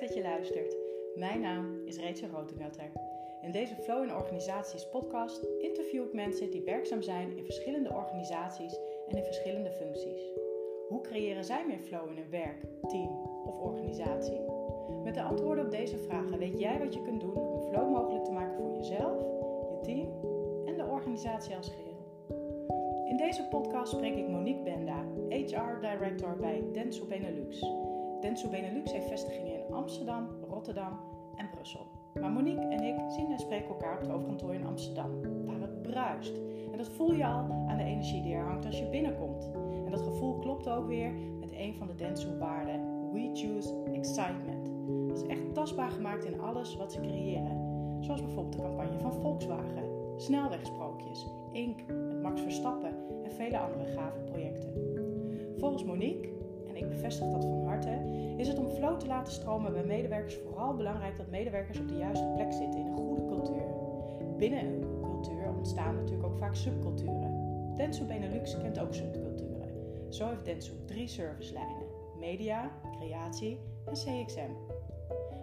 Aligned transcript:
dat 0.00 0.14
je 0.14 0.22
luistert. 0.22 0.76
Mijn 1.14 1.40
naam 1.40 1.86
is 1.86 1.98
Rachel 1.98 2.28
Rotengatter. 2.28 2.90
In 3.42 3.52
deze 3.52 3.74
Flow 3.74 4.02
in 4.02 4.14
Organisaties 4.14 4.88
podcast 4.88 5.46
interview 5.58 6.04
ik 6.04 6.12
mensen 6.12 6.50
die 6.50 6.62
werkzaam 6.62 7.02
zijn 7.02 7.36
in 7.36 7.44
verschillende 7.44 7.92
organisaties 7.92 8.78
en 9.08 9.16
in 9.16 9.24
verschillende 9.24 9.70
functies. 9.70 10.22
Hoe 10.88 11.00
creëren 11.00 11.44
zij 11.44 11.66
meer 11.66 11.78
flow 11.78 12.10
in 12.10 12.16
hun 12.16 12.30
werk, 12.30 12.60
team 12.88 13.08
of 13.46 13.60
organisatie? 13.60 14.40
Met 15.04 15.14
de 15.14 15.22
antwoorden 15.22 15.64
op 15.64 15.70
deze 15.70 15.98
vragen 15.98 16.38
weet 16.38 16.58
jij 16.58 16.78
wat 16.78 16.94
je 16.94 17.02
kunt 17.02 17.20
doen 17.20 17.36
om 17.36 17.60
flow 17.60 17.90
mogelijk 17.90 18.24
te 18.24 18.32
maken 18.32 18.56
voor 18.56 18.76
jezelf, 18.76 19.20
je 19.70 19.78
team 19.82 20.08
en 20.66 20.76
de 20.76 20.86
organisatie 20.90 21.56
als 21.56 21.68
geheel. 21.68 21.92
In 23.08 23.16
deze 23.16 23.48
podcast 23.48 23.92
spreek 23.92 24.16
ik 24.16 24.28
Monique 24.28 24.62
Benda, 24.62 25.04
HR 25.28 25.80
Director 25.80 26.36
bij 26.36 26.64
Denso 26.72 27.06
Benelux. 27.06 27.64
Denso 28.24 28.48
Benelux 28.48 28.92
heeft 28.92 29.08
vestigingen 29.08 29.66
in 29.66 29.74
Amsterdam, 29.74 30.28
Rotterdam 30.48 30.98
en 31.36 31.50
Brussel. 31.50 31.86
Maar 32.20 32.30
Monique 32.30 32.68
en 32.68 32.82
ik 32.82 32.94
zien 33.08 33.30
en 33.30 33.38
spreken 33.38 33.68
elkaar 33.68 33.94
op 33.94 34.00
het 34.00 34.10
hoofdkantoor 34.10 34.54
in 34.54 34.66
Amsterdam, 34.66 35.10
waar 35.46 35.60
het 35.60 35.82
bruist. 35.82 36.36
En 36.72 36.78
dat 36.78 36.88
voel 36.88 37.12
je 37.12 37.26
al 37.26 37.66
aan 37.68 37.76
de 37.76 37.84
energie 37.84 38.22
die 38.22 38.34
er 38.34 38.44
hangt 38.44 38.66
als 38.66 38.78
je 38.78 38.88
binnenkomt. 38.88 39.50
En 39.84 39.90
dat 39.90 40.00
gevoel 40.00 40.38
klopt 40.38 40.68
ook 40.68 40.86
weer 40.86 41.12
met 41.40 41.52
een 41.52 41.74
van 41.74 41.86
de 41.86 41.94
Denso-waarden: 41.94 43.10
We 43.12 43.30
choose 43.32 43.82
excitement. 43.92 44.72
Dat 45.08 45.16
is 45.16 45.26
echt 45.26 45.54
tastbaar 45.54 45.90
gemaakt 45.90 46.24
in 46.24 46.40
alles 46.40 46.76
wat 46.76 46.92
ze 46.92 47.00
creëren. 47.00 47.58
Zoals 48.00 48.22
bijvoorbeeld 48.22 48.56
de 48.56 48.62
campagne 48.62 48.98
van 48.98 49.12
Volkswagen, 49.12 49.84
snelwegsprookjes, 50.16 51.26
Ink 51.52 51.86
met 51.86 52.22
Max 52.22 52.40
Verstappen 52.40 52.94
en 53.24 53.32
vele 53.32 53.58
andere 53.58 53.84
gave 53.84 54.18
projecten. 54.18 54.72
Volgens 55.56 55.84
Monique, 55.84 56.28
en 56.68 56.76
ik 56.76 56.88
bevestig 56.88 57.30
dat 57.30 57.44
van 57.44 57.64
harte, 57.64 58.03
is 58.44 58.50
het 58.50 58.58
om 58.58 58.68
flow 58.68 58.98
te 58.98 59.06
laten 59.06 59.32
stromen 59.32 59.72
bij 59.72 59.84
medewerkers 59.84 60.36
vooral 60.36 60.74
belangrijk 60.74 61.16
dat 61.16 61.30
medewerkers 61.30 61.78
op 61.78 61.88
de 61.88 61.96
juiste 61.96 62.32
plek 62.34 62.52
zitten 62.52 62.80
in 62.80 62.86
een 62.86 62.96
goede 62.96 63.26
cultuur. 63.26 63.64
Binnen 64.36 64.64
een 64.64 65.00
cultuur 65.02 65.48
ontstaan 65.56 65.94
natuurlijk 65.94 66.26
ook 66.26 66.38
vaak 66.38 66.54
subculturen. 66.54 67.74
Denso 67.76 68.04
Benelux 68.04 68.56
kent 68.58 68.78
ook 68.78 68.94
subculturen. 68.94 69.68
Zo 70.08 70.28
heeft 70.28 70.44
Denso 70.44 70.72
drie 70.86 71.08
servicelijnen: 71.08 71.86
media, 72.18 72.70
creatie 72.98 73.60
en 73.84 73.92
CXM. 73.92 74.50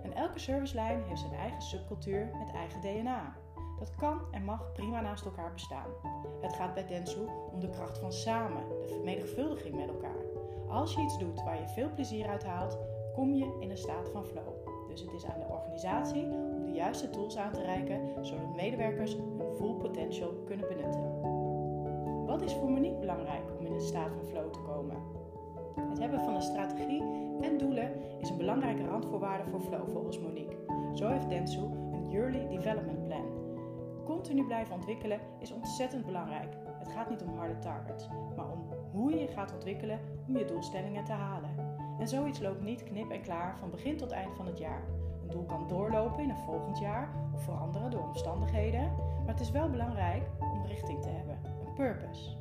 En 0.03 0.13
elke 0.13 0.39
servicelijn 0.39 1.03
heeft 1.03 1.19
zijn 1.19 1.33
eigen 1.33 1.61
subcultuur 1.61 2.29
met 2.37 2.55
eigen 2.55 2.81
DNA. 2.81 3.35
Dat 3.79 3.95
kan 3.95 4.21
en 4.31 4.43
mag 4.43 4.71
prima 4.73 5.01
naast 5.01 5.25
elkaar 5.25 5.53
bestaan. 5.53 5.89
Het 6.41 6.53
gaat 6.53 6.73
bij 6.73 6.87
Denso 6.87 7.49
om 7.53 7.59
de 7.59 7.69
kracht 7.69 7.97
van 7.97 8.13
samen, 8.13 8.63
de 8.81 8.87
vermenigvuldiging 8.87 9.75
met 9.75 9.87
elkaar. 9.87 10.23
Als 10.69 10.93
je 10.93 11.01
iets 11.01 11.17
doet 11.19 11.43
waar 11.43 11.59
je 11.59 11.67
veel 11.67 11.89
plezier 11.93 12.27
uit 12.27 12.43
haalt, 12.43 12.77
kom 13.13 13.33
je 13.33 13.57
in 13.59 13.69
een 13.69 13.77
staat 13.77 14.09
van 14.09 14.25
flow. 14.25 14.53
Dus 14.87 15.01
het 15.01 15.13
is 15.13 15.25
aan 15.25 15.39
de 15.39 15.53
organisatie 15.53 16.23
om 16.23 16.65
de 16.65 16.71
juiste 16.71 17.09
tools 17.09 17.37
aan 17.37 17.51
te 17.51 17.61
reiken, 17.61 18.01
zodat 18.21 18.55
medewerkers 18.55 19.13
hun 19.13 19.53
full 19.55 19.73
potential 19.73 20.33
kunnen 20.45 20.67
benutten. 20.67 21.19
Wat 22.25 22.41
is 22.41 22.53
voor 22.53 22.69
Monique 22.69 22.99
belangrijk 22.99 23.43
om 23.59 23.65
in 23.65 23.73
een 23.73 23.81
staat 23.81 24.11
van 24.13 24.25
flow 24.25 24.51
te 24.51 24.59
komen? 24.59 24.97
Het 25.89 25.99
hebben 25.99 26.23
van 26.23 26.35
een 26.35 26.41
strategie 26.41 27.03
en 27.41 27.57
doelen 27.57 27.91
is 28.19 28.29
een 28.29 28.37
belangrijke 28.37 28.85
randvoorwaarde 28.85 29.49
voor 29.49 29.61
flow 29.61 29.89
volgens 29.89 30.19
Monique. 30.19 30.55
Zo 30.93 31.07
heeft 31.07 31.29
Denso 31.29 31.71
een 31.93 32.09
Yearly 32.09 32.47
Development 32.47 33.03
Plan. 33.03 33.25
Continu 34.05 34.45
blijven 34.45 34.75
ontwikkelen 34.75 35.19
is 35.39 35.51
ontzettend 35.51 36.05
belangrijk. 36.05 36.53
Het 36.79 36.89
gaat 36.91 37.09
niet 37.09 37.21
om 37.21 37.37
harde 37.37 37.59
targets, 37.59 38.07
maar 38.35 38.51
om 38.51 38.67
hoe 38.91 39.11
je 39.11 39.19
je 39.19 39.27
gaat 39.27 39.53
ontwikkelen 39.53 39.99
om 40.27 40.37
je 40.37 40.45
doelstellingen 40.45 41.03
te 41.03 41.11
halen. 41.11 41.60
En 42.01 42.07
zoiets 42.07 42.39
loopt 42.39 42.61
niet 42.61 42.83
knip 42.83 43.11
en 43.11 43.21
klaar 43.21 43.57
van 43.57 43.69
begin 43.69 43.97
tot 43.97 44.11
eind 44.11 44.35
van 44.35 44.45
het 44.45 44.57
jaar. 44.57 44.83
Een 45.21 45.29
doel 45.29 45.45
kan 45.45 45.67
doorlopen 45.67 46.23
in 46.23 46.29
een 46.29 46.45
volgend 46.45 46.79
jaar 46.79 47.09
of 47.33 47.43
veranderen 47.43 47.91
door 47.91 48.03
omstandigheden, 48.03 48.91
maar 49.25 49.33
het 49.33 49.39
is 49.39 49.51
wel 49.51 49.69
belangrijk 49.69 50.23
om 50.39 50.65
richting 50.65 51.01
te 51.01 51.09
hebben, 51.09 51.39
een 51.65 51.73
purpose. 51.73 52.37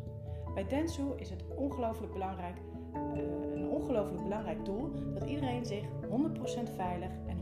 Bij 0.54 0.66
Denso 0.66 1.14
is 1.16 1.30
het 1.30 1.44
ongelooflijk 1.56 2.12
belangrijk, 2.12 2.56
uh, 2.94 3.22
een 3.54 3.68
ongelooflijk 3.68 4.22
belangrijk 4.22 4.64
doel 4.64 4.92
dat 5.14 5.24
iedereen 5.24 5.66
zich 5.66 5.84
100% 5.84 6.70
veilig 6.76 7.10
en 7.26 7.38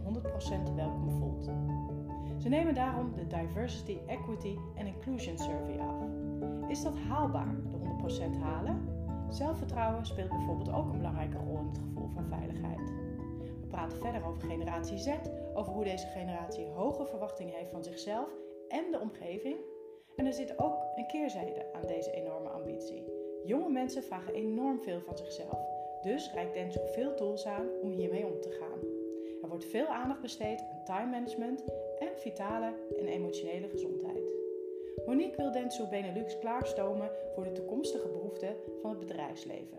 100% 0.70 0.74
welkom 0.74 1.10
voelt. 1.10 1.50
Ze 2.38 2.48
nemen 2.48 2.74
daarom 2.74 3.12
de 3.14 3.26
Diversity, 3.26 3.98
Equity 4.06 4.56
en 4.74 4.86
Inclusion 4.86 5.38
Survey 5.38 5.78
af. 5.78 5.96
Is 6.68 6.82
dat 6.82 6.94
haalbaar, 7.08 7.54
de 7.70 7.78
100% 8.36 8.38
halen? 8.42 8.96
Zelfvertrouwen 9.28 10.06
speelt 10.06 10.28
bijvoorbeeld 10.28 10.72
ook 10.72 10.90
een 10.90 10.96
belangrijke 10.96 11.36
rol 11.36 11.58
in 11.58 11.66
het 11.66 11.78
gevoel 11.78 11.97
van 12.14 12.26
veiligheid. 12.26 12.92
We 13.60 13.66
praten 13.68 13.98
verder 13.98 14.26
over 14.26 14.42
generatie 14.42 14.98
Z, 14.98 15.08
over 15.54 15.72
hoe 15.72 15.84
deze 15.84 16.06
generatie 16.06 16.66
hoge 16.66 17.06
verwachtingen 17.06 17.54
heeft 17.54 17.70
van 17.70 17.84
zichzelf 17.84 18.28
en 18.68 18.90
de 18.90 19.00
omgeving. 19.00 19.56
En 20.16 20.26
er 20.26 20.32
zit 20.32 20.58
ook 20.58 20.76
een 20.96 21.06
keerzijde 21.06 21.72
aan 21.72 21.86
deze 21.86 22.10
enorme 22.10 22.48
ambitie. 22.48 23.04
Jonge 23.44 23.68
mensen 23.68 24.02
vragen 24.02 24.34
enorm 24.34 24.80
veel 24.80 25.00
van 25.00 25.16
zichzelf, 25.16 25.58
dus 26.02 26.32
reikt 26.32 26.54
Denso 26.54 26.86
veel 26.86 27.14
tools 27.14 27.46
aan 27.46 27.66
om 27.82 27.90
hiermee 27.90 28.26
om 28.26 28.40
te 28.40 28.50
gaan. 28.50 28.78
Er 29.42 29.48
wordt 29.48 29.64
veel 29.64 29.86
aandacht 29.86 30.20
besteed 30.20 30.60
aan 30.60 30.84
time 30.84 31.10
management 31.10 31.64
en 31.98 32.08
vitale 32.16 32.72
en 32.98 33.06
emotionele 33.06 33.68
gezondheid. 33.68 34.36
Monique 35.06 35.36
wil 35.36 35.52
Denso 35.52 35.86
Benelux 35.86 36.38
klaarstomen 36.38 37.10
voor 37.34 37.44
de 37.44 37.52
toekomstige 37.52 38.08
behoeften 38.08 38.56
van 38.80 38.90
het 38.90 38.98
bedrijfsleven. 38.98 39.78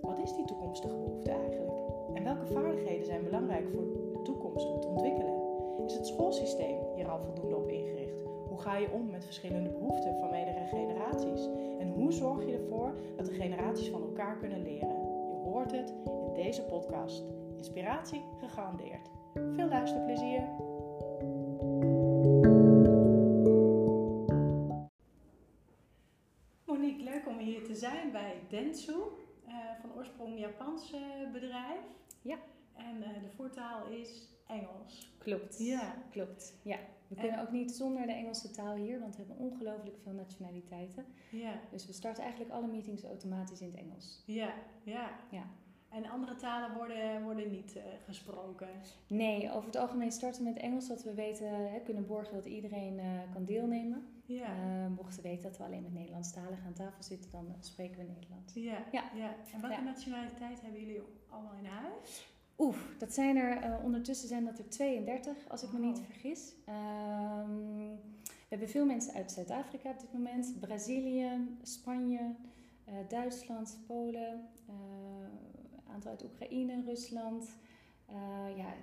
Wat 0.00 0.18
is 0.18 0.34
die 0.34 0.44
toekomstige 0.44 0.94
behoefte 0.94 1.30
eigenlijk? 1.30 1.69
En 2.14 2.24
welke 2.24 2.46
vaardigheden 2.46 3.06
zijn 3.06 3.24
belangrijk 3.24 3.68
voor 3.68 3.82
de 3.82 4.20
toekomst 4.22 4.66
om 4.66 4.80
te 4.80 4.86
ontwikkelen? 4.86 5.40
Is 5.86 5.94
het 5.94 6.06
schoolsysteem 6.06 6.78
hier 6.94 7.08
al 7.08 7.20
voldoende 7.20 7.56
op 7.56 7.68
ingericht? 7.68 8.22
Hoe 8.48 8.60
ga 8.60 8.76
je 8.76 8.90
om 8.90 9.10
met 9.10 9.24
verschillende 9.24 9.70
behoeften 9.70 10.18
van 10.18 10.30
meerdere 10.30 10.66
generaties? 10.66 11.48
En 11.78 11.88
hoe 11.88 12.12
zorg 12.12 12.46
je 12.46 12.52
ervoor 12.52 12.94
dat 13.16 13.26
de 13.26 13.32
generaties 13.32 13.88
van 13.88 14.02
elkaar 14.02 14.36
kunnen 14.36 14.62
leren? 14.62 15.00
Je 15.30 15.36
hoort 15.44 15.72
het 15.72 15.94
in 16.06 16.34
deze 16.34 16.62
podcast. 16.62 17.24
Inspiratie 17.56 18.22
gegarandeerd. 18.38 19.10
Veel 19.32 19.68
luisterplezier! 19.68 20.42
Monique, 26.64 27.02
leuk 27.02 27.26
om 27.28 27.38
hier 27.38 27.64
te 27.64 27.74
zijn 27.74 28.12
bij 28.12 28.34
Dentsu, 28.48 28.92
uh, 28.92 28.98
van 29.80 29.94
oorsprong 29.96 30.38
Japans 30.38 30.92
uh, 30.92 31.32
bedrijf. 31.32 31.80
Ja. 32.22 32.38
En 32.76 32.96
uh, 32.96 33.22
de 33.22 33.30
voertaal 33.36 33.86
is 33.86 34.28
Engels. 34.46 35.12
Klopt. 35.18 35.58
Ja. 35.58 35.94
Klopt. 36.10 36.58
Ja. 36.62 36.78
We 37.08 37.14
kunnen 37.14 37.38
en... 37.38 37.42
ook 37.42 37.50
niet 37.50 37.72
zonder 37.72 38.06
de 38.06 38.12
Engelse 38.12 38.50
taal 38.50 38.74
hier, 38.74 39.00
want 39.00 39.16
we 39.16 39.22
hebben 39.26 39.46
ongelooflijk 39.46 39.96
veel 40.02 40.12
nationaliteiten. 40.12 41.04
Ja. 41.30 41.52
Dus 41.70 41.86
we 41.86 41.92
starten 41.92 42.22
eigenlijk 42.22 42.52
alle 42.52 42.66
meetings 42.66 43.04
automatisch 43.04 43.60
in 43.60 43.70
het 43.70 43.80
Engels. 43.80 44.22
Ja, 44.26 44.54
ja. 44.82 45.10
Ja. 45.30 45.42
En 45.88 46.06
andere 46.06 46.34
talen 46.34 46.76
worden, 46.76 47.22
worden 47.22 47.50
niet 47.50 47.76
uh, 47.76 47.82
gesproken? 48.04 48.68
Nee, 49.06 49.50
over 49.52 49.66
het 49.66 49.76
algemeen 49.76 50.12
starten 50.12 50.44
we 50.44 50.50
met 50.50 50.58
Engels, 50.62 50.88
dat 50.88 51.02
we 51.02 51.14
weten, 51.14 51.72
hè, 51.72 51.80
kunnen 51.80 52.06
borgen 52.06 52.34
dat 52.34 52.44
iedereen 52.44 52.98
uh, 52.98 53.04
kan 53.32 53.44
deelnemen. 53.44 54.19
Ja. 54.34 54.56
Uh, 54.56 54.86
mochten 54.96 55.22
we 55.22 55.28
weten 55.28 55.42
dat 55.42 55.58
we 55.58 55.64
alleen 55.64 55.82
met 55.82 55.92
Nederlandstaligen 55.92 56.66
aan 56.66 56.72
tafel 56.72 57.02
zitten, 57.02 57.30
dan 57.30 57.56
spreken 57.60 57.96
we 57.96 58.12
Nederlands. 58.12 58.54
Ja, 58.54 58.84
ja. 58.92 59.10
ja. 59.14 59.34
En 59.52 59.60
welke 59.60 59.76
ja. 59.76 59.82
nationaliteit 59.82 60.60
hebben 60.60 60.80
jullie 60.80 61.02
allemaal 61.28 61.54
in 61.58 61.64
huis? 61.64 62.28
Oef, 62.58 62.94
dat 62.98 63.12
zijn 63.12 63.36
er, 63.36 63.80
ondertussen 63.82 64.28
zijn 64.28 64.44
dat 64.44 64.58
er 64.58 64.68
32, 64.68 65.48
als 65.48 65.62
ik 65.62 65.72
me 65.72 65.78
niet 65.78 66.00
vergis. 66.00 66.52
Um, 66.68 67.98
we 68.24 68.56
hebben 68.56 68.68
veel 68.68 68.86
mensen 68.86 69.14
uit 69.14 69.32
Zuid-Afrika 69.32 69.90
op 69.90 70.00
dit 70.00 70.12
moment, 70.12 70.60
Brazilië, 70.60 71.56
Spanje, 71.62 72.34
Duitsland, 73.08 73.78
Polen 73.86 74.48
aantal 76.00 76.10
uit 76.10 76.24
Oekraïne, 76.24 76.82
Rusland. 76.84 77.58
Uh, 78.10 78.56
ja, 78.56 78.74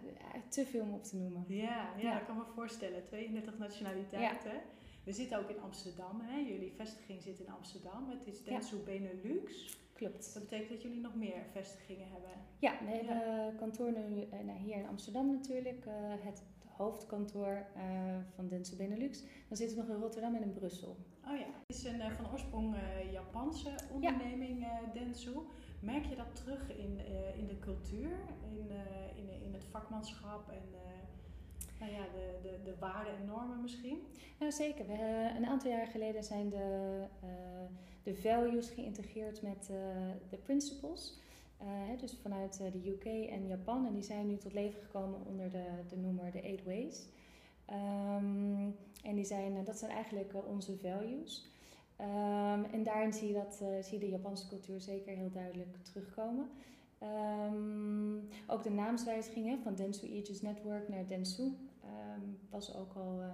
te 0.49 0.65
veel 0.65 0.81
om 0.81 0.93
op 0.93 1.03
te 1.03 1.15
noemen. 1.15 1.45
Ja, 1.47 1.63
ja, 1.63 1.91
ja. 1.97 2.13
dat 2.13 2.25
kan 2.25 2.37
me 2.37 2.43
voorstellen. 2.55 3.03
32 3.03 3.57
nationaliteiten. 3.57 4.51
Ja. 4.51 4.61
We 5.07 5.13
zitten 5.13 5.39
ook 5.39 5.49
in 5.49 5.61
Amsterdam. 5.61 6.21
Hè? 6.21 6.37
Jullie 6.37 6.73
vestiging 6.75 7.21
zit 7.21 7.39
in 7.39 7.49
Amsterdam. 7.49 8.09
Het 8.09 8.27
is 8.27 8.43
Denso 8.43 8.77
ja. 8.77 8.83
Benelux. 8.83 9.77
Klopt. 9.93 10.33
Dat 10.33 10.43
betekent 10.43 10.69
dat 10.69 10.81
jullie 10.81 11.01
nog 11.01 11.15
meer 11.15 11.45
vestigingen 11.51 12.07
hebben. 12.11 12.31
Ja, 12.59 12.77
we 12.85 12.91
hebben 12.91 13.55
kantoor 13.55 13.91
nu 13.91 14.27
nou, 14.45 14.59
hier 14.59 14.75
in 14.75 14.87
Amsterdam 14.87 15.31
natuurlijk. 15.31 15.85
Uh, 15.85 15.93
het 16.19 16.43
hoofdkantoor 16.65 17.65
van 18.35 18.47
Denso 18.47 18.75
Benelux. 18.75 19.23
Dan 19.47 19.57
zitten 19.57 19.77
we 19.77 19.83
nog 19.83 19.95
in 19.95 20.01
Rotterdam 20.01 20.35
en 20.35 20.41
in 20.41 20.53
Brussel. 20.53 20.97
Oh 21.27 21.37
ja, 21.37 21.45
het 21.67 21.75
is 21.75 21.83
een 21.83 22.11
van 22.11 22.31
oorsprong 22.31 22.75
Japanse 23.11 23.75
onderneming 23.91 24.67
Denso. 24.93 25.47
Merk 25.81 26.05
je 26.05 26.15
dat 26.15 26.35
terug 26.35 26.69
in, 26.69 26.99
in 27.37 27.47
de 27.47 27.59
cultuur, 27.59 28.19
in, 28.51 28.69
in, 29.15 29.41
in 29.41 29.53
het 29.53 29.65
vakmanschap 29.65 30.49
en 30.49 30.75
nou 31.79 31.91
ja, 31.91 32.03
de, 32.13 32.39
de, 32.41 32.59
de 32.63 32.75
waarden 32.79 33.15
en 33.17 33.25
normen 33.25 33.61
misschien? 33.61 33.99
Nou 34.39 34.51
zeker. 34.51 34.87
We, 34.87 35.31
een 35.37 35.45
aantal 35.45 35.71
jaar 35.71 35.87
geleden 35.87 36.23
zijn 36.23 36.49
de, 36.49 37.03
de 38.03 38.15
values 38.15 38.69
geïntegreerd 38.69 39.41
met 39.41 39.65
de 40.29 40.37
principles. 40.37 41.19
dus 41.99 42.17
vanuit 42.21 42.57
de 42.57 42.89
UK 42.89 43.05
en 43.29 43.47
Japan. 43.47 43.85
En 43.85 43.93
die 43.93 44.03
zijn 44.03 44.27
nu 44.27 44.37
tot 44.37 44.53
leven 44.53 44.81
gekomen 44.81 45.25
onder 45.25 45.51
de, 45.51 45.65
de 45.87 45.97
noemer 45.97 46.31
de 46.31 46.41
Eight 46.41 46.63
Ways. 46.63 47.07
Ehm, 47.65 48.69
en 49.03 49.15
die 49.15 49.25
zijn, 49.25 49.63
dat 49.63 49.77
zijn 49.77 49.91
eigenlijk 49.91 50.33
onze 50.47 50.77
values. 50.77 51.51
Um, 52.01 52.63
en 52.63 52.83
daarin 52.83 53.13
zie 53.13 53.27
je, 53.27 53.33
dat, 53.33 53.63
zie 53.81 53.99
je 53.99 54.05
de 54.05 54.09
Japanse 54.09 54.47
cultuur 54.47 54.81
zeker 54.81 55.15
heel 55.15 55.31
duidelijk 55.31 55.77
terugkomen. 55.81 56.49
Um, 57.03 58.27
ook 58.47 58.63
de 58.63 58.69
naamswijziging 58.69 59.45
hè, 59.47 59.57
van 59.63 59.75
Densu 59.75 60.07
Aegis 60.07 60.41
Network 60.41 60.89
naar 60.89 61.07
Densu 61.07 61.53
um, 62.15 62.39
was 62.49 62.75
ook 62.75 62.93
al 62.93 63.21
uh, 63.21 63.33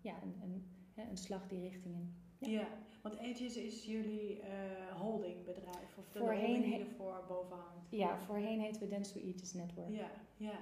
ja, 0.00 0.14
een, 0.22 0.34
een, 0.42 0.64
een, 1.08 1.16
slag 1.16 1.48
die 1.48 1.60
richting 1.60 1.94
in. 1.94 2.14
Ja, 2.38 2.60
ja 2.60 2.68
want 3.02 3.18
Aegis 3.18 3.56
is 3.56 3.84
jullie 3.84 4.38
uh, 4.38 5.00
holdingbedrijf 5.00 5.96
of 5.98 6.08
de 6.10 6.18
voorheen 6.18 6.40
holding 6.40 6.64
die 6.64 6.84
ervoor 6.84 7.24
bovenhangt. 7.28 7.90
Ja, 7.90 8.18
voorheen 8.18 8.60
heten 8.60 8.80
we 8.80 8.88
Densu 8.88 9.20
Aegis 9.20 9.52
Network. 9.52 9.90
Ja, 9.90 10.10
ja. 10.36 10.58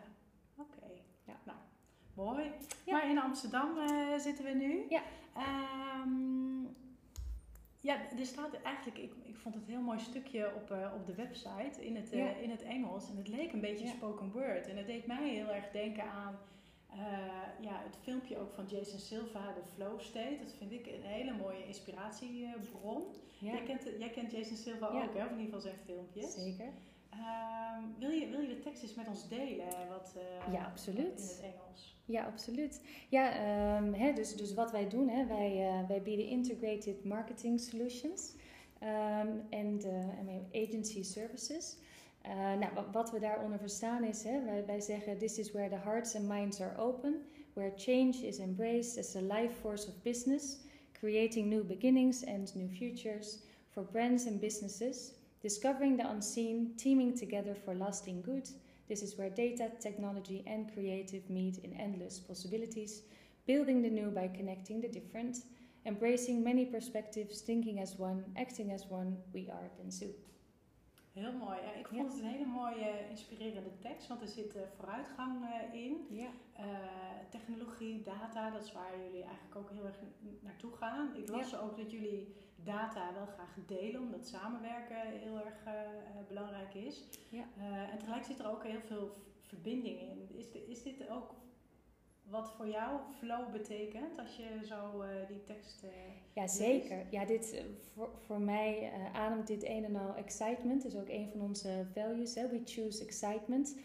Oké. 0.56 0.86
Ja. 1.24 1.40
Nou, 1.44 1.58
mooi. 2.14 2.50
Maar 2.86 3.10
in 3.10 3.18
Amsterdam 3.18 3.76
uh, 3.76 4.18
zitten 4.18 4.44
we 4.44 4.50
nu. 4.50 4.86
Ja. 4.88 5.02
Um, 6.04 6.76
ja, 7.80 8.10
er 8.18 8.26
staat 8.26 8.54
eigenlijk, 8.62 8.98
ik, 8.98 9.12
ik 9.24 9.36
vond 9.36 9.54
het 9.54 9.64
een 9.64 9.70
heel 9.70 9.82
mooi 9.82 9.98
stukje 9.98 10.54
op, 10.54 10.70
uh, 10.70 10.92
op 10.94 11.06
de 11.06 11.14
website 11.14 11.86
in 11.86 11.96
het, 11.96 12.12
uh, 12.12 12.42
in 12.42 12.50
het 12.50 12.62
Engels. 12.62 13.10
En 13.10 13.16
het 13.16 13.28
leek 13.28 13.52
een 13.52 13.60
beetje 13.60 13.86
spoken 13.86 14.32
word. 14.32 14.68
En 14.68 14.76
het 14.76 14.86
deed 14.86 15.06
mij 15.06 15.28
heel 15.28 15.52
erg 15.52 15.70
denken 15.70 16.10
aan 16.10 16.38
uh, 16.94 17.00
ja, 17.60 17.82
het 17.84 17.96
filmpje 18.02 18.38
ook 18.38 18.52
van 18.52 18.64
Jason 18.66 18.98
Silva, 18.98 19.52
de 19.52 19.70
Flow 19.74 20.00
State. 20.00 20.36
Dat 20.42 20.54
vind 20.58 20.72
ik 20.72 20.86
een 20.86 21.02
hele 21.02 21.32
mooie 21.32 21.66
inspiratiebron. 21.66 23.02
Jij, 23.38 23.62
kent, 23.62 23.82
jij 23.98 24.10
kent 24.10 24.32
Jason 24.32 24.56
Silva 24.56 24.86
ook, 24.86 25.14
hè? 25.14 25.24
Of 25.24 25.30
in 25.30 25.38
ieder 25.38 25.44
geval 25.44 25.60
zijn 25.60 25.78
filmpjes. 25.84 26.32
Zeker. 26.32 26.72
Ehm, 27.10 27.82
wil, 27.98 28.10
je, 28.10 28.28
wil 28.28 28.40
je 28.40 28.48
de 28.48 28.58
tekst 28.58 28.82
eens 28.82 28.94
met 28.94 29.08
ons 29.08 29.28
delen? 29.28 29.66
Wat, 29.88 30.14
ja, 30.52 30.64
absoluut. 30.64 31.20
In 31.20 31.26
het 31.26 31.40
Engels. 31.42 31.96
Ja, 32.04 32.24
absoluut. 32.24 32.80
Ja, 33.08 33.76
um, 33.76 33.94
hè, 33.94 34.12
dus, 34.12 34.36
dus 34.36 34.54
wat 34.54 34.70
wij 34.70 34.88
doen, 34.88 35.08
hè, 35.08 35.26
wij, 35.26 35.84
wij 35.88 36.02
bieden 36.02 36.26
integrated 36.26 37.04
marketing 37.04 37.60
solutions 37.60 38.34
um, 38.82 39.42
en 39.50 39.80
uh, 39.86 40.62
agency 40.62 41.02
services. 41.02 41.76
Uh, 42.28 42.34
nou, 42.34 42.72
wat, 42.92 43.10
we 43.10 43.18
daaronder 43.18 43.58
verstaan 43.58 44.04
is, 44.04 44.22
hè, 44.22 44.64
wij, 44.66 44.80
zeggen, 44.80 45.18
this 45.18 45.38
is 45.38 45.52
where 45.52 45.68
the 45.68 45.76
hearts 45.84 46.14
and 46.14 46.28
minds 46.28 46.60
are 46.60 46.78
open, 46.78 47.22
where 47.52 47.72
change 47.76 48.26
is 48.26 48.38
embraced 48.38 48.98
as 48.98 49.16
a 49.16 49.20
life 49.20 49.54
force 49.60 49.88
of 49.88 50.02
business, 50.02 50.58
creating 50.92 51.48
new 51.48 51.64
beginnings 51.64 52.24
and 52.24 52.54
new 52.54 52.68
futures 52.68 53.38
for 53.68 53.82
brands 53.82 54.26
and 54.26 54.40
businesses, 54.40 55.12
discovering 55.40 55.96
the 55.96 56.10
unseen, 56.10 56.74
teaming 56.76 57.18
together 57.18 57.54
for 57.54 57.74
lasting 57.74 58.22
good, 58.22 58.48
This 58.88 59.02
is 59.02 59.18
where 59.18 59.28
data, 59.28 59.70
technology, 59.80 60.42
and 60.46 60.72
creative 60.72 61.28
meet 61.28 61.58
in 61.58 61.74
endless 61.74 62.18
possibilities, 62.18 63.02
building 63.46 63.82
the 63.82 63.90
new 63.90 64.10
by 64.10 64.28
connecting 64.28 64.80
the 64.80 64.88
different, 64.88 65.44
embracing 65.84 66.42
many 66.42 66.64
perspectives, 66.64 67.42
thinking 67.42 67.80
as 67.80 67.98
one, 67.98 68.24
acting 68.36 68.72
as 68.72 68.86
one, 68.86 69.18
we 69.34 69.50
are 69.50 69.70
Densu. 69.78 70.08
Heel 71.18 71.32
mooi. 71.32 71.58
Ja, 71.60 71.72
ik 71.72 71.86
vond 71.86 72.12
het 72.12 72.20
een 72.20 72.28
hele 72.28 72.46
mooie, 72.46 73.08
inspirerende 73.08 73.78
tekst, 73.78 74.08
want 74.08 74.20
er 74.20 74.28
zit 74.28 74.56
uh, 74.56 74.62
vooruitgang 74.76 75.44
uh, 75.44 75.84
in. 75.84 76.06
Ja. 76.10 76.30
Uh, 76.58 76.64
technologie, 77.30 78.02
data, 78.02 78.50
dat 78.50 78.62
is 78.62 78.72
waar 78.72 79.00
jullie 79.04 79.22
eigenlijk 79.22 79.56
ook 79.56 79.70
heel 79.70 79.84
erg 79.84 79.96
naartoe 80.40 80.72
gaan. 80.72 81.16
Ik 81.16 81.28
las 81.28 81.50
ja. 81.50 81.58
ook 81.58 81.76
dat 81.76 81.90
jullie 81.90 82.34
data 82.56 83.12
wel 83.14 83.26
graag 83.26 83.56
delen, 83.66 84.00
omdat 84.00 84.26
samenwerken 84.26 84.96
heel 84.96 85.40
erg 85.40 85.62
belangrijk 86.28 86.74
is. 86.74 87.04
Ja. 87.30 87.44
en 87.90 87.98
tegelijk 87.98 88.24
zit 88.24 88.38
er 88.38 88.50
ook 88.50 88.64
heel 88.64 88.80
veel 88.80 89.16
verbinding 89.40 90.00
in. 90.00 90.28
Is, 90.36 90.50
de, 90.50 90.66
is 90.66 90.82
dit 90.82 91.08
ook 91.08 91.34
wat 92.30 92.50
voor 92.56 92.68
jou 92.68 93.00
flow 93.18 93.52
betekent 93.52 94.18
als 94.18 94.36
je 94.36 94.66
zo 94.66 95.02
uh, 95.02 95.28
die 95.28 95.44
tekst. 95.44 95.82
Uh, 95.84 95.90
ja, 96.32 96.46
zeker. 96.46 97.06
Ja, 97.10 97.24
dit, 97.24 97.54
uh, 97.54 97.60
voor, 97.94 98.10
voor 98.26 98.40
mij 98.40 98.92
ademt 99.12 99.46
dit 99.46 99.64
een 99.64 99.84
en 99.84 99.96
al 99.96 100.14
excitement. 100.14 100.84
Is 100.84 100.96
ook 100.96 101.08
een 101.08 101.28
van 101.30 101.40
onze 101.40 101.86
values. 101.94 102.34
Hè? 102.34 102.48
We 102.48 102.60
choose 102.64 103.04
excitement. 103.04 103.76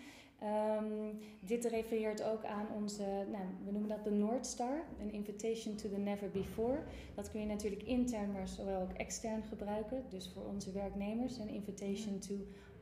Um, 0.44 1.20
dit 1.40 1.66
refereert 1.66 2.24
ook 2.24 2.46
aan 2.46 2.68
onze, 2.76 3.04
nou, 3.32 3.44
we 3.66 3.72
noemen 3.72 3.90
dat 3.90 4.04
de 4.04 4.12
North 4.12 4.46
Star, 4.46 4.84
een 5.00 5.12
invitation 5.12 5.76
to 5.76 5.90
the 5.90 5.98
never 5.98 6.30
before. 6.32 6.84
Dat 7.16 7.32
kun 7.32 7.40
je 7.40 7.46
natuurlijk 7.46 7.84
intern, 7.84 8.32
maar 8.32 8.48
zowel 8.48 8.82
ook 8.82 8.94
extern 8.94 9.44
gebruiken. 9.44 10.04
Dus 10.10 10.32
voor 10.34 10.46
onze 10.46 10.72
werknemers, 10.72 11.38
een 11.38 11.50
invitation 11.50 12.20
to 12.20 12.34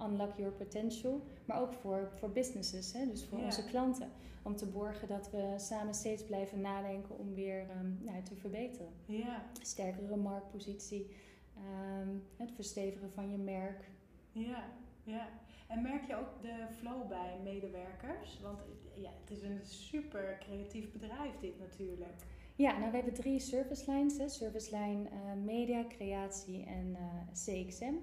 unlock 0.03 0.38
your 0.38 0.51
potential. 0.51 1.21
Maar 1.45 1.62
ook 1.62 1.74
voor, 1.74 2.12
voor 2.15 2.31
businesses, 2.31 2.94
hè? 2.94 3.07
dus 3.07 3.25
voor 3.25 3.39
onze 3.39 3.65
klanten 3.65 4.09
om 4.44 4.56
te 4.56 4.65
borgen 4.65 5.07
dat 5.07 5.31
we 5.31 5.53
samen 5.57 5.94
steeds 5.94 6.25
blijven 6.25 6.62
nadenken 6.62 7.18
om 7.18 7.33
weer 7.33 7.65
um, 7.80 8.00
nou, 8.01 8.24
te 8.24 8.36
verbeteren. 8.36 8.89
Ja. 9.06 9.45
Sterkere 9.62 10.15
marktpositie, 10.15 11.15
um, 11.57 12.24
het 12.38 12.51
verstevigen 12.51 13.12
van 13.12 13.31
je 13.31 13.38
merk. 13.38 13.89
Ja, 14.31 14.63
ja. 15.03 15.27
En 15.68 15.81
merk 15.81 16.07
je 16.07 16.15
ook 16.15 16.42
de 16.42 16.65
flow 16.77 17.07
bij 17.07 17.39
medewerkers? 17.44 18.39
Want 18.42 18.59
ja, 18.95 19.12
het 19.21 19.38
is 19.38 19.42
een 19.42 19.59
super 19.63 20.38
creatief 20.39 20.92
bedrijf 20.92 21.39
dit 21.39 21.59
natuurlijk. 21.59 22.15
Ja, 22.56 22.77
nou 22.77 22.89
we 22.92 22.95
hebben 22.95 23.13
drie 23.13 23.39
service 23.39 23.92
lines. 23.92 24.18
Hè. 24.18 24.30
Service 24.30 24.77
line 24.77 25.09
uh, 25.09 25.44
media, 25.44 25.86
creatie 25.88 26.65
en 26.65 26.89
uh, 26.89 27.00
CXM. 27.31 27.94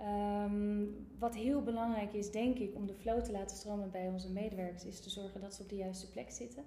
Um, 0.00 1.06
wat 1.18 1.34
heel 1.34 1.62
belangrijk 1.62 2.12
is, 2.12 2.30
denk 2.30 2.58
ik, 2.58 2.74
om 2.74 2.86
de 2.86 2.94
flow 2.94 3.22
te 3.22 3.32
laten 3.32 3.56
stromen 3.56 3.90
bij 3.90 4.08
onze 4.08 4.30
medewerkers, 4.30 4.84
is 4.84 5.00
te 5.00 5.10
zorgen 5.10 5.40
dat 5.40 5.54
ze 5.54 5.62
op 5.62 5.68
de 5.68 5.76
juiste 5.76 6.10
plek 6.10 6.30
zitten. 6.30 6.64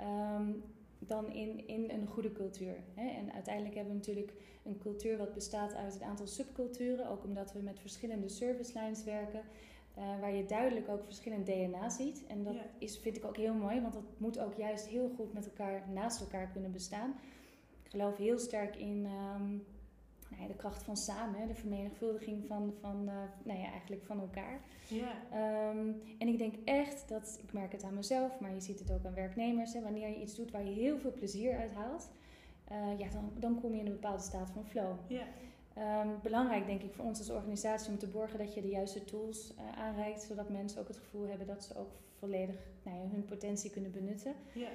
Um, 0.00 0.62
dan 0.98 1.32
in, 1.32 1.66
in 1.66 1.90
een 1.90 2.06
goede 2.06 2.32
cultuur. 2.32 2.76
Hè? 2.94 3.08
En 3.08 3.32
uiteindelijk 3.32 3.74
hebben 3.74 3.92
we 3.92 3.98
natuurlijk 3.98 4.32
een 4.64 4.78
cultuur 4.78 5.18
wat 5.18 5.34
bestaat 5.34 5.74
uit 5.74 5.94
een 5.94 6.04
aantal 6.04 6.26
subculturen, 6.26 7.08
ook 7.08 7.24
omdat 7.24 7.52
we 7.52 7.60
met 7.60 7.80
verschillende 7.80 8.28
service 8.28 8.78
lines 8.78 9.04
werken. 9.04 9.42
Uh, 9.98 10.20
waar 10.20 10.34
je 10.34 10.44
duidelijk 10.44 10.88
ook 10.88 11.04
verschillend 11.04 11.46
DNA 11.46 11.88
ziet. 11.88 12.26
En 12.26 12.44
dat 12.44 12.54
ja. 12.54 12.64
is, 12.78 12.98
vind 12.98 13.16
ik 13.16 13.24
ook 13.24 13.36
heel 13.36 13.54
mooi, 13.54 13.80
want 13.80 13.92
dat 13.92 14.02
moet 14.16 14.38
ook 14.38 14.54
juist 14.54 14.86
heel 14.86 15.10
goed 15.16 15.32
met 15.32 15.44
elkaar 15.44 15.88
naast 15.92 16.20
elkaar 16.20 16.48
kunnen 16.48 16.72
bestaan. 16.72 17.14
Ik 17.82 17.90
geloof 17.90 18.16
heel 18.16 18.38
sterk 18.38 18.76
in 18.76 19.06
um, 19.06 19.64
nou 20.32 20.42
ja, 20.42 20.48
de 20.48 20.56
kracht 20.56 20.82
van 20.82 20.96
samen, 20.96 21.40
hè, 21.40 21.46
de 21.46 21.54
vermenigvuldiging 21.54 22.46
van, 22.46 22.74
van, 22.80 23.02
uh, 23.08 23.14
nou 23.42 23.58
ja, 23.58 23.70
eigenlijk 23.70 24.04
van 24.04 24.20
elkaar. 24.20 24.60
Ja. 24.88 25.12
Um, 25.70 26.02
en 26.18 26.28
ik 26.28 26.38
denk 26.38 26.54
echt 26.64 27.08
dat, 27.08 27.38
ik 27.42 27.52
merk 27.52 27.72
het 27.72 27.82
aan 27.82 27.94
mezelf, 27.94 28.40
maar 28.40 28.54
je 28.54 28.60
ziet 28.60 28.78
het 28.78 28.92
ook 28.92 29.04
aan 29.04 29.14
werknemers, 29.14 29.72
hè, 29.72 29.82
wanneer 29.82 30.08
je 30.08 30.20
iets 30.20 30.34
doet 30.34 30.50
waar 30.50 30.64
je 30.64 30.70
heel 30.70 30.98
veel 30.98 31.12
plezier 31.12 31.56
uit 31.56 31.72
haalt, 31.72 32.10
uh, 32.72 32.98
ja, 32.98 33.08
dan, 33.08 33.32
dan 33.38 33.60
kom 33.60 33.72
je 33.74 33.80
in 33.80 33.86
een 33.86 33.92
bepaalde 34.00 34.22
staat 34.22 34.50
van 34.50 34.64
flow. 34.64 34.92
Um, 35.78 36.18
belangrijk 36.22 36.66
denk 36.66 36.82
ik 36.82 36.94
voor 36.94 37.04
ons 37.04 37.18
als 37.18 37.30
organisatie 37.30 37.90
om 37.90 37.98
te 37.98 38.08
borgen 38.08 38.38
dat 38.38 38.54
je 38.54 38.60
de 38.60 38.68
juiste 38.68 39.04
tools 39.04 39.54
uh, 39.54 39.78
aanreikt, 39.78 40.22
zodat 40.22 40.48
mensen 40.48 40.80
ook 40.80 40.88
het 40.88 40.96
gevoel 40.96 41.26
hebben 41.26 41.46
dat 41.46 41.64
ze 41.64 41.76
ook 41.76 41.90
volledig 42.18 42.56
nou 42.82 42.96
ja, 42.96 43.08
hun 43.10 43.24
potentie 43.24 43.70
kunnen 43.70 43.92
benutten. 43.92 44.34
Ja. 44.54 44.68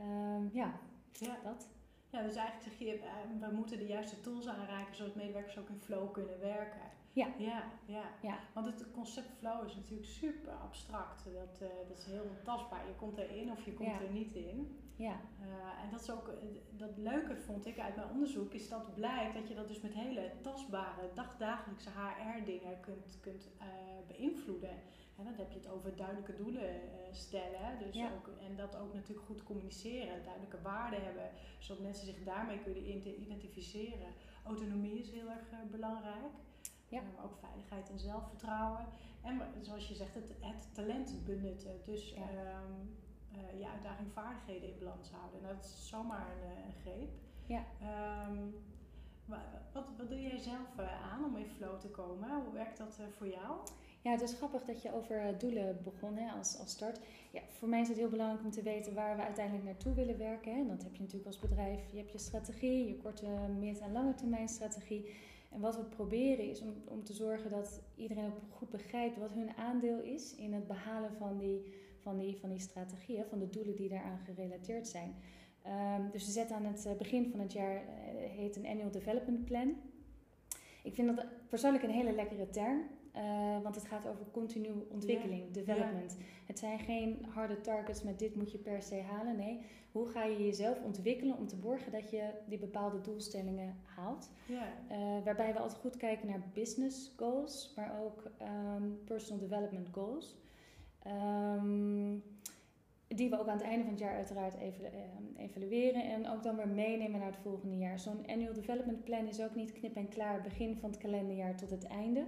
Um, 0.00 0.50
ja, 0.52 0.80
ja, 1.12 1.38
dat. 1.44 1.68
Ja, 2.12 2.22
dus 2.22 2.36
eigenlijk 2.36 2.68
zeg 2.68 2.78
je, 2.78 2.98
uh, 2.98 3.48
we 3.48 3.54
moeten 3.54 3.78
de 3.78 3.86
juiste 3.86 4.20
tools 4.20 4.48
aanreiken 4.48 4.96
zodat 4.96 5.14
medewerkers 5.14 5.58
ook 5.58 5.68
in 5.68 5.80
flow 5.80 6.12
kunnen 6.12 6.40
werken. 6.40 6.80
Ja. 7.12 7.26
Ja, 7.38 7.64
ja. 7.86 8.04
ja. 8.22 8.38
Want 8.54 8.66
het 8.66 8.90
concept 8.90 9.30
flow 9.38 9.66
is 9.66 9.74
natuurlijk 9.74 10.08
super 10.08 10.52
abstract. 10.52 11.24
Dat, 11.24 11.60
uh, 11.62 11.68
dat 11.88 11.98
is 11.98 12.04
heel 12.04 12.30
tastbaar. 12.44 12.86
Je 12.86 12.94
komt 12.94 13.18
erin 13.18 13.50
of 13.50 13.64
je 13.64 13.72
komt 13.72 13.88
ja. 13.88 14.00
er 14.00 14.12
niet 14.12 14.34
in. 14.34 14.80
Ja. 14.96 15.20
Uh, 15.40 15.84
en 15.84 15.90
dat 15.90 16.00
is 16.00 16.10
ook, 16.10 16.30
dat 16.70 16.96
leuke 16.96 17.36
vond 17.36 17.66
ik 17.66 17.78
uit 17.78 17.96
mijn 17.96 18.10
onderzoek, 18.10 18.52
is 18.52 18.68
dat 18.68 18.94
blijkt 18.94 19.34
dat 19.34 19.48
je 19.48 19.54
dat 19.54 19.68
dus 19.68 19.80
met 19.80 19.94
hele 19.94 20.32
tastbare, 20.40 21.10
dagdagelijkse 21.14 21.90
HR-dingen 21.90 22.80
kunt, 22.80 23.18
kunt 23.20 23.50
uh, 23.60 23.66
beïnvloeden. 24.06 24.76
En 25.22 25.28
dan 25.28 25.38
heb 25.38 25.52
je 25.52 25.58
het 25.58 25.68
over 25.68 25.96
duidelijke 25.96 26.34
doelen 26.34 26.74
uh, 26.74 26.90
stellen. 27.10 27.78
Dus 27.78 27.94
ja. 27.94 28.10
ook, 28.14 28.30
en 28.48 28.56
dat 28.56 28.76
ook 28.76 28.94
natuurlijk 28.94 29.26
goed 29.26 29.42
communiceren. 29.42 30.22
Duidelijke 30.22 30.62
waarden 30.62 31.04
hebben. 31.04 31.30
Zodat 31.58 31.82
mensen 31.82 32.06
zich 32.06 32.24
daarmee 32.24 32.58
kunnen 32.62 32.86
identificeren. 33.22 34.08
Autonomie 34.44 34.98
is 34.98 35.10
heel 35.10 35.28
erg 35.30 35.52
uh, 35.52 35.58
belangrijk. 35.70 36.32
Ja. 36.88 37.00
Uh, 37.00 37.06
maar 37.14 37.24
ook 37.24 37.36
veiligheid 37.36 37.90
en 37.90 37.98
zelfvertrouwen. 37.98 38.86
En 39.22 39.40
zoals 39.60 39.88
je 39.88 39.94
zegt, 39.94 40.14
het, 40.14 40.32
het 40.40 40.74
talent 40.74 41.24
benutten. 41.24 41.80
Dus 41.84 42.10
ja. 42.10 42.28
um, 42.62 42.96
je 43.58 43.68
uitdaging 43.68 44.12
vaardigheden 44.12 44.68
in 44.68 44.78
balans 44.78 45.10
houden. 45.10 45.40
En 45.40 45.46
dat 45.54 45.64
is 45.64 45.88
zomaar 45.88 46.26
een, 46.30 46.64
een 46.64 46.80
greep. 46.82 47.10
Ja. 47.46 47.64
Um, 48.28 48.54
wat, 49.72 49.84
wat 49.96 50.08
doe 50.08 50.22
jij 50.22 50.38
zelf 50.38 50.78
aan 50.78 51.24
om 51.24 51.36
in 51.36 51.46
flow 51.46 51.80
te 51.80 51.88
komen? 51.88 52.42
Hoe 52.44 52.52
werkt 52.52 52.78
dat 52.78 53.00
voor 53.10 53.28
jou? 53.28 53.56
Ja, 54.02 54.10
het 54.10 54.22
is 54.22 54.34
grappig 54.34 54.64
dat 54.64 54.82
je 54.82 54.94
over 54.94 55.34
doelen 55.38 55.78
begon 55.84 56.16
hè, 56.16 56.30
als, 56.30 56.58
als 56.58 56.70
start. 56.70 57.00
Ja, 57.32 57.40
voor 57.48 57.68
mij 57.68 57.80
is 57.80 57.88
het 57.88 57.96
heel 57.96 58.08
belangrijk 58.08 58.44
om 58.44 58.50
te 58.50 58.62
weten 58.62 58.94
waar 58.94 59.16
we 59.16 59.22
uiteindelijk 59.22 59.64
naartoe 59.64 59.94
willen 59.94 60.18
werken. 60.18 60.52
Hè. 60.52 60.60
En 60.60 60.68
dat 60.68 60.82
heb 60.82 60.94
je 60.94 61.00
natuurlijk 61.00 61.26
als 61.26 61.38
bedrijf. 61.38 61.90
Je 61.90 61.98
hebt 61.98 62.12
je 62.12 62.18
strategie, 62.18 62.88
je 62.88 62.96
korte, 62.96 63.26
midden- 63.58 63.82
en 63.82 63.92
lange 63.92 64.14
termijn 64.14 64.48
strategie. 64.48 65.14
En 65.50 65.60
wat 65.60 65.76
we 65.76 65.84
proberen 65.84 66.48
is 66.48 66.60
om, 66.60 66.74
om 66.84 67.04
te 67.04 67.12
zorgen 67.12 67.50
dat 67.50 67.80
iedereen 67.96 68.24
ook 68.24 68.38
goed 68.50 68.70
begrijpt 68.70 69.16
wat 69.16 69.32
hun 69.32 69.56
aandeel 69.56 70.00
is 70.00 70.34
in 70.34 70.52
het 70.52 70.66
behalen 70.66 71.12
van 71.12 71.38
die, 71.38 71.74
van 71.98 72.18
die, 72.18 72.36
van 72.36 72.48
die 72.48 72.58
strategieën, 72.58 73.24
van 73.24 73.38
de 73.38 73.48
doelen 73.48 73.76
die 73.76 73.88
daaraan 73.88 74.20
gerelateerd 74.24 74.88
zijn. 74.88 75.14
Ehm, 75.62 76.10
dus 76.10 76.24
we 76.26 76.30
zetten 76.30 76.56
aan 76.56 76.64
het 76.64 76.86
eh, 76.86 76.96
begin 76.96 77.30
van 77.30 77.40
het 77.40 77.52
jaar, 77.52 77.74
uh, 77.74 78.30
heet 78.30 78.56
een 78.56 78.66
Annual 78.66 78.90
Development 78.90 79.44
Plan. 79.44 79.76
Ik 80.82 80.94
vind 80.94 81.16
dat 81.16 81.26
persoonlijk 81.48 81.84
een 81.84 81.90
hele 81.90 82.12
lekkere 82.12 82.50
term. 82.50 82.82
Uh, 83.16 83.62
want 83.62 83.74
het 83.74 83.84
gaat 83.84 84.06
over 84.06 84.26
continu 84.30 84.68
ontwikkeling, 84.90 85.50
development. 85.50 86.16
Het 86.46 86.58
zijn 86.58 86.78
geen 86.78 87.26
harde 87.28 87.60
targets 87.60 88.02
met 88.02 88.18
dit 88.18 88.34
moet 88.34 88.52
je 88.52 88.58
per 88.58 88.82
se 88.82 89.00
halen. 89.00 89.36
Nee, 89.36 89.60
hoe 89.92 90.06
ga 90.06 90.24
je 90.24 90.44
jezelf 90.44 90.82
ontwikkelen 90.82 91.36
om 91.36 91.46
te 91.46 91.56
borgen 91.56 91.92
dat 91.92 92.10
je 92.10 92.30
die 92.46 92.58
bepaalde 92.58 93.00
doelstellingen 93.00 93.76
haalt. 93.82 94.30
Uh, 94.48 95.24
waarbij 95.24 95.52
we 95.52 95.58
altijd 95.58 95.80
goed 95.80 95.96
kijken 95.96 96.28
naar 96.28 96.50
business 96.52 97.12
goals, 97.16 97.72
maar 97.76 98.00
ook 98.04 98.30
um, 98.42 99.00
personal 99.04 99.48
development 99.48 99.88
goals. 99.92 100.36
Um, 101.06 102.22
die 103.14 103.30
we 103.30 103.40
ook 103.40 103.46
aan 103.46 103.56
het 103.56 103.66
einde 103.66 103.82
van 103.82 103.92
het 103.92 104.02
jaar 104.02 104.14
uiteraard 104.14 104.54
even 104.54 104.92
ehm, 104.92 105.36
evalueren 105.36 106.04
en 106.04 106.28
ook 106.28 106.42
dan 106.42 106.56
weer 106.56 106.68
meenemen 106.68 107.18
naar 107.18 107.30
het 107.30 107.42
volgende 107.42 107.76
jaar. 107.76 107.98
Zo'n 107.98 108.26
annual 108.26 108.52
development 108.52 109.04
plan 109.04 109.26
is 109.26 109.40
ook 109.40 109.54
niet 109.54 109.72
knip 109.72 109.96
en 109.96 110.08
klaar 110.08 110.40
begin 110.42 110.76
van 110.76 110.90
het 110.90 110.98
kalenderjaar 110.98 111.56
tot 111.56 111.70
het 111.70 111.84
einde. 111.84 112.24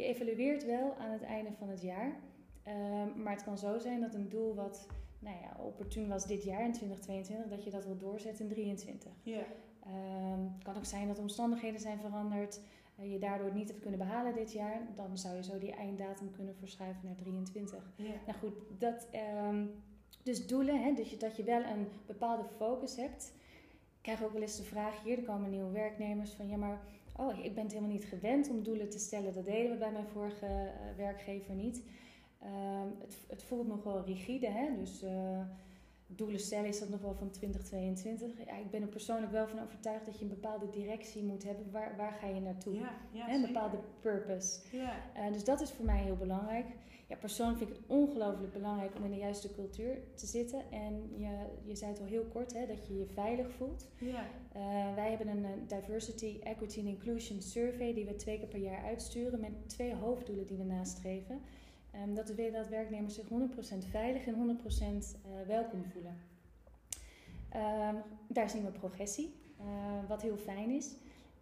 Je 0.00 0.06
evalueert 0.06 0.64
wel 0.64 0.94
aan 0.96 1.10
het 1.10 1.22
einde 1.22 1.50
van 1.58 1.68
het 1.68 1.82
jaar, 1.82 2.12
um, 2.66 3.22
maar 3.22 3.32
het 3.32 3.44
kan 3.44 3.58
zo 3.58 3.78
zijn 3.78 4.00
dat 4.00 4.14
een 4.14 4.28
doel 4.28 4.54
wat 4.54 4.86
nou 5.18 5.36
ja, 5.36 5.64
opportun 5.64 6.08
was 6.08 6.26
dit 6.26 6.44
jaar 6.44 6.64
in 6.64 6.72
2022, 6.72 7.50
dat 7.50 7.64
je 7.64 7.70
dat 7.70 7.84
wil 7.84 7.96
doorzetten 7.96 8.48
in 8.48 8.52
2023. 8.52 9.12
Ja. 9.22 9.44
Um, 9.86 10.52
het 10.54 10.62
kan 10.62 10.76
ook 10.76 10.84
zijn 10.84 11.08
dat 11.08 11.18
omstandigheden 11.18 11.80
zijn 11.80 11.98
veranderd, 12.00 12.60
uh, 13.00 13.12
je 13.12 13.18
daardoor 13.18 13.46
het 13.46 13.54
niet 13.54 13.68
hebt 13.68 13.80
kunnen 13.80 13.98
behalen 13.98 14.34
dit 14.34 14.52
jaar, 14.52 14.80
dan 14.96 15.18
zou 15.18 15.36
je 15.36 15.42
zo 15.42 15.58
die 15.58 15.72
einddatum 15.72 16.30
kunnen 16.30 16.54
verschuiven 16.54 17.06
naar 17.06 17.16
23. 17.16 17.92
Ja. 17.96 18.04
Nou 18.26 18.38
goed, 18.38 18.54
dat 18.78 19.08
dus 20.22 20.46
doelen, 20.46 20.82
hè, 20.82 20.94
dus 20.94 21.10
je, 21.10 21.16
dat 21.16 21.36
je 21.36 21.42
wel 21.42 21.62
een 21.62 21.88
bepaalde 22.06 22.44
focus 22.56 22.96
hebt. 22.96 23.32
Ik 23.96 24.02
krijg 24.02 24.22
ook 24.22 24.32
wel 24.32 24.42
eens 24.42 24.56
de 24.56 24.62
vraag 24.62 25.02
hier, 25.02 25.18
er 25.18 25.24
komen 25.24 25.50
nieuwe 25.50 25.70
werknemers 25.70 26.30
van 26.30 26.48
ja, 26.48 26.56
maar 26.56 26.80
oh, 27.16 27.44
ik 27.44 27.54
ben 27.54 27.62
het 27.62 27.72
helemaal 27.72 27.94
niet 27.94 28.04
gewend 28.04 28.50
om 28.50 28.62
doelen 28.62 28.90
te 28.90 28.98
stellen. 28.98 29.34
Dat 29.34 29.44
deden 29.44 29.70
we 29.70 29.76
bij 29.76 29.92
mijn 29.92 30.06
vorige 30.06 30.46
uh, 30.46 30.96
werkgever 30.96 31.54
niet. 31.54 31.82
Uh, 32.42 32.48
het, 33.00 33.16
het, 33.28 33.42
voelt 33.42 33.68
nog 33.68 33.84
wel 33.84 34.04
rigide, 34.04 34.48
hè? 34.48 34.76
dus 34.76 35.02
uh, 35.02 35.40
doelen 36.06 36.40
stellen 36.40 36.68
is 36.68 36.78
dat 36.78 36.88
nog 36.88 37.00
wel 37.00 37.14
van 37.14 37.30
2022. 37.30 38.46
Ja, 38.46 38.56
ik 38.56 38.70
ben 38.70 38.82
er 38.82 38.88
persoonlijk 38.88 39.32
wel 39.32 39.48
van 39.48 39.62
overtuigd 39.62 40.06
dat 40.06 40.18
je 40.18 40.24
een 40.24 40.30
bepaalde 40.30 40.70
directie 40.70 41.22
moet 41.22 41.44
hebben. 41.44 41.70
Waar, 41.70 41.96
waar 41.96 42.12
ga 42.12 42.26
je 42.26 42.40
naartoe? 42.40 42.74
Ja, 42.74 42.94
ja, 43.12 43.26
hè? 43.26 43.34
Een 43.34 43.46
bepaalde 43.46 43.78
purpose. 44.00 44.60
Ja. 44.72 44.96
Uh, 45.16 45.32
dus 45.32 45.44
dat 45.44 45.60
is 45.60 45.70
voor 45.70 45.84
mij 45.84 46.02
heel 46.02 46.16
belangrijk 46.16 46.66
ja, 47.10 47.16
persoonlijk 47.16 47.58
vind 47.58 47.70
ik 47.70 47.76
het 47.76 47.86
ongelooflijk 47.86 48.52
belangrijk 48.52 48.96
om 48.96 49.04
in 49.04 49.10
de 49.10 49.16
juiste 49.16 49.50
cultuur 49.50 49.98
te 50.14 50.26
zitten. 50.26 50.70
En 50.70 51.10
je, 51.16 51.46
je 51.64 51.76
zei 51.76 51.90
het 51.90 52.00
al 52.00 52.06
heel 52.06 52.24
kort, 52.24 52.52
hè, 52.52 52.66
dat 52.66 52.86
je 52.86 52.98
je 52.98 53.06
veilig 53.06 53.52
voelt. 53.52 53.86
Ja. 53.98 54.26
Uh, 54.56 54.94
wij 54.94 55.08
hebben 55.08 55.28
een, 55.28 55.44
een 55.44 55.66
Diversity, 55.66 56.38
Equity 56.42 56.78
and 56.78 56.88
Inclusion 56.88 57.42
Survey 57.42 57.94
die 57.94 58.04
we 58.04 58.16
twee 58.16 58.38
keer 58.38 58.48
per 58.48 58.58
jaar 58.58 58.84
uitsturen 58.84 59.40
met 59.40 59.50
twee 59.66 59.94
hoofddoelen 59.94 60.46
die 60.46 60.56
we 60.56 60.64
nastreven. 60.64 61.40
Um, 61.94 62.14
dat 62.14 62.28
is 62.28 62.52
dat 62.52 62.68
werknemers 62.68 63.14
zich 63.14 63.24
100% 63.24 63.28
veilig 63.90 64.26
en 64.26 64.58
100% 64.62 64.68
uh, 64.78 65.46
welkom 65.46 65.84
voelen. 65.84 66.16
Um, 67.56 68.02
daar 68.28 68.50
zien 68.50 68.64
we 68.64 68.70
progressie, 68.70 69.34
uh, 69.60 70.08
wat 70.08 70.22
heel 70.22 70.36
fijn 70.36 70.70
is. 70.70 70.94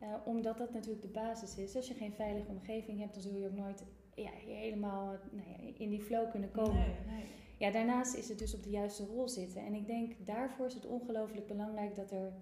Uh, 0.03 0.09
omdat 0.25 0.59
dat 0.59 0.73
natuurlijk 0.73 1.03
de 1.03 1.09
basis 1.09 1.57
is. 1.57 1.77
Als 1.77 1.89
je 1.89 1.95
geen 1.95 2.13
veilige 2.13 2.51
omgeving 2.51 2.99
hebt, 2.99 3.15
dan 3.15 3.23
zul 3.23 3.37
je 3.37 3.47
ook 3.47 3.57
nooit 3.57 3.83
ja, 4.23 4.31
helemaal 4.47 5.17
nou 5.31 5.49
ja, 5.49 5.73
in 5.79 5.91
die 5.91 6.01
flow 6.01 6.31
kunnen 6.31 6.51
komen. 6.51 6.75
Nee, 6.75 7.17
nee. 7.17 7.25
Ja, 7.59 7.71
daarnaast 7.71 8.15
is 8.15 8.29
het 8.29 8.39
dus 8.39 8.55
op 8.55 8.63
de 8.63 8.71
juiste 8.71 9.05
rol 9.05 9.29
zitten. 9.29 9.67
En 9.67 9.75
ik 9.75 9.87
denk 9.87 10.27
daarvoor 10.27 10.67
is 10.67 10.75
het 10.75 10.87
ongelooflijk 10.87 11.47
belangrijk 11.47 11.95
dat 11.95 12.11
er 12.11 12.33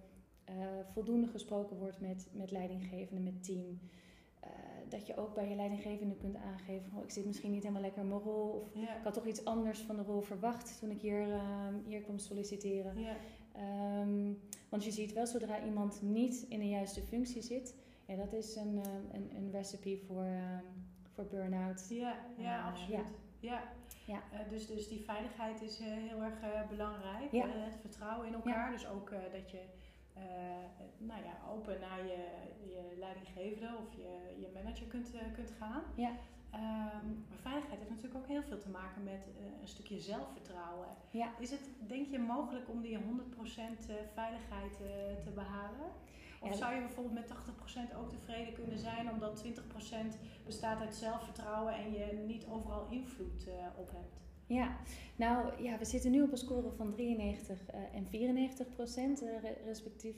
uh, 0.51 0.55
voldoende 0.93 1.27
gesproken 1.27 1.77
wordt 1.77 2.01
met, 2.01 2.29
met 2.33 2.51
leidinggevende, 2.51 3.21
met 3.21 3.45
team. 3.45 3.81
Uh, 4.45 4.51
dat 4.89 5.07
je 5.07 5.17
ook 5.17 5.35
bij 5.35 5.49
je 5.49 5.55
leidinggevende 5.55 6.17
kunt 6.17 6.37
aangeven: 6.37 6.93
oh, 6.97 7.05
ik 7.05 7.11
zit 7.11 7.27
misschien 7.27 7.51
niet 7.51 7.63
helemaal 7.63 7.83
lekker 7.83 8.03
in 8.03 8.09
mijn 8.09 8.21
rol. 8.21 8.49
Of 8.49 8.75
ja. 8.75 8.97
ik 8.97 9.05
had 9.05 9.15
toch 9.15 9.27
iets 9.27 9.45
anders 9.45 9.81
van 9.81 9.97
de 9.97 10.03
rol 10.03 10.21
verwacht 10.21 10.79
toen 10.79 10.91
ik 10.91 11.01
hier, 11.01 11.29
uh, 11.29 11.69
hier 11.87 12.01
kwam 12.01 12.19
solliciteren. 12.19 12.99
Ja. 12.99 13.17
Um, 14.01 14.39
want 14.69 14.85
je 14.85 14.91
ziet 14.91 15.13
wel 15.13 15.27
zodra 15.27 15.65
iemand 15.65 16.03
niet 16.03 16.47
in 16.49 16.59
de 16.59 16.69
juiste 16.69 17.01
functie 17.01 17.43
zit, 17.43 17.75
ja, 18.07 18.17
dat 18.17 18.33
is 18.33 18.57
een, 18.57 18.81
een, 19.13 19.31
een 19.37 19.51
recipe 19.51 19.99
voor. 20.07 20.27
Voor 21.17 21.27
burn-out. 21.27 21.87
Ja, 21.89 22.15
ja 22.37 22.59
Uh, 22.59 22.67
absoluut. 22.67 23.15
ja. 23.41 23.63
Ja. 24.07 24.23
Uh, 24.33 24.49
dus, 24.49 24.67
dus 24.67 24.89
die 24.89 25.01
veiligheid 25.01 25.63
is 25.63 25.81
uh, 25.81 25.87
heel 25.87 26.23
erg 26.23 26.69
belangrijk. 26.69 27.33
Ja. 27.33 27.47
het 27.49 27.77
vertrouwen 27.81 28.27
in 28.27 28.35
elkaar. 28.35 28.71
Dus 28.71 28.87
ook 28.89 29.11
dat 29.33 29.51
je 29.51 29.63
nou 30.99 31.25
ja, 31.25 31.35
open 31.51 31.81
naar 31.81 32.07
je, 32.07 32.29
je 32.65 32.95
leidinggevende 32.99 33.77
of 33.77 33.95
je, 33.95 34.37
je 34.41 34.51
manager 34.55 34.87
kunt, 34.87 35.11
kunt 35.35 35.51
gaan. 35.59 35.83
Ja. 35.95 36.11
Um, 36.55 37.25
maar 37.29 37.39
veiligheid 37.43 37.79
heeft 37.79 37.91
natuurlijk 37.91 38.17
ook 38.17 38.27
heel 38.27 38.43
veel 38.43 38.59
te 38.59 38.69
maken 38.69 39.05
met 39.05 39.27
een 39.61 39.69
stukje 39.69 40.01
zelfvertrouwen. 40.01 40.89
Ja. 41.11 41.39
Is 41.39 41.51
het, 41.51 41.71
denk 41.87 42.07
je, 42.07 42.19
mogelijk 42.19 42.69
om 42.69 42.81
die 42.81 42.99
100% 42.99 43.01
veiligheid 44.15 44.77
te 45.23 45.31
behalen? 45.35 45.91
Of 46.41 46.57
zou 46.57 46.75
je 46.75 46.81
bijvoorbeeld 46.81 47.15
met 47.15 47.33
80% 47.93 47.97
ook 47.99 48.13
tevreden 48.13 48.53
kunnen 48.53 48.79
zijn, 48.79 49.11
omdat 49.11 49.45
20% 49.45 49.49
bestaat 50.47 50.81
uit 50.81 50.95
zelfvertrouwen 50.95 51.75
en 51.75 51.93
je 51.93 52.23
niet 52.27 52.47
overal 52.51 52.87
invloed 52.91 53.47
uh, 53.49 53.53
op 53.77 53.91
hebt? 53.91 54.25
Ja, 54.47 54.77
nou 55.17 55.63
ja, 55.63 55.79
we 55.79 55.85
zitten 55.85 56.11
nu 56.11 56.23
op 56.23 56.33
een 56.33 56.39
score 56.39 56.71
van 56.77 56.91
93 56.91 57.61
uh, 57.75 57.81
en 57.95 58.07
94 58.07 58.73
procent 58.75 59.23
uh, 59.23 59.29
respectief, 59.65 60.17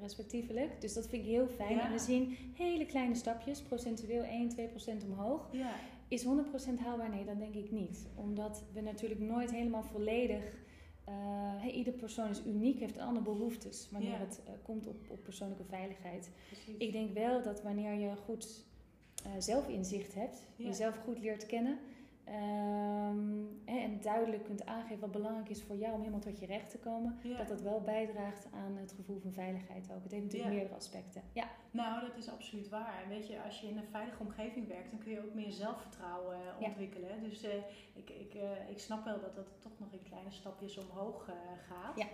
respectievelijk. 0.00 0.80
Dus 0.80 0.94
dat 0.94 1.08
vind 1.08 1.22
ik 1.22 1.30
heel 1.30 1.46
fijn. 1.46 1.74
Ja. 1.74 1.84
En 1.84 1.92
we 1.92 1.98
zien 1.98 2.36
hele 2.54 2.86
kleine 2.86 3.14
stapjes, 3.14 3.62
procentueel 3.62 4.22
1, 4.22 4.48
2 4.48 4.68
procent 4.68 5.04
omhoog. 5.04 5.48
Ja. 5.52 5.74
Is 6.08 6.24
100 6.24 6.48
procent 6.48 6.80
haalbaar? 6.80 7.10
Nee, 7.10 7.24
dat 7.24 7.38
denk 7.38 7.54
ik 7.54 7.70
niet. 7.70 8.06
Omdat 8.14 8.64
we 8.72 8.80
natuurlijk 8.80 9.20
nooit 9.20 9.50
helemaal 9.50 9.82
volledig 9.82 10.62
hey, 11.60 11.70
ieder 11.70 11.92
persoon 11.92 12.28
is 12.28 12.42
uniek, 12.46 12.78
heeft 12.78 12.98
andere 12.98 13.24
behoeftes 13.24 13.88
wanneer 13.90 14.10
Ja. 14.10 14.18
het 14.18 14.40
uh, 14.46 14.52
komt 14.62 14.86
op, 14.86 14.96
op 15.08 15.22
persoonlijke 15.22 15.64
veiligheid. 15.64 16.30
Precies. 16.48 16.76
Ik 16.78 16.92
denk 16.92 17.14
wel 17.14 17.42
dat 17.42 17.62
wanneer 17.62 17.92
je 17.94 18.16
goed 18.16 18.64
uh, 19.26 19.32
zelfinzicht 19.38 20.14
hebt, 20.14 20.42
Ja. 20.56 20.66
jezelf 20.66 20.96
goed 20.96 21.18
leert 21.18 21.46
kennen 21.46 21.78
ehm, 22.24 23.44
en 23.64 24.00
duidelijk 24.00 24.44
kunt 24.44 24.66
aangeven 24.66 25.00
wat 25.00 25.10
belangrijk 25.12 25.48
is 25.48 25.62
voor 25.62 25.76
jou 25.76 25.92
om 25.92 25.98
helemaal 25.98 26.20
tot 26.20 26.38
je 26.40 26.46
recht 26.46 26.70
te 26.70 26.78
komen, 26.78 27.18
Ja. 27.22 27.36
dat 27.36 27.48
dat 27.48 27.60
wel 27.62 27.80
bijdraagt 27.80 28.46
aan 28.52 28.76
het 28.76 28.92
gevoel 28.92 29.18
van 29.20 29.32
veiligheid 29.32 29.92
ook. 29.92 30.02
Het 30.02 30.12
heeft 30.12 30.24
natuurlijk 30.24 30.50
Ja. 30.52 30.56
meerdere 30.58 30.76
aspecten. 30.78 31.22
Ja, 31.32 31.44
Nou, 31.70 32.00
dat 32.06 32.16
is 32.16 32.28
absoluut 32.30 32.68
waar. 32.68 33.02
En 33.02 33.08
weet 33.08 33.26
je, 33.28 33.42
als 33.42 33.60
je 33.60 33.68
in 33.68 33.76
een 33.76 33.88
veilige 33.90 34.22
omgeving 34.22 34.68
werkt, 34.68 34.90
dan 34.90 34.98
kun 35.00 35.12
je 35.12 35.24
ook 35.24 35.34
meer 35.34 35.50
zelfvertrouwen 35.52 36.36
Ja. 36.58 36.66
ontwikkelen. 36.66 37.22
Dus 37.22 37.44
uh, 37.44 37.54
ik, 37.94 38.10
ik, 38.10 38.34
uh, 38.34 38.70
ik 38.70 38.78
snap 38.78 39.04
wel 39.04 39.20
dat 39.20 39.34
dat 39.34 39.46
toch 39.60 39.78
nog 39.78 39.92
in 39.92 40.02
kleine 40.02 40.30
stapjes 40.30 40.78
omhoog 40.78 41.28
uh, 41.28 41.34
gaat. 41.68 42.06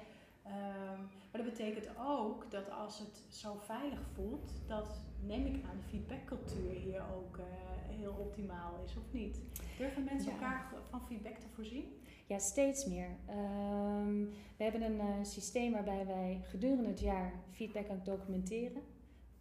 Um, 0.48 1.08
maar 1.32 1.42
dat 1.42 1.52
betekent 1.52 1.88
ook 1.98 2.50
dat 2.50 2.70
als 2.70 2.98
het 2.98 3.24
zo 3.28 3.56
veilig 3.64 4.00
voelt, 4.14 4.52
dat 4.66 5.00
neem 5.22 5.46
ik 5.46 5.64
aan 5.64 5.76
de 5.76 5.88
feedbackcultuur 5.88 6.70
hier 6.70 7.02
ook 7.16 7.36
uh, 7.36 7.44
heel 7.88 8.12
optimaal 8.12 8.72
is, 8.84 8.96
of 8.96 9.12
niet? 9.12 9.40
Durven 9.78 10.04
mensen 10.04 10.30
Ja. 10.30 10.32
elkaar 10.32 10.72
van 10.90 11.06
feedback 11.06 11.36
te 11.36 11.48
voorzien? 11.54 11.84
Ja, 12.26 12.38
steeds 12.38 12.86
meer. 12.86 13.08
Um, 13.30 14.28
we 14.56 14.64
hebben 14.64 14.82
een 14.82 14.96
uh, 14.96 15.24
systeem 15.24 15.72
waarbij 15.72 16.06
wij 16.06 16.40
gedurende 16.42 16.88
het 16.88 17.00
jaar 17.00 17.32
feedback 17.50 17.88
aan 17.88 17.96
het 17.96 18.04
documenteren. 18.04 18.82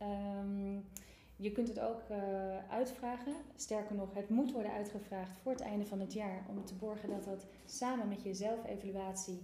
Um, 0.02 0.86
je 1.36 1.52
kunt 1.52 1.68
het 1.68 1.80
ook 1.80 2.02
uh, 2.12 2.18
uitvragen. 2.70 3.34
Sterker 3.56 3.96
nog, 3.96 4.14
het 4.14 4.30
moet 4.30 4.52
worden 4.52 4.72
uitgevraagd 4.72 5.38
voor 5.38 5.52
het 5.52 5.62
einde 5.62 5.86
van 5.86 6.00
het 6.00 6.14
jaar 6.14 6.46
om 6.50 6.66
te 6.66 6.76
borgen 6.76 7.10
dat 7.10 7.24
dat 7.24 7.46
samen 7.66 8.08
met 8.08 8.24
je 8.24 8.34
zelfevaluatie 8.34 9.42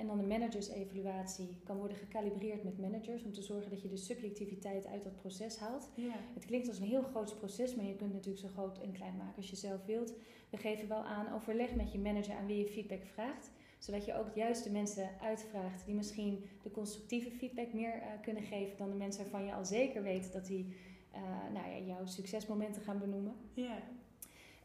en 0.00 0.06
dan 0.06 0.18
de 0.18 0.26
managersevaluatie 0.26 1.56
kan 1.64 1.76
worden 1.76 1.96
gekalibreerd 1.96 2.64
met 2.64 2.78
managers 2.78 3.24
om 3.24 3.32
te 3.32 3.42
zorgen 3.42 3.70
dat 3.70 3.82
je 3.82 3.88
de 3.88 3.96
subjectiviteit 3.96 4.86
uit 4.86 5.02
dat 5.02 5.16
proces 5.16 5.58
haalt. 5.58 5.90
Ja. 5.94 6.14
Het 6.34 6.44
klinkt 6.44 6.68
als 6.68 6.78
een 6.78 6.86
heel 6.86 7.02
groot 7.02 7.38
proces, 7.38 7.74
maar 7.74 7.84
je 7.84 7.96
kunt 7.96 8.12
het 8.12 8.24
natuurlijk 8.24 8.46
zo 8.46 8.48
groot 8.48 8.78
en 8.78 8.92
klein 8.92 9.16
maken 9.16 9.36
als 9.36 9.50
je 9.50 9.56
zelf 9.56 9.84
wilt. 9.84 10.14
We 10.50 10.56
geven 10.56 10.88
wel 10.88 11.02
aan 11.02 11.34
overleg 11.34 11.74
met 11.74 11.92
je 11.92 11.98
manager 11.98 12.34
aan 12.34 12.46
wie 12.46 12.58
je 12.58 12.66
feedback 12.66 13.04
vraagt, 13.04 13.50
zodat 13.78 14.04
je 14.04 14.14
ook 14.14 14.34
juist 14.34 14.64
de 14.64 14.70
mensen 14.70 15.08
uitvraagt 15.20 15.84
die 15.84 15.94
misschien 15.94 16.44
de 16.62 16.70
constructieve 16.70 17.30
feedback 17.30 17.72
meer 17.72 17.96
uh, 17.96 18.02
kunnen 18.22 18.42
geven 18.42 18.76
dan 18.76 18.90
de 18.90 18.96
mensen 18.96 19.22
waarvan 19.22 19.44
je 19.44 19.54
al 19.54 19.64
zeker 19.64 20.02
weet 20.02 20.32
dat 20.32 20.46
die 20.46 20.66
uh, 21.14 21.20
nou 21.52 21.70
ja, 21.70 21.78
jouw 21.78 22.06
succesmomenten 22.06 22.82
gaan 22.82 22.98
benoemen. 22.98 23.34
Ja. 23.52 23.76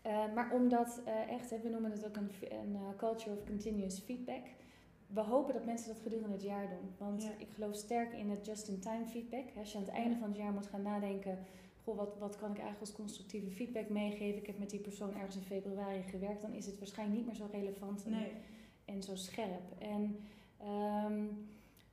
Uh, 0.06 0.34
maar 0.34 0.54
omdat 0.54 1.02
echt, 1.30 1.62
we 1.62 1.70
noemen 1.70 1.92
het 1.92 2.06
ook 2.06 2.16
een, 2.16 2.32
een 2.50 2.78
culture 2.98 3.36
of 3.36 3.46
continuous 3.46 4.00
feedback. 4.00 4.44
We 5.08 5.22
hopen 5.22 5.54
dat 5.54 5.66
mensen 5.66 5.88
dat 5.94 6.02
gedurende 6.02 6.34
het 6.34 6.44
jaar 6.44 6.70
doen. 6.70 6.90
Want 6.98 7.24
Ja. 7.24 7.30
ik 7.38 7.48
geloof 7.54 7.76
sterk 7.76 8.14
in 8.14 8.30
het 8.30 8.46
just-in-time 8.46 9.06
feedback. 9.06 9.46
Als 9.58 9.72
je 9.72 9.78
aan 9.78 9.84
het 9.84 9.94
einde 9.94 10.16
van 10.18 10.28
het 10.28 10.38
jaar 10.38 10.52
moet 10.54 10.68
gaan 10.68 10.82
nadenken... 10.82 11.38
goh, 11.84 11.98
wat, 11.98 12.18
wat 12.18 12.36
kan 12.36 12.50
ik 12.52 12.58
eigenlijk 12.58 12.80
als 12.80 12.94
constructieve 12.96 13.50
feedback 13.52 13.90
meegeven? 13.90 14.40
Ik 14.40 14.48
heb 14.48 14.60
met 14.60 14.70
die 14.70 14.80
persoon 14.80 15.14
ergens 15.16 15.36
in 15.36 15.42
februari 15.42 16.02
gewerkt, 16.04 16.42
dan 16.42 16.54
is 16.54 16.66
het 16.66 16.78
waarschijnlijk 16.78 17.18
niet 17.18 17.28
meer 17.28 17.36
zo 17.36 17.48
relevant 17.52 18.06
en, 18.06 18.14
en 18.86 19.04
zo 19.04 19.16
scherp. 19.16 19.72
En, 19.80 20.18
ehm, 20.58 21.24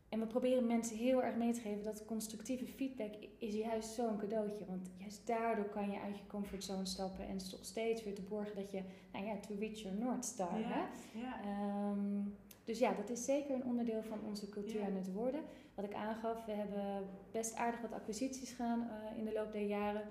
en 0.08 0.20
we 0.20 0.26
proberen 0.26 0.66
mensen 0.66 0.96
heel 0.96 1.22
erg 1.22 1.36
mee 1.36 1.52
te 1.52 1.60
geven 1.60 1.82
dat 1.82 2.04
constructieve 2.04 2.66
feedback 2.66 3.14
is 3.38 3.54
juist 3.54 3.88
zo'n 3.94 4.18
cadeautje. 4.18 4.64
Want 4.66 4.90
juist 4.98 5.26
daardoor 5.26 5.68
kan 5.68 5.90
je 5.90 6.00
uit 6.00 6.16
je 6.18 6.26
comfortzone 6.26 6.86
stappen 6.86 7.26
en 7.28 7.38
toch 7.38 7.64
steeds 7.64 8.04
weer 8.04 8.14
te 8.14 8.22
borgen 8.22 8.56
dat 8.56 8.70
je, 8.70 8.82
nou 9.12 9.24
ja, 9.26 9.36
to 9.36 9.54
reach 9.58 9.78
your 9.78 9.98
North 9.98 10.24
Star. 10.24 10.58
Ja, 10.60 10.88
ja. 11.14 11.40
Ehm, 11.44 12.20
dus 12.64 12.78
ja, 12.78 12.92
dat 12.92 13.10
is 13.10 13.24
zeker 13.24 13.54
een 13.54 13.64
onderdeel 13.64 14.02
van 14.02 14.18
onze 14.26 14.48
cultuur 14.48 14.82
aan 14.84 14.96
het 14.96 15.12
worden. 15.12 15.40
Wat 15.74 15.84
ik 15.84 15.94
aangaf, 15.94 16.44
we 16.44 16.52
hebben 16.52 17.08
best 17.30 17.54
aardig 17.54 17.80
wat 17.80 17.92
acquisities 17.92 18.50
gedaan 18.50 18.80
uh, 18.80 19.18
in 19.18 19.24
de 19.24 19.32
loop 19.32 19.52
der 19.52 19.66
jaren. 19.66 20.02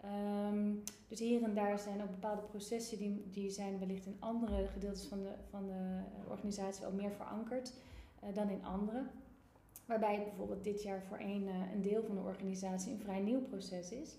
Ehm, 0.00 0.74
dus 1.08 1.18
hier 1.18 1.42
en 1.42 1.54
daar 1.54 1.78
zijn 1.78 2.02
ook 2.02 2.10
bepaalde 2.10 2.42
processen 2.42 2.98
die, 2.98 3.30
die 3.30 3.50
zijn 3.50 3.78
wellicht 3.78 4.06
in 4.06 4.16
andere 4.18 4.66
gedeeltes 4.66 5.06
van 5.06 5.22
de, 5.22 5.32
van 5.50 5.66
de 5.66 6.00
organisatie 6.28 6.82
wel 6.82 6.92
meer 6.92 7.12
verankerd 7.12 7.72
uh, 8.24 8.34
dan 8.34 8.48
in 8.48 8.64
andere. 8.64 9.02
Waarbij 9.86 10.14
het 10.14 10.24
bijvoorbeeld 10.24 10.64
dit 10.64 10.82
jaar 10.82 11.02
voor 11.02 11.18
een, 11.20 11.42
uh, 11.42 11.72
een 11.72 11.82
deel 11.82 12.02
van 12.02 12.14
de 12.14 12.22
organisatie 12.22 12.92
een 12.92 13.00
vrij 13.00 13.20
nieuw 13.20 13.40
proces 13.40 13.90
is. 13.90 14.16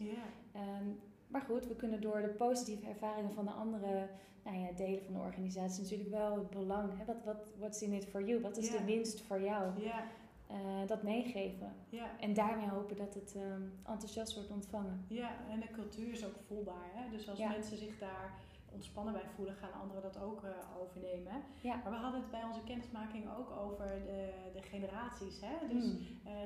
Um, 0.56 1.00
maar 1.28 1.42
goed, 1.42 1.68
we 1.68 1.76
kunnen 1.76 2.02
door 2.02 2.22
de 2.22 2.28
positieve 2.28 2.88
ervaringen 2.88 3.34
van 3.34 3.46
de 3.46 3.52
andere 3.52 4.08
nou 4.44 4.58
ja, 4.58 4.72
delen 4.72 5.04
van 5.04 5.14
de 5.14 5.20
organisatie 5.20 5.84
natuurlijk 5.84 6.10
wel 6.10 6.36
het 6.36 6.50
belang. 6.50 6.98
Hè, 6.98 7.06
wat, 7.06 7.24
wat, 7.26 7.52
what's 7.58 7.82
in 7.82 7.94
it 7.94 8.06
for 8.06 8.24
you? 8.24 8.42
Wat 8.42 8.58
is 8.58 8.72
de 8.72 8.84
winst 8.84 9.22
voor 9.22 9.42
jou? 9.42 9.82
Yeah. 9.82 10.04
Uh, 10.52 10.88
dat 10.88 11.04
meegeven. 11.04 11.74
En 12.20 12.34
daarmee 12.34 12.70
hopen 12.70 12.98
dat 12.98 13.14
het 13.14 13.34
uh, 13.36 13.42
enthousiast 13.84 14.36
wordt 14.36 14.52
ontvangen. 14.52 15.06
Ja, 15.08 15.30
en 15.50 15.60
de 15.60 15.72
cultuur 15.72 16.12
is 16.12 16.26
ook 16.26 16.36
voelbaar. 16.48 16.90
Hè? 16.94 17.10
Dus 17.10 17.30
als 17.30 17.40
mensen 17.40 17.78
zich 17.78 18.00
daar 18.00 18.40
ontspannen 18.72 19.14
bij 19.14 19.26
voelen, 19.36 19.56
gaan 19.56 19.82
anderen 19.82 20.02
dat 20.02 20.22
ook 20.22 20.44
uh, 20.44 20.50
overnemen. 20.82 21.44
Ja. 21.62 21.76
Maar 21.76 21.92
we 21.92 21.98
hadden 21.98 22.22
het 22.22 22.32
bij 22.32 22.44
onze 22.44 22.64
kennismaking 22.64 23.26
ook 23.38 23.52
over 23.52 24.02
de, 24.06 24.34
de 24.54 24.62
generaties. 24.62 25.42
Hè? 25.42 25.68
Dus 25.68 25.84
mm. 25.84 26.00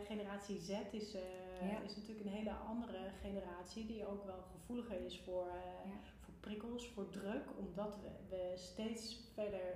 generatie 0.03 0.59
Z 0.59 0.69
is, 0.91 1.15
is 1.83 1.95
natuurlijk 1.95 2.25
een 2.25 2.31
hele 2.31 2.53
andere 2.53 2.99
generatie 3.21 3.85
die 3.85 4.07
ook 4.07 4.25
wel 4.25 4.43
gevoeliger 4.51 5.05
is 5.05 5.21
voor, 5.25 5.47
voor 6.14 6.14
prikkels, 6.45 6.87
voor 6.87 7.09
druk, 7.09 7.45
omdat 7.57 7.97
we, 8.01 8.35
we 8.35 8.53
steeds 8.55 9.19
verder 9.33 9.67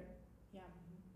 ja, 0.49 0.65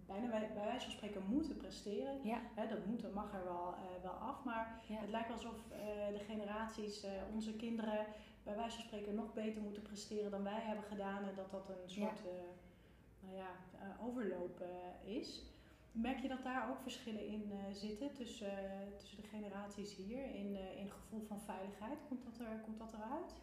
bijna 0.05 0.27
bij, 0.29 0.51
bij 0.53 0.65
wijze 0.65 0.86
van 0.86 0.91
spreken 0.91 1.24
moeten 1.29 1.57
presteren. 1.57 2.19
Ja. 2.24 2.41
dat 2.55 2.86
moeten 2.86 3.13
mag 3.13 3.33
er 3.33 3.43
wel, 3.43 3.74
uh, 3.74 4.03
wel 4.03 4.12
af, 4.12 4.43
maar 4.43 4.81
het 4.88 5.10
lijkt 5.10 5.31
alsof 5.31 5.55
uh, 5.72 5.77
de 6.17 6.24
generaties, 6.27 7.05
uh, 7.05 7.12
onze 7.33 7.53
kinderen, 7.55 8.05
bij 8.43 8.55
wijze 8.55 8.75
van 8.75 8.86
spreken 8.86 9.15
nog 9.15 9.33
beter 9.33 9.62
moeten 9.62 9.81
presteren 9.81 10.31
dan 10.31 10.43
wij 10.43 10.62
hebben 10.62 10.83
gedaan 10.83 11.24
en 11.24 11.36
dat 11.36 11.51
dat 11.51 11.69
een 11.69 11.89
soort 11.89 12.22
nou 13.19 13.36
ja, 13.36 13.51
overloop 14.01 14.63
is. 15.05 15.41
Merk 15.91 16.19
je 16.19 16.27
dat 16.27 16.43
daar 16.43 16.69
ook 16.69 16.81
verschillen 16.81 17.27
in 17.27 17.51
zitten 17.72 18.13
tussen, 18.13 18.57
tussen 18.98 19.22
de 19.22 19.27
generaties 19.27 19.95
hier 19.95 20.24
in, 20.24 20.55
in 20.55 20.83
het 20.83 20.91
gevoel 20.91 21.22
van 21.27 21.41
veiligheid? 21.41 21.98
Komt 22.07 22.24
dat, 22.24 22.48
er, 22.48 22.60
komt 22.65 22.77
dat 22.77 22.93
eruit? 22.93 23.33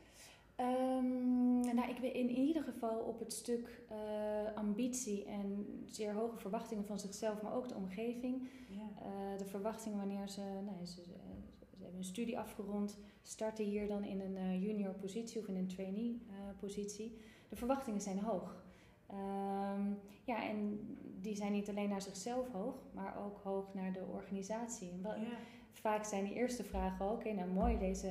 Um, 0.61 1.61
nou, 1.75 1.91
ik 1.91 1.99
weet 1.99 2.15
in 2.15 2.31
ieder 2.31 2.63
geval 2.63 2.99
op 2.99 3.19
het 3.19 3.33
stuk 3.33 3.83
uh, 3.93 4.57
ambitie 4.57 5.25
en 5.25 5.67
zeer 5.87 6.13
hoge 6.13 6.37
verwachtingen 6.37 6.87
van 6.87 6.99
zichzelf, 6.99 7.43
maar 7.43 7.55
ook 7.55 7.69
de 7.69 7.75
omgeving. 7.75 8.49
Ja. 8.69 9.07
Uh, 9.07 9.39
de 9.39 9.45
verwachtingen 9.45 9.99
wanneer 9.99 10.29
ze, 10.29 10.41
nou, 10.41 10.87
ze, 10.87 10.95
ze, 10.95 11.83
hebben 11.83 11.99
een 11.99 12.05
studie 12.05 12.39
afgerond, 12.39 12.99
starten 13.23 13.65
hier 13.65 13.89
dan 13.89 14.05
in 14.05 14.21
een 14.21 14.37
uh, 14.37 14.63
junior 14.63 14.95
positie 14.95 15.41
of 15.41 15.49
in 15.49 15.57
een 15.57 15.69
trainee 15.69 16.23
positie. 16.59 17.17
De 17.49 17.57
verwachtingen 17.57 18.01
zijn 18.01 18.19
hoog. 18.19 18.65
Um, 19.11 19.99
ja, 20.25 20.49
en 20.49 20.81
die 21.21 21.37
zijn 21.37 21.53
niet 21.53 21.69
alleen 21.69 21.89
naar 21.89 22.03
zichzelf 22.03 22.49
hoog, 22.53 22.75
maar 22.95 23.25
ook 23.25 23.39
hoog 23.43 23.75
naar 23.75 23.93
de 23.93 24.05
organisatie. 24.13 24.91
En 24.91 25.01
ja 25.03 25.37
vaak 25.73 26.05
zijn 26.05 26.25
die 26.25 26.35
eerste 26.35 26.65
vragen 26.65 27.07
ook, 27.07 27.13
oké, 27.13 27.33
nou 27.33 27.51
mooi, 27.51 27.79
deze 27.79 28.09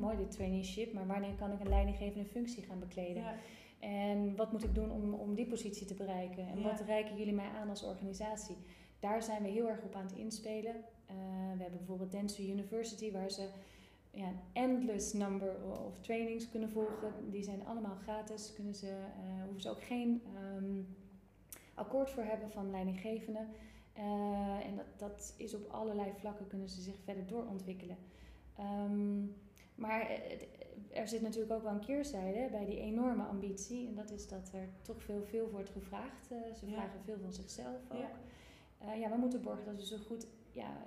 mooi 0.00 0.16
dit 0.16 0.30
traineeship, 0.30 0.92
maar 0.92 1.06
wanneer 1.06 1.34
kan 1.34 1.52
ik 1.52 1.60
een 1.60 1.68
leidinggevende 1.68 2.28
functie 2.28 2.62
gaan 2.62 2.78
bekleden? 2.78 3.22
Ja. 3.22 3.34
En 3.78 4.36
wat 4.36 4.52
moet 4.52 4.64
ik 4.64 4.74
doen 4.74 4.90
om, 4.90 5.14
om 5.14 5.34
die 5.34 5.46
positie 5.46 5.86
te 5.86 5.94
bereiken? 5.94 6.48
En 6.48 6.62
wat 6.62 6.80
reiken 6.80 7.16
jullie 7.16 7.34
mij 7.34 7.48
aan 7.48 7.68
als 7.68 7.82
organisatie? 7.82 8.56
Daar 9.00 9.22
zijn 9.22 9.42
we 9.42 9.48
heel 9.48 9.68
erg 9.68 9.82
op 9.82 9.94
aan 9.94 10.06
het 10.06 10.16
inspelen. 10.16 10.74
Uh, 10.74 11.16
we 11.56 11.62
hebben 11.62 11.78
bijvoorbeeld 11.78 12.10
Dentsu 12.10 12.42
University, 12.42 13.12
waar 13.12 13.30
ze 13.30 13.48
ja, 14.10 14.26
een 14.26 14.38
endless 14.52 15.12
number 15.12 15.54
of 15.86 15.98
trainings 16.00 16.48
kunnen 16.48 16.70
volgen. 16.70 17.30
Die 17.30 17.42
zijn 17.42 17.66
allemaal 17.66 17.96
gratis. 18.02 18.52
Kunnen 18.54 18.74
ze, 18.74 18.86
uh, 18.86 19.42
hoeven 19.44 19.60
ze 19.60 19.70
ook 19.70 19.82
geen 19.82 20.22
um, 20.56 20.96
akkoord 21.74 22.10
voor 22.10 22.22
hebben 22.22 22.50
van 22.50 22.70
leidinggevenden. 22.70 23.48
Uh, 23.98 24.66
en 24.66 24.76
dat, 24.76 24.86
dat 24.96 25.34
is 25.36 25.54
op 25.54 25.70
allerlei 25.70 26.12
vlakken 26.18 26.46
kunnen 26.46 26.68
ze 26.68 26.80
zich 26.80 26.96
verder 27.04 27.26
doorontwikkelen. 27.26 27.96
Um, 28.60 29.34
maar 29.74 30.20
er 30.92 31.08
zit 31.08 31.22
natuurlijk 31.22 31.52
ook 31.52 31.62
wel 31.62 31.72
een 31.72 31.84
keerzijde 31.86 32.48
bij 32.50 32.64
die 32.64 32.80
enorme 32.80 33.22
ambitie. 33.22 33.88
En 33.88 33.94
dat 33.94 34.10
is 34.10 34.28
dat 34.28 34.50
er 34.52 34.68
toch 34.82 35.02
veel, 35.02 35.22
veel 35.22 35.50
wordt 35.50 35.70
gevraagd. 35.70 36.32
Uh, 36.32 36.54
ze 36.54 36.66
vragen 36.66 37.00
veel 37.04 37.18
van 37.22 37.32
zichzelf 37.32 37.80
ook. 37.88 37.98
Ja. 37.98 38.10
Uh, 38.82 39.00
ja, 39.00 39.10
we 39.10 39.16
moeten 39.16 39.42
borgen 39.42 39.64
dat 39.64 39.76
we 39.76 39.86
zo 39.86 39.96
goed 39.96 40.26
ja, 40.52 40.82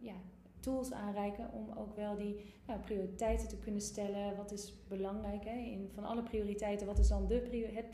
ja, 0.00 0.14
tools 0.60 0.92
aanreiken 0.92 1.52
om 1.52 1.70
ook 1.76 1.96
wel 1.96 2.16
die 2.16 2.36
nou, 2.66 2.80
prioriteiten 2.80 3.48
te 3.48 3.58
kunnen 3.58 3.80
stellen. 3.80 4.36
Wat 4.36 4.52
is 4.52 4.74
belangrijk? 4.88 5.44
Hè? 5.44 5.58
In, 5.58 5.90
van 5.94 6.04
alle 6.04 6.22
prioriteiten, 6.22 6.86
wat 6.86 6.98
is 6.98 7.08
dan 7.08 7.26
de 7.26 7.40
prior 7.40 7.74
het 7.74 7.90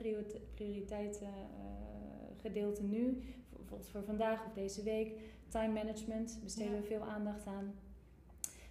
prioriteit 0.55 1.23
gedeelte 2.37 2.83
nu? 2.83 3.23
Bijvoorbeeld 3.75 3.91
voor 3.91 4.17
vandaag 4.17 4.47
of 4.47 4.53
deze 4.53 4.83
week. 4.83 5.21
Time 5.49 5.73
management 5.73 6.41
besteden 6.43 6.81
we 6.81 6.83
veel 6.83 7.03
aandacht 7.03 7.47
aan. 7.47 7.75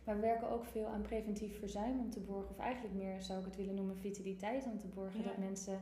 Maar 0.04 0.16
we 0.16 0.22
werken 0.22 0.50
ook 0.50 0.66
veel 0.66 0.88
aan 0.88 1.02
preventief 1.02 1.60
verzuim 1.60 2.00
om 2.00 2.10
te 2.10 2.20
borgen, 2.20 2.50
of 2.50 2.58
eigenlijk 2.58 2.96
meer 2.96 3.22
zou 3.22 3.40
ik 3.40 3.46
het 3.46 3.56
willen 3.56 3.76
noemen 3.76 3.98
vitaliteit, 3.98 4.66
om 4.66 4.78
te 4.78 4.88
borgen 4.88 5.24
dat 5.24 5.38
mensen 5.38 5.80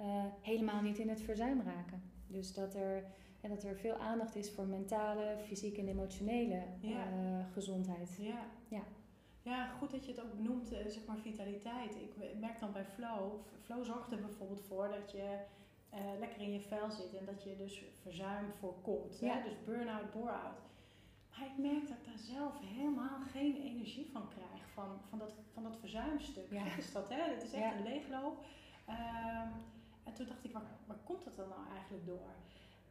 uh, 0.00 0.24
helemaal 0.40 0.82
niet 0.82 0.98
in 0.98 1.08
het 1.08 1.20
verzuim 1.20 1.60
raken. 1.60 2.02
Dus 2.26 2.52
dat 2.52 2.74
er, 2.74 3.04
en 3.40 3.50
dat 3.50 3.64
er 3.64 3.76
veel 3.76 3.94
aandacht 3.94 4.36
is 4.36 4.50
voor 4.50 4.66
mentale, 4.66 5.36
fysieke 5.46 5.80
en 5.80 5.88
emotionele 5.88 6.62
uh, 6.84 6.90
gezondheid. 7.52 8.16
Ja. 8.18 8.46
Ja. 8.68 8.82
ja, 9.42 9.66
goed 9.66 9.90
dat 9.90 10.04
je 10.04 10.10
het 10.10 10.22
ook 10.22 10.36
benoemt, 10.36 10.72
uh, 10.72 10.78
zeg 10.86 11.06
maar 11.06 11.18
vitaliteit. 11.18 11.94
Ik 11.94 12.38
merk 12.40 12.60
dan 12.60 12.72
bij 12.72 12.84
Flow, 12.84 13.40
Flow 13.62 13.84
zorgt 13.84 14.12
er 14.12 14.20
bijvoorbeeld 14.20 14.62
voor 14.62 14.88
dat 14.88 15.10
je 15.10 15.38
uh, 15.94 16.00
lekker 16.18 16.40
in 16.40 16.52
je 16.52 16.60
vel 16.60 16.90
zit 16.90 17.14
en 17.14 17.24
dat 17.24 17.42
je 17.42 17.56
dus 17.56 17.82
verzuim 18.02 18.52
voorkomt. 18.52 19.18
Ja. 19.18 19.34
Hè? 19.34 19.42
Dus 19.42 19.64
burn-out, 19.64 20.12
bore-out. 20.12 20.60
Maar 21.30 21.46
ik 21.46 21.58
merk 21.58 21.88
dat 21.88 21.96
ik 21.96 22.04
daar 22.04 22.18
zelf 22.18 22.54
helemaal 22.60 23.20
geen 23.32 23.56
energie 23.56 24.10
van 24.12 24.28
krijg, 24.28 24.68
van, 24.74 25.00
van, 25.08 25.18
dat, 25.18 25.32
van 25.52 25.62
dat 25.62 25.76
verzuimstuk. 25.76 26.50
Ja. 26.50 26.64
is 26.76 26.92
dat, 26.92 27.08
hè? 27.08 27.22
Het 27.22 27.42
is 27.42 27.52
echt 27.52 27.74
een 27.74 27.82
leegloop. 27.82 28.44
Uh, 28.88 28.94
en 30.04 30.12
toen 30.12 30.26
dacht 30.26 30.44
ik, 30.44 30.52
waar, 30.52 30.62
waar 30.86 30.96
komt 31.04 31.24
dat 31.24 31.36
dan 31.36 31.48
nou 31.48 31.60
eigenlijk 31.72 32.06
door? 32.06 32.34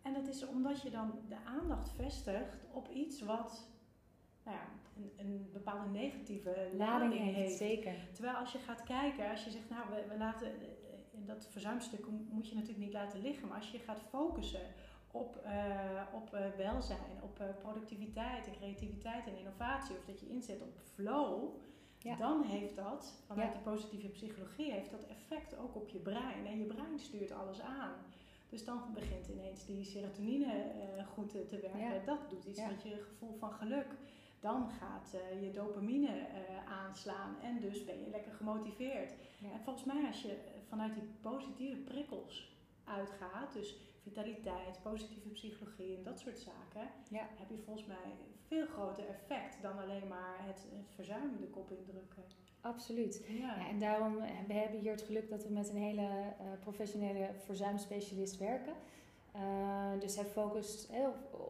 En 0.02 0.14
dat 0.14 0.28
is 0.28 0.48
omdat 0.48 0.82
je 0.82 0.90
dan 0.90 1.20
de 1.28 1.38
aandacht 1.46 1.92
vestigt 1.96 2.66
op 2.72 2.90
iets 2.90 3.22
wat 3.22 3.68
nou 4.44 4.58
ja, 4.58 4.66
een, 4.96 5.12
een 5.18 5.50
bepaalde 5.54 5.90
negatieve 5.90 6.70
lading, 6.74 7.14
lading 7.14 7.36
heeft. 7.36 7.58
Zeker. 7.58 7.96
Terwijl 8.14 8.36
als 8.36 8.52
je 8.52 8.60
gaat 8.60 8.84
kijken, 8.84 9.30
als 9.30 9.44
je 9.44 9.52
zegt, 9.52 9.70
nou, 9.70 9.90
we, 9.90 10.06
we 10.08 10.18
laten 10.18 10.52
dat 11.26 11.48
verzuimstuk 11.50 12.06
moet 12.30 12.48
je 12.48 12.56
natuurlijk 12.56 12.84
niet 12.84 12.94
laten 12.94 13.22
liggen. 13.22 13.48
Maar 13.48 13.58
als 13.58 13.72
je 13.72 13.80
gaat 13.80 14.02
focussen 14.10 14.62
op, 15.12 15.42
uh, 15.46 16.02
op 16.14 16.34
uh, 16.34 16.40
welzijn, 16.58 17.22
op 17.22 17.40
uh, 17.40 17.48
productiviteit 17.62 18.48
en 18.48 18.54
creativiteit 18.54 19.28
en 19.28 19.38
innovatie, 19.38 19.96
of 19.96 20.06
dat 20.06 20.20
je 20.20 20.30
inzet 20.30 20.62
op 20.62 20.78
flow, 20.94 21.56
dan 22.18 22.44
heeft 22.44 22.76
dat, 22.76 23.14
vanuit 23.26 23.54
de 23.54 23.60
positieve 23.60 24.08
psychologie, 24.08 24.72
heeft 24.72 24.92
dat 24.92 25.06
effect 25.06 25.58
ook 25.58 25.76
op 25.76 25.90
je 25.90 26.00
brein. 26.00 26.46
En 26.46 26.60
je 26.60 26.66
brein 26.66 27.00
stuurt 27.00 27.32
alles 27.32 27.62
aan. 27.62 27.94
Dus 28.50 28.66
dan 28.66 28.82
begint 28.94 29.28
ineens 29.28 29.66
die 29.66 29.84
serotonine 29.84 30.72
goed 31.14 31.30
te 31.30 31.60
werken. 31.62 32.06
Dat 32.06 32.30
doet 32.30 32.46
iets 32.46 32.62
met 32.68 32.84
je 32.84 33.06
gevoel 33.10 33.36
van 33.38 33.52
geluk. 33.52 33.88
Dan 34.40 34.70
gaat 34.70 35.16
je 35.42 35.52
dopamine 35.52 36.28
aanslaan 36.68 37.36
en 37.42 37.60
dus 37.60 37.86
ben 37.86 38.00
je 38.00 38.10
lekker 38.10 38.32
gemotiveerd. 38.32 39.12
En 39.42 39.60
volgens 39.64 39.86
mij 39.86 40.06
als 40.08 40.22
je 40.22 40.38
vanuit 40.70 40.94
die 40.94 41.10
positieve 41.22 41.78
prikkels 41.78 42.58
uitgaat, 42.84 43.54
dus 43.54 43.76
vitaliteit, 44.02 44.82
positieve 44.82 45.30
psychologie 45.30 45.98
en 45.98 46.04
dat 46.04 46.20
soort 46.20 46.40
zaken, 46.40 46.88
ja. 47.10 47.28
heb 47.38 47.50
je 47.50 47.58
volgens 47.66 47.86
mij 47.86 48.16
veel 48.48 48.66
groter 48.66 49.08
effect 49.08 49.62
dan 49.62 49.80
alleen 49.80 50.08
maar 50.08 50.38
het, 50.40 50.66
het 50.76 50.92
verzuim 50.96 51.38
de 51.40 51.48
kop 51.48 51.72
indrukken. 51.72 52.24
Absoluut. 52.62 53.26
Ja. 53.28 53.68
en 53.68 53.80
daarom 53.80 54.18
eh, 54.18 54.30
we 54.48 54.54
hebben 54.54 54.80
hier 54.80 54.92
het 54.92 55.02
geluk 55.02 55.30
dat 55.30 55.44
we 55.44 55.54
met 55.54 55.70
een 55.70 55.76
hele 55.76 56.02
uh, 56.02 56.46
professionele 56.60 57.30
verzuimspecialist 57.46 58.38
werken. 58.38 58.74
Uh, 59.36 60.00
dus 60.00 60.16
hij 60.16 60.26
focust 60.26 60.90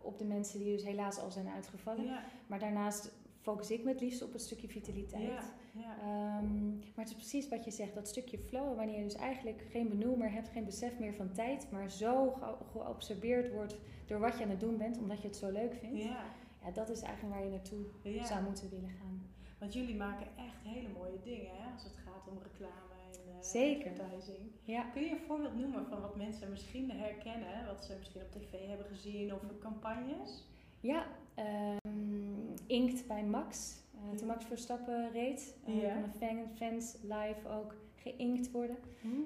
op 0.01 0.17
de 0.17 0.25
mensen 0.25 0.59
die 0.59 0.75
dus 0.75 0.83
helaas 0.83 1.19
al 1.19 1.31
zijn 1.31 1.47
uitgevallen. 1.47 2.05
Ja. 2.05 2.23
Maar 2.47 2.59
daarnaast 2.59 3.11
focus 3.47 3.71
ik 3.71 3.83
me 3.83 3.91
het 3.91 4.01
liefst 4.01 4.21
op 4.21 4.33
een 4.33 4.39
stukje 4.39 4.67
vitaliteit. 4.67 5.21
Ja, 5.73 5.81
ja. 5.81 5.97
Ehm, 5.99 6.69
maar 6.69 7.05
het 7.05 7.07
is 7.09 7.13
precies 7.13 7.49
wat 7.49 7.65
je 7.65 7.71
zegt, 7.71 7.93
dat 7.93 8.07
stukje 8.07 8.37
flow, 8.39 8.75
wanneer 8.75 8.97
je 8.97 9.03
dus 9.03 9.15
eigenlijk 9.15 9.61
geen 9.69 9.89
benul 9.89 10.15
meer 10.15 10.31
hebt, 10.31 10.49
geen 10.49 10.65
besef 10.65 10.99
meer 10.99 11.13
van 11.13 11.31
tijd, 11.31 11.71
maar 11.71 11.91
zo 11.91 12.31
ge- 12.31 12.55
geobserveerd 12.71 13.51
wordt 13.53 13.75
door 14.05 14.19
wat 14.19 14.37
je 14.37 14.43
aan 14.43 14.49
het 14.49 14.59
doen 14.59 14.77
bent, 14.77 14.97
omdat 14.97 15.21
je 15.21 15.27
het 15.27 15.37
zo 15.37 15.51
leuk 15.51 15.73
vindt. 15.73 16.03
ja, 16.03 16.25
Ja, 16.63 16.71
dat 16.71 16.89
is 16.89 17.01
eigenlijk 17.01 17.35
waar 17.35 17.43
je 17.45 17.49
naartoe 17.51 17.85
zou 18.25 18.43
moeten 18.43 18.69
willen 18.69 18.89
gaan. 18.89 19.21
Want 19.59 19.73
jullie 19.73 19.95
maken 19.95 20.27
echt 20.37 20.63
hele 20.63 20.87
mooie 20.97 21.19
dingen 21.23 21.51
hè, 21.57 21.71
als 21.73 21.83
het 21.83 21.95
gaat 22.05 22.27
om 22.27 22.37
reclame 22.43 22.93
en 23.13 23.31
eh, 23.31 23.41
Zeker. 23.41 23.91
advertising. 23.91 24.51
Ja. 24.63 24.81
Kun 24.83 25.01
je 25.03 25.09
een 25.11 25.25
voorbeeld 25.27 25.55
noemen 25.57 25.85
van 25.87 26.01
wat 26.01 26.15
mensen 26.15 26.49
misschien 26.49 26.91
herkennen, 26.91 27.65
wat 27.65 27.85
ze 27.85 27.95
misschien 27.97 28.21
op 28.21 28.31
tv 28.31 28.67
hebben 28.67 28.85
gezien 28.85 29.33
of 29.33 29.39
campagnes? 29.59 30.43
Ja, 30.79 31.05
ehm, 31.35 32.55
Inkt 32.67 33.07
bij 33.07 33.23
Max. 33.23 33.81
Eh, 33.95 34.17
toen 34.17 34.27
Max 34.27 34.45
Verstappen 34.45 35.11
reed, 35.11 35.57
eh 35.65 35.81
Ja. 35.81 35.91
konden 35.93 36.11
fan- 36.13 36.49
fans 36.55 36.97
live 37.01 37.49
ook 37.49 37.75
geïnkt 37.95 38.51
worden. 38.51 38.77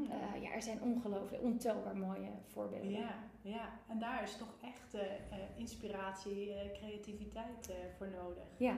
Eh, 0.09 0.41
ja, 0.41 0.51
er 0.51 0.61
zijn 0.61 0.81
ongelooflijk, 0.81 1.43
ontelbaar 1.43 1.97
mooie 1.97 2.29
voorbeelden. 2.47 2.91
ja, 2.91 3.15
ja, 3.41 3.69
en 3.87 3.99
daar 3.99 4.23
is 4.23 4.37
toch 4.37 4.53
echt 4.61 4.97
inspiratie, 5.55 6.53
eh, 6.53 6.71
creativiteit 6.79 7.71
voor 7.97 8.07
nodig. 8.07 8.43
Ja, 8.57 8.75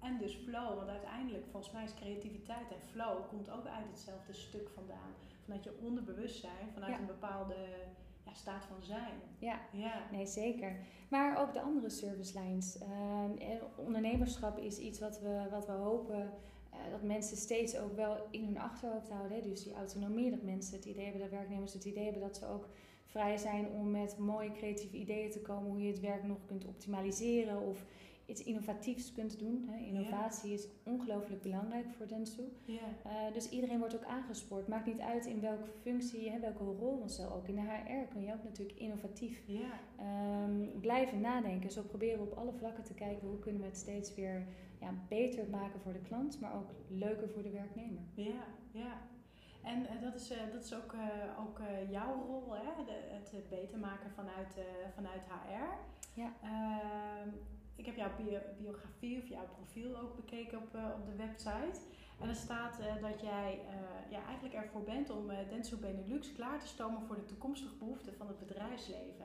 En 0.00 0.18
dus 0.18 0.34
flow, 0.34 0.76
want 0.76 0.88
uiteindelijk 0.88 1.44
volgens 1.50 1.72
mij 1.72 1.84
is 1.84 1.94
creativiteit 1.94 2.70
en 2.70 2.80
flow 2.90 3.28
komt 3.28 3.50
ook 3.50 3.66
uit 3.66 3.86
hetzelfde 3.90 4.32
stuk 4.32 4.68
vandaan. 4.74 5.12
Vanuit 5.44 5.64
je 5.64 5.78
onderbewustzijn, 5.84 6.70
vanuit 6.72 6.92
Ja. 6.92 6.98
een 6.98 7.06
bepaalde 7.06 7.54
ja, 8.24 8.34
staat 8.34 8.64
van 8.64 8.82
zijn. 8.82 9.20
ja. 9.38 9.60
Ja, 9.72 10.02
Nee, 10.10 10.26
zeker. 10.26 10.76
Maar 11.08 11.38
ook 11.40 11.52
de 11.52 11.60
andere 11.60 11.90
service 11.90 12.38
lines. 12.40 12.78
Ehm, 12.78 13.36
eh, 13.38 13.62
ondernemerschap 13.76 14.58
is 14.58 14.78
iets 14.78 15.00
wat 15.00 15.20
we, 15.20 15.46
wat 15.50 15.66
we 15.66 15.72
hopen 15.72 16.32
eh, 16.70 16.78
dat 16.90 17.02
mensen 17.02 17.36
steeds 17.36 17.78
ook 17.78 17.96
wel 17.96 18.16
in 18.30 18.44
hun 18.44 18.58
achterhoofd 18.58 19.10
houden. 19.10 19.36
Hè? 19.36 19.42
Dus 19.42 19.62
die 19.62 19.74
autonomie, 19.74 20.30
dat 20.30 20.42
mensen 20.42 20.76
het 20.76 20.84
idee 20.84 21.04
hebben, 21.04 21.22
dat 21.22 21.30
werknemers 21.30 21.72
het 21.72 21.84
idee 21.84 22.04
hebben 22.04 22.22
dat 22.22 22.36
ze 22.36 22.46
ook 22.46 22.68
vrij 23.06 23.36
zijn 23.36 23.68
om 23.68 23.90
met 23.90 24.18
mooie 24.18 24.52
creatieve 24.52 24.96
ideeën 24.96 25.30
te 25.30 25.40
komen 25.40 25.70
hoe 25.70 25.82
je 25.82 25.90
het 25.90 26.00
werk 26.00 26.22
nog 26.22 26.38
kunt 26.46 26.64
optimaliseren 26.64 27.60
of 27.60 27.84
iets 28.26 28.44
innovatiefs 28.44 29.12
kunt 29.12 29.38
doen. 29.38 29.68
Hè? 29.70 29.84
Innovatie 29.84 30.52
is 30.52 30.68
ongelooflijk 30.84 31.42
belangrijk 31.42 31.86
voor 31.96 32.06
Dentsu. 32.06 32.42
ja, 32.64 32.80
Eh, 33.04 33.32
dus 33.32 33.48
iedereen 33.48 33.78
wordt 33.78 33.94
ook 33.94 34.04
aangespoord. 34.04 34.68
Maakt 34.68 34.86
niet 34.86 35.00
uit 35.00 35.26
in 35.26 35.40
welke 35.40 35.70
functie, 35.80 36.30
hè, 36.30 36.40
welke 36.40 36.64
rol. 36.64 36.98
Want 36.98 37.12
zo 37.12 37.28
ook 37.28 37.48
in 37.48 37.54
de 37.54 37.60
HR 37.60 38.12
kun 38.12 38.22
je 38.24 38.32
ook 38.32 38.44
natuurlijk 38.44 38.78
innovatief 38.78 39.42
ja, 39.46 39.80
ehm, 39.98 40.80
blijven 40.80 41.20
nadenken. 41.20 41.70
Zo 41.70 41.82
proberen 41.82 42.18
we 42.18 42.30
op 42.30 42.38
alle 42.38 42.52
vlakken 42.52 42.84
te 42.84 42.94
kijken 42.94 43.28
hoe 43.28 43.38
kunnen 43.38 43.60
we 43.60 43.66
het 43.66 43.76
steeds 43.76 44.14
weer 44.14 44.46
ja, 44.80 44.94
beter 45.08 45.48
maken 45.50 45.80
voor 45.80 45.92
de 45.92 46.00
klant, 46.00 46.40
maar 46.40 46.54
ook 46.54 46.70
leuker 46.88 47.28
voor 47.28 47.42
de 47.42 47.50
werknemer. 47.50 48.02
ja, 48.14 48.44
ja. 48.72 49.00
En 49.62 49.86
eh, 49.86 50.00
dat, 50.02 50.14
is, 50.14 50.30
eh, 50.30 50.38
dat 50.52 50.64
is 50.64 50.74
ook, 50.74 50.94
ook 51.38 51.60
jouw 51.90 52.26
rol, 52.26 52.54
hè? 52.54 52.84
De, 52.84 53.36
het 53.36 53.48
beter 53.48 53.78
maken 53.78 54.10
vanuit, 54.10 54.54
vanuit 54.94 55.22
HR. 55.22 55.76
Ja. 56.20 56.32
Ik 57.82 57.88
heb 57.88 57.96
jouw 57.96 58.24
bio- 58.24 58.54
biografie 58.58 59.18
of 59.18 59.28
jouw 59.28 59.46
profiel 59.56 59.98
ook 59.98 60.16
bekeken 60.16 60.58
op, 60.58 60.74
eh, 60.74 60.84
op 61.00 61.06
de 61.06 61.16
website. 61.16 61.80
En 62.20 62.28
er 62.28 62.34
staat 62.34 62.78
eh, 62.80 63.02
dat 63.02 63.20
jij 63.20 63.60
eh, 63.68 64.10
ja, 64.10 64.24
eigenlijk 64.24 64.54
ervoor 64.54 64.82
bent 64.82 65.10
om 65.10 65.26
Dentsu 65.48 65.76
Benelux 65.76 66.32
klaar 66.32 66.60
te 66.60 66.66
stomen 66.66 67.02
voor 67.02 67.16
de 67.16 67.24
toekomstige 67.24 67.74
behoeften 67.74 68.14
van 68.14 68.26
het 68.26 68.38
bedrijfsleven. 68.38 69.24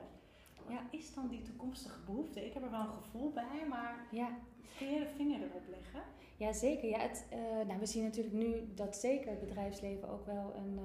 Ja. 0.68 0.80
is 0.90 1.14
dan 1.14 1.28
die 1.28 1.42
toekomstige 1.42 2.00
behoefte? 2.04 2.46
Ik 2.46 2.52
heb 2.54 2.62
er 2.62 2.70
wel 2.70 2.80
een 2.80 3.02
gevoel 3.02 3.32
bij, 3.32 3.66
maar 3.68 4.06
Ja, 4.10 4.38
kun 4.78 4.88
je 4.88 4.98
de 4.98 5.08
vinger 5.16 5.40
erop 5.42 5.68
leggen? 5.68 6.02
ja 6.36 6.52
zeker. 6.52 6.88
Ja, 6.88 6.98
het, 6.98 7.26
nou, 7.66 7.78
we 7.78 7.86
zien 7.86 8.02
natuurlijk 8.02 8.34
nu 8.34 8.74
dat 8.74 8.96
zeker 8.96 9.30
het 9.30 9.40
bedrijfsleven 9.40 10.08
ook 10.08 10.26
wel 10.26 10.54
een, 10.56 10.78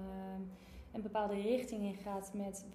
een 0.92 1.02
bepaalde 1.02 1.42
richting 1.42 1.84
in 1.84 1.96
gaat 1.96 2.34
met 2.34 2.66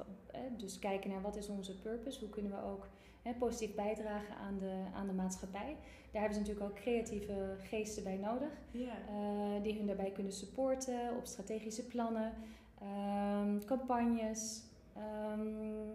dus 0.56 0.78
kijken 0.78 1.10
naar 1.10 1.22
wat 1.22 1.36
is 1.36 1.48
onze 1.48 1.80
purpose, 1.80 2.20
hoe 2.20 2.28
kunnen 2.28 2.50
we 2.52 2.62
ook 2.62 2.88
hè, 3.28 3.34
positief 3.34 3.74
bijdragen 3.74 4.36
aan 4.36 4.58
de, 4.58 4.84
aan 4.94 5.06
de 5.06 5.12
maatschappij. 5.12 5.76
Daar 6.10 6.22
hebben 6.22 6.34
ze 6.34 6.40
natuurlijk 6.40 6.70
ook 6.70 6.82
creatieve 6.82 7.56
geesten 7.58 8.02
bij 8.02 8.16
nodig. 8.16 8.50
Eh, 8.72 9.62
die 9.62 9.76
hun 9.76 9.86
daarbij 9.86 10.10
kunnen 10.10 10.32
supporten 10.32 11.16
op 11.16 11.26
strategische 11.26 11.86
plannen, 11.86 12.32
ehm, 12.80 13.58
campagnes. 13.64 14.62
Ehm, 14.96 15.88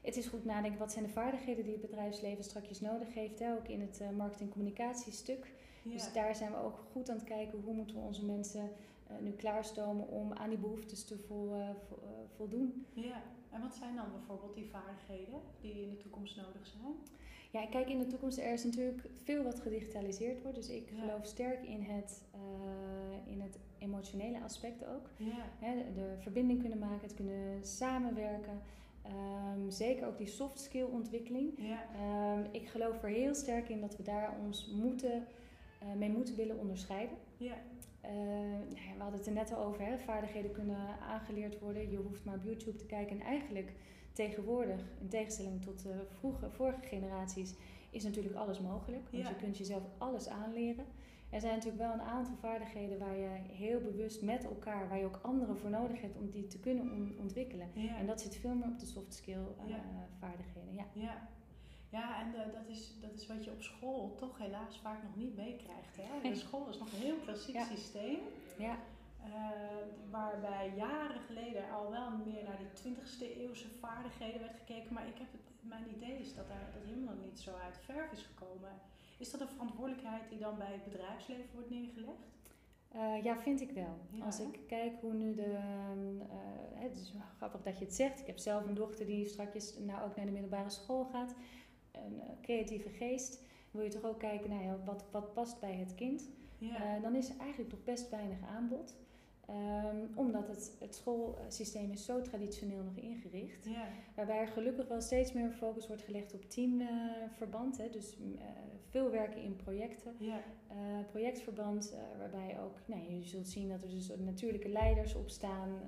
het 0.00 0.16
is 0.16 0.26
goed 0.26 0.44
nadenken 0.44 0.78
wat 0.78 0.92
zijn 0.92 1.04
de 1.04 1.10
vaardigheden 1.10 1.64
die 1.64 1.72
het 1.72 1.80
bedrijfsleven 1.80 2.44
straks 2.44 2.80
nodig 2.80 3.14
heeft, 3.14 3.38
hè, 3.38 3.52
ook 3.52 3.68
in 3.68 3.80
het 3.80 3.98
uh, 4.02 4.10
marketing-communicatiestuk. 4.10 5.52
ja. 5.82 5.92
Dus 5.92 6.12
daar 6.12 6.34
zijn 6.34 6.50
we 6.50 6.56
ook 6.56 6.78
goed 6.92 7.10
aan 7.10 7.16
het 7.16 7.24
kijken 7.24 7.60
hoe 7.60 7.74
moeten 7.74 7.96
we 7.96 8.02
onze 8.02 8.24
mensen 8.24 8.70
uh, 9.10 9.18
nu 9.20 9.30
klaarstomen 9.30 10.08
om 10.08 10.32
aan 10.32 10.48
die 10.48 10.58
behoeftes 10.58 11.04
te 11.04 11.18
vol, 11.18 11.56
uh, 11.56 11.68
vo, 11.88 11.98
voldoen. 12.36 12.86
ja. 12.94 13.22
En 13.52 13.60
wat 13.60 13.74
zijn 13.74 13.96
dan 13.96 14.06
bijvoorbeeld 14.12 14.54
die 14.54 14.70
vaardigheden 14.70 15.40
die 15.60 15.82
in 15.82 15.90
de 15.90 15.96
toekomst 15.96 16.36
nodig 16.36 16.66
zijn? 16.66 16.94
Ja, 17.50 17.66
kijk, 17.66 17.88
in 17.88 17.98
de 17.98 18.06
toekomst 18.06 18.38
er 18.38 18.52
is 18.52 18.64
natuurlijk 18.64 19.02
veel 19.22 19.42
wat 19.42 19.60
gedigitaliseerd 19.60 20.42
wordt. 20.42 20.56
Dus 20.56 20.68
ik 20.68 20.90
Ja. 20.90 21.00
geloof 21.00 21.26
sterk 21.26 21.62
in 21.64 21.82
het, 21.82 22.22
uh, 22.34 23.32
in 23.32 23.40
het 23.40 23.58
emotionele 23.78 24.40
aspect 24.42 24.84
ook. 24.86 25.10
Ja, 25.16 25.44
Hè, 25.58 25.74
de, 25.76 25.92
de 25.94 26.14
verbinding 26.18 26.60
kunnen 26.60 26.78
maken, 26.78 27.00
het 27.06 27.14
kunnen 27.14 27.64
samenwerken. 27.66 28.60
Um, 29.56 29.70
zeker 29.70 30.06
ook 30.06 30.18
die 30.18 30.26
soft 30.26 30.60
skill 30.60 30.82
ontwikkeling. 30.84 31.52
ja, 31.56 31.82
Um, 32.36 32.46
ik 32.50 32.68
geloof 32.68 33.02
er 33.02 33.08
heel 33.08 33.34
sterk 33.34 33.68
in 33.68 33.80
dat 33.80 33.96
we 33.96 34.02
daar 34.02 34.34
ons 34.46 34.66
moeten, 34.66 35.26
uh, 35.82 35.88
mee 35.98 36.10
moeten 36.10 36.36
willen 36.36 36.58
onderscheiden. 36.58 37.16
ja, 37.36 37.54
Uh, 38.04 38.10
nou 38.14 38.74
ja, 38.74 38.92
we 38.96 39.02
hadden 39.02 39.18
het 39.18 39.26
er 39.26 39.32
net 39.34 39.52
al 39.54 39.64
over, 39.64 39.84
hè? 39.86 39.98
vaardigheden 39.98 40.52
kunnen 40.52 41.00
aangeleerd 41.00 41.58
worden. 41.58 41.90
Je 41.90 41.96
hoeft 41.96 42.24
maar 42.24 42.34
op 42.34 42.42
YouTube 42.44 42.76
te 42.76 42.86
kijken. 42.86 43.20
En 43.20 43.26
eigenlijk 43.26 43.72
tegenwoordig, 44.12 44.80
in 45.00 45.08
tegenstelling 45.08 45.62
tot 45.62 45.82
de 45.82 46.04
vroege, 46.18 46.50
vorige 46.50 46.82
generaties, 46.86 47.54
is 47.90 48.04
natuurlijk 48.04 48.34
alles 48.34 48.60
mogelijk. 48.60 49.02
Want 49.10 49.22
Ja. 49.22 49.28
je 49.28 49.34
kunt 49.36 49.58
jezelf 49.58 49.82
alles 49.98 50.28
aanleren. 50.28 50.84
Er 51.30 51.40
zijn 51.40 51.54
natuurlijk 51.54 51.82
wel 51.82 51.92
een 51.92 52.00
aantal 52.00 52.34
vaardigheden 52.36 52.98
waar 52.98 53.16
je 53.16 53.28
heel 53.52 53.80
bewust 53.80 54.22
met 54.22 54.44
elkaar, 54.44 54.88
waar 54.88 54.98
je 54.98 55.04
ook 55.04 55.18
anderen 55.22 55.56
voor 55.58 55.70
nodig 55.70 56.00
hebt 56.00 56.16
om 56.16 56.30
die 56.30 56.46
te 56.46 56.60
kunnen 56.60 56.84
on- 56.92 57.16
ontwikkelen. 57.20 57.68
ja. 57.74 57.96
En 57.98 58.06
dat 58.06 58.20
zit 58.20 58.36
veel 58.36 58.54
meer 58.54 58.68
op 58.68 58.78
de 58.78 58.86
soft 58.86 59.14
skill 59.14 59.34
uh, 59.64 59.68
Ja. 59.68 59.80
vaardigheden. 60.18 60.74
Ja. 60.74 61.28
Ja, 61.90 62.20
en 62.20 62.30
de, 62.30 62.52
dat, 62.52 62.68
is, 62.76 62.94
dat 63.00 63.12
is 63.14 63.26
wat 63.26 63.44
je 63.44 63.50
op 63.50 63.62
school 63.62 64.14
toch 64.14 64.38
helaas 64.38 64.78
vaak 64.78 65.02
nog 65.02 65.16
niet 65.16 65.36
meekrijgt. 65.36 65.96
De 66.22 66.34
school 66.34 66.68
is 66.68 66.78
nog 66.78 66.92
een 66.92 66.98
heel 66.98 67.16
klassiek 67.24 67.54
Ja. 67.54 67.64
systeem. 67.64 68.18
Ja. 68.58 68.76
eh, 69.24 69.30
waarbij 70.10 70.72
jaren 70.76 71.20
geleden 71.20 71.70
al 71.70 71.90
wel 71.90 72.10
meer 72.10 72.44
naar 72.44 72.58
die 72.58 72.94
20e 72.94 73.36
eeuwse 73.38 73.68
vaardigheden 73.80 74.40
werd 74.40 74.56
gekeken. 74.56 74.92
Maar 74.94 75.06
ik 75.06 75.18
heb 75.18 75.32
het, 75.32 75.40
mijn 75.60 75.84
idee 75.96 76.18
is 76.18 76.34
dat 76.34 76.48
daar 76.48 76.70
dat 76.74 76.82
helemaal 76.84 77.14
niet 77.14 77.38
zo 77.40 77.50
uit 77.64 77.78
verf 77.84 78.12
is 78.12 78.22
gekomen. 78.22 78.70
Is 79.18 79.30
dat 79.30 79.40
een 79.40 79.48
verantwoordelijkheid 79.48 80.28
die 80.28 80.38
dan 80.38 80.58
bij 80.58 80.72
het 80.72 80.84
bedrijfsleven 80.84 81.48
wordt 81.54 81.70
neergelegd? 81.70 82.26
Uh, 82.96 83.22
ja, 83.24 83.36
vind 83.38 83.60
ik 83.60 83.70
wel. 83.70 83.98
Ja, 84.10 84.24
Als 84.24 84.40
ik 84.40 84.58
kijk 84.66 84.92
hoe 85.00 85.12
nu 85.12 85.34
de. 85.34 85.46
Uh, 85.52 86.82
het 86.82 86.96
is 86.96 87.12
grappig 87.36 87.62
dat 87.62 87.78
je 87.78 87.84
het 87.84 87.94
zegt. 87.94 88.20
Ik 88.20 88.26
heb 88.26 88.38
zelf 88.38 88.64
een 88.66 88.74
dochter 88.74 89.06
die 89.06 89.28
straks 89.28 89.78
nou 89.78 90.04
ook 90.08 90.16
naar 90.16 90.24
de 90.26 90.30
middelbare 90.32 90.70
school 90.70 91.04
gaat. 91.04 91.34
Een 92.06 92.14
uh, 92.16 92.22
creatieve 92.42 92.88
geest. 92.88 93.42
Wil 93.70 93.82
je 93.82 93.90
toch 93.90 94.04
ook 94.04 94.18
kijken 94.18 94.50
naar 94.50 94.62
ja, 94.62 94.78
wat, 94.84 95.04
wat 95.10 95.32
past 95.32 95.60
bij 95.60 95.74
het 95.74 95.94
kind? 95.94 96.28
Ja, 96.58 96.96
Uh, 96.96 97.02
dan 97.02 97.14
is 97.14 97.28
er 97.30 97.38
eigenlijk 97.38 97.70
nog 97.70 97.84
best 97.84 98.10
weinig 98.10 98.38
aanbod. 98.56 98.96
Um, 99.50 100.08
omdat 100.14 100.48
het, 100.48 100.76
het 100.80 100.94
schoolsysteem 100.94 101.90
is 101.92 102.04
zo 102.04 102.20
traditioneel 102.20 102.82
nog 102.82 102.96
ingericht. 102.96 103.64
ja, 103.64 103.86
Waarbij 104.16 104.38
er 104.38 104.48
gelukkig 104.48 104.88
wel 104.88 105.00
steeds 105.00 105.32
meer 105.32 105.50
focus 105.50 105.86
wordt 105.86 106.02
gelegd 106.02 106.34
op 106.34 106.44
teamverband. 106.50 107.92
dus 107.92 108.16
uh, 108.18 108.42
veel 108.88 109.10
werken 109.10 109.42
in 109.42 109.56
projecten. 109.56 110.14
ja, 110.18 110.40
Uh, 110.72 110.98
projectverband, 111.10 111.96
waarbij 112.18 112.60
ook, 112.60 112.78
nou, 112.86 113.12
je 113.12 113.22
zult 113.22 113.48
zien 113.48 113.68
dat 113.68 113.82
er 113.82 113.88
dus 113.90 114.10
natuurlijke 114.18 114.68
leiders 114.68 115.14
op 115.14 115.28
staan. 115.28 115.80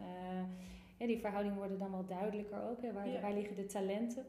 Ja, 0.99 1.07
die 1.07 1.19
verhoudingen 1.19 1.59
worden 1.59 1.79
dan 1.79 1.91
wel 1.91 2.07
duidelijker 2.07 2.63
ook. 2.63 2.83
Hè, 2.83 2.93
waar, 2.93 3.21
waar 3.21 3.33
liggen 3.35 3.57
de 3.57 3.67
talenten. 3.67 4.25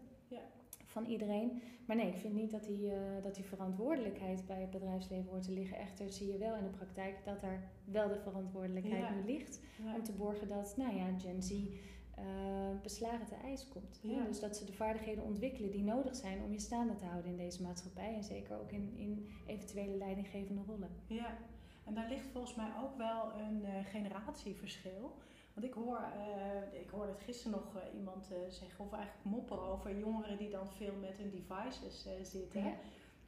Van 0.91 1.05
iedereen? 1.05 1.61
Maar 1.85 1.95
nee, 1.95 2.07
ik 2.07 2.17
vind 2.17 2.33
niet 2.33 2.51
dat 2.51 2.63
die, 2.63 2.85
uh, 2.85 2.93
dat 3.21 3.35
die 3.35 3.43
verantwoordelijkheid 3.45 4.45
bij 4.45 4.61
het 4.61 4.69
bedrijfsleven 4.71 5.29
hoort 5.29 5.43
te 5.43 5.51
liggen. 5.51 5.77
Echter 5.77 6.11
zie 6.11 6.31
je 6.31 6.37
wel 6.37 6.55
in 6.55 6.63
de 6.63 6.69
praktijk 6.69 7.25
dat 7.25 7.41
daar 7.41 7.69
wel 7.85 8.07
de 8.07 8.19
verantwoordelijkheid 8.19 9.01
Ja. 9.01 9.13
nu 9.13 9.23
ligt. 9.25 9.59
ja. 9.83 9.95
Om 9.95 10.03
te 10.03 10.11
borgen 10.11 10.47
dat, 10.47 10.73
nou 10.77 10.95
ja, 10.95 11.19
Gen 11.19 11.41
Z 11.43 11.51
uh, 11.51 12.81
beslagen 12.81 13.25
te 13.25 13.35
ijs 13.35 13.67
komt. 13.67 13.99
Ja. 14.03 14.23
Dus 14.25 14.39
dat 14.39 14.57
ze 14.57 14.65
de 14.65 14.73
vaardigheden 14.73 15.23
ontwikkelen 15.23 15.71
die 15.71 15.83
nodig 15.83 16.15
zijn 16.15 16.43
om 16.43 16.51
je 16.51 16.59
staande 16.59 16.95
te 16.95 17.05
houden 17.05 17.31
in 17.31 17.37
deze 17.37 17.61
maatschappij. 17.61 18.15
En 18.15 18.23
zeker 18.23 18.59
ook 18.59 18.71
in, 18.71 18.93
in 18.97 19.27
eventuele 19.45 19.97
leidinggevende 19.97 20.61
rollen. 20.67 20.89
Ja, 21.07 21.37
en 21.85 21.93
daar 21.93 22.09
ligt 22.09 22.27
volgens 22.31 22.55
mij 22.55 22.69
ook 22.83 22.97
wel 22.97 23.31
een 23.39 23.61
uh, 23.61 23.69
generatieverschil. 23.85 25.11
Want 25.53 25.65
ik 25.65 25.73
hoor, 25.73 25.99
uh, 25.99 26.81
ik 26.81 26.89
hoorde 26.89 27.11
het 27.11 27.21
gisteren 27.21 27.51
nog 27.51 27.75
uh, 27.75 27.97
iemand 27.97 28.33
zeggen, 28.49 28.85
of 28.85 28.93
eigenlijk 28.93 29.25
mopperen 29.25 29.63
over 29.63 29.97
jongeren 29.97 30.37
die 30.37 30.49
dan 30.49 30.67
veel 30.67 30.93
met 31.01 31.17
hun 31.17 31.29
devices 31.29 32.07
zitten. 32.21 32.63
Ja. 32.63 32.73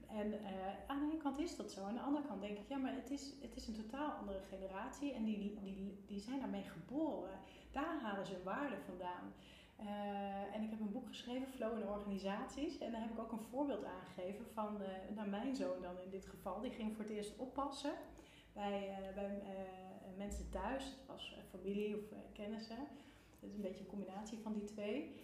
En 0.08 0.34
aan 0.88 1.00
de 1.00 1.06
ene 1.12 1.22
kant 1.22 1.40
is 1.40 1.56
dat 1.56 1.72
zo. 1.72 1.84
Aan 1.84 1.94
de 1.94 2.00
andere 2.02 2.26
kant 2.28 2.42
denk 2.42 2.58
ik, 2.58 2.68
ja, 2.68 2.78
maar 2.78 2.94
het 2.94 3.12
is, 3.12 3.34
het 3.42 3.56
is 3.56 3.68
een 3.68 3.76
totaal 3.76 4.12
andere 4.12 4.40
generatie. 4.50 5.14
En 5.14 5.24
die, 5.24 5.60
die, 5.64 6.04
die 6.06 6.20
zijn 6.20 6.40
daarmee 6.40 6.64
geboren. 6.64 7.40
Daar 7.72 8.00
halen 8.02 8.26
ze 8.26 8.34
hun 8.34 8.44
waarde 8.44 8.78
vandaan. 8.86 9.34
Uh, 9.80 10.56
en 10.56 10.64
ik 10.64 10.70
heb 10.70 10.80
een 10.80 10.92
boek 10.92 11.08
geschreven, 11.08 11.48
Flow 11.48 11.78
in 11.80 11.88
Organisaties. 11.88 12.78
En 12.78 12.92
daar 12.92 13.02
heb 13.02 13.12
ik 13.12 13.20
ook 13.20 13.32
een 13.32 13.50
voorbeeld 13.50 13.86
aangegeven 13.86 14.46
van 14.54 14.82
uh, 14.82 14.88
nou, 15.16 15.30
mijn 15.30 15.56
zoon 15.56 15.82
dan 15.82 16.00
in 16.00 16.10
dit 16.10 16.26
geval. 16.26 16.62
Die 16.62 16.72
ging 16.72 16.96
voor 16.96 17.06
het 17.06 17.14
eerst 17.14 17.38
oppassen 17.38 17.94
bij, 18.54 18.90
uh, 18.90 19.16
bij 19.16 19.42
mensen 20.18 20.50
thuis. 20.50 20.84
Het 20.84 21.08
was 21.08 21.36
familie 21.50 21.96
of 21.96 22.04
kennissen. 22.34 22.78
Het 23.40 23.50
is 23.50 23.56
een 23.56 23.62
beetje 23.62 23.80
een 23.80 23.96
combinatie 23.96 24.38
van 24.38 24.54
die 24.54 24.64
twee. 24.64 25.16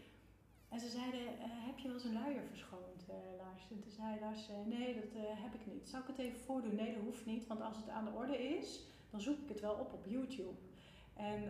En 0.69 0.79
ze 0.79 0.89
zeiden, 0.89 1.21
heb 1.39 1.77
je 1.77 1.87
wel 1.87 1.93
eens 1.93 2.03
een 2.03 2.13
luier 2.13 2.43
verschoond, 2.47 3.05
Lars? 3.37 3.69
En 3.69 3.79
toen 3.79 3.91
zei 3.91 4.19
Lars, 4.19 4.49
nee, 4.65 4.93
dat 4.93 5.13
heb 5.15 5.53
ik 5.53 5.73
niet. 5.73 5.89
Zou 5.89 6.01
ik 6.01 6.07
het 6.07 6.17
even 6.17 6.39
voordoen? 6.39 6.75
Nee, 6.75 6.93
dat 6.93 7.03
hoeft 7.03 7.25
niet. 7.25 7.47
Want 7.47 7.61
als 7.61 7.77
het 7.77 7.89
aan 7.89 8.05
de 8.05 8.11
orde 8.11 8.37
is, 8.57 8.83
dan 9.09 9.21
zoek 9.21 9.37
ik 9.39 9.49
het 9.49 9.59
wel 9.59 9.73
op 9.73 9.93
op 9.93 10.05
YouTube. 10.05 10.57
En 11.13 11.43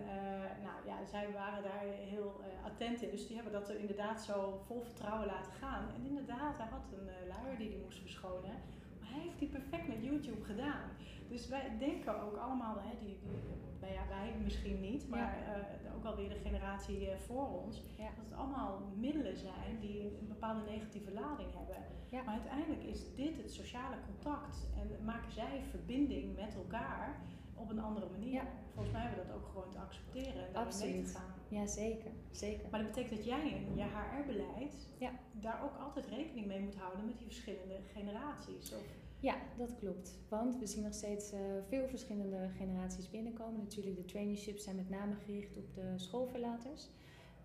nou 0.64 0.86
ja, 0.86 1.06
zij 1.06 1.32
waren 1.32 1.64
daar 1.64 1.84
heel 1.84 2.42
attent 2.64 3.02
in. 3.02 3.12
Dus 3.12 3.28
die 3.28 3.36
hebben 3.36 3.54
dat 3.54 3.70
er 3.70 3.80
inderdaad 3.80 4.24
zo 4.24 4.62
vol 4.66 4.82
vertrouwen 4.82 5.28
laten 5.28 5.52
gaan. 5.52 5.90
En 5.96 6.06
inderdaad, 6.06 6.58
hij 6.58 6.68
had 6.68 6.92
een 6.92 7.28
luier 7.28 7.58
die 7.58 7.70
hij 7.70 7.80
moest 7.84 8.00
verschonen. 8.00 8.54
Maar 9.00 9.10
hij 9.10 9.20
heeft 9.20 9.40
die 9.40 9.50
perfect 9.50 9.88
met 9.88 10.04
YouTube 10.04 10.44
gedaan. 10.44 10.90
Dus 11.30 11.48
wij 11.48 11.78
denken 11.80 12.22
ook 12.22 12.36
allemaal, 12.36 12.76
hè, 12.80 12.98
die, 13.00 13.20
die, 13.24 13.40
nou 13.80 13.94
ja, 13.94 14.08
wij 14.08 14.36
misschien 14.44 14.80
niet, 14.82 15.10
maar 15.10 15.38
ja. 15.40 15.94
ook 15.96 16.06
alweer 16.06 16.30
de 16.30 16.40
generatie 16.40 17.10
voor 17.28 17.64
ons, 17.64 17.84
ja. 17.98 18.10
dat 18.16 18.26
het 18.30 18.34
allemaal 18.34 18.82
middelen 18.96 19.38
zijn 19.38 19.80
die 19.80 20.02
een 20.02 20.28
bepaalde 20.28 20.62
negatieve 20.70 21.12
lading 21.12 21.50
hebben. 21.54 22.26
Maar 22.26 22.34
uiteindelijk 22.34 22.84
is 22.84 23.16
dit 23.16 23.38
het 23.38 23.52
sociale 23.52 23.96
contact 24.06 24.68
en 24.76 25.06
maken 25.06 25.32
zij 25.32 25.62
verbinding 25.70 26.36
met 26.36 26.56
elkaar 26.56 27.22
op 27.56 27.70
een 27.70 27.80
andere 27.80 28.10
manier. 28.10 28.42
Volgens 28.74 28.94
mij 28.94 29.04
hebben 29.04 29.26
we 29.26 29.28
dat 29.28 29.36
ook 29.36 29.48
gewoon 29.48 29.70
te 29.70 29.80
accepteren 29.80 30.48
en 30.48 30.54
daarin 30.54 30.80
mee 30.80 31.04
te 31.04 31.14
gaan. 31.14 31.34
Ja, 31.48 31.68
zeker. 31.68 32.12
zeker. 32.32 32.70
Maar 32.72 32.80
dat 32.80 32.90
betekent 32.90 33.16
dat 33.16 33.26
jij 33.26 33.50
in 33.50 33.76
je 33.76 33.84
HR-beleid 33.84 34.88
ja. 34.98 35.12
daar 35.32 35.64
ook 35.64 35.78
altijd 35.78 36.06
rekening 36.06 36.48
mee 36.48 36.60
moet 36.60 36.76
houden 36.76 37.06
met 37.06 37.18
die 37.18 37.26
verschillende 37.26 37.80
generaties. 37.94 38.74
Of? 38.74 38.86
Ja, 39.22 39.36
dat 39.58 39.76
klopt. 39.76 40.18
Want 40.30 40.60
we 40.60 40.68
zien 40.68 40.84
nog 40.84 40.94
steeds 40.94 41.34
uh, 41.34 41.40
veel 41.68 41.88
verschillende 41.88 42.50
generaties 42.58 43.10
binnenkomen. 43.10 43.60
Natuurlijk, 43.60 43.96
de 43.96 44.06
traineeships 44.06 44.64
zijn 44.64 44.76
met 44.76 44.90
name 44.90 45.16
gericht 45.16 45.58
op 45.58 45.74
de 45.74 45.94
schoolverlaters. 45.96 46.90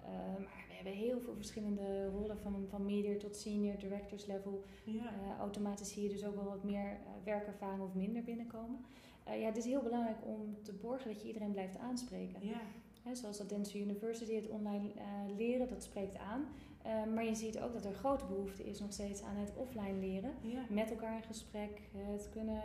Uh, 0.02 0.08
maar 0.38 0.64
we 0.68 0.74
hebben 0.74 0.92
heel 0.92 1.20
veel 1.20 1.34
verschillende 1.34 2.08
rollen, 2.08 2.38
van, 2.38 2.66
van 2.68 2.84
medior 2.84 3.16
tot 3.16 3.36
senior, 3.36 3.78
directors 3.78 4.26
level. 4.26 4.62
Ja. 4.84 4.92
Uh, 4.92 5.38
automatisch 5.38 5.92
zie 5.92 6.02
je 6.02 6.08
dus 6.08 6.24
ook 6.24 6.34
wel 6.34 6.44
wat 6.44 6.64
meer 6.64 6.98
werkervaring 7.24 7.82
of 7.82 7.94
minder 7.94 8.22
binnenkomen. 8.24 8.84
Ja, 9.26 9.46
het 9.46 9.56
is 9.56 9.64
heel 9.64 9.82
belangrijk 9.82 10.18
om 10.24 10.62
te 10.62 10.72
borgen 10.72 11.12
dat 11.12 11.22
je 11.22 11.26
iedereen 11.26 11.52
blijft 11.52 11.78
aanspreken. 11.78 12.46
Ja. 12.46 12.60
He, 13.02 13.14
zoals 13.14 13.38
dat 13.38 13.48
Dentsu 13.48 13.78
University, 13.78 14.34
het 14.34 14.48
online 14.48 14.90
leren, 15.36 15.68
dat 15.68 15.82
spreekt 15.82 16.18
aan. 16.18 16.46
Uh, 16.86 17.14
maar 17.14 17.24
je 17.24 17.34
ziet 17.34 17.60
ook 17.60 17.72
dat 17.72 17.84
er 17.84 17.94
grote 17.94 18.24
behoefte 18.24 18.64
is 18.64 18.80
nog 18.80 18.92
steeds 18.92 19.22
aan 19.22 19.36
het 19.36 19.52
offline 19.56 19.98
leren. 19.98 20.32
Ja. 20.40 20.64
Met 20.68 20.90
elkaar 20.90 21.16
in 21.16 21.22
gesprek, 21.22 21.80
het 21.96 22.28
kunnen 22.28 22.62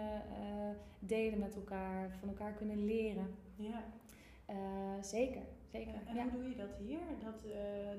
delen 0.99 1.39
met 1.39 1.55
elkaar, 1.55 2.11
van 2.19 2.29
elkaar 2.29 2.53
kunnen 2.53 2.85
leren. 2.85 3.27
Ja. 3.55 3.83
zeker, 5.01 5.41
zeker. 5.71 5.93
En, 5.93 6.17
en 6.17 6.29
hoe 6.29 6.39
doe 6.39 6.49
je 6.49 6.55
dat 6.55 6.75
hier? 6.79 6.99
Dat, 7.23 7.43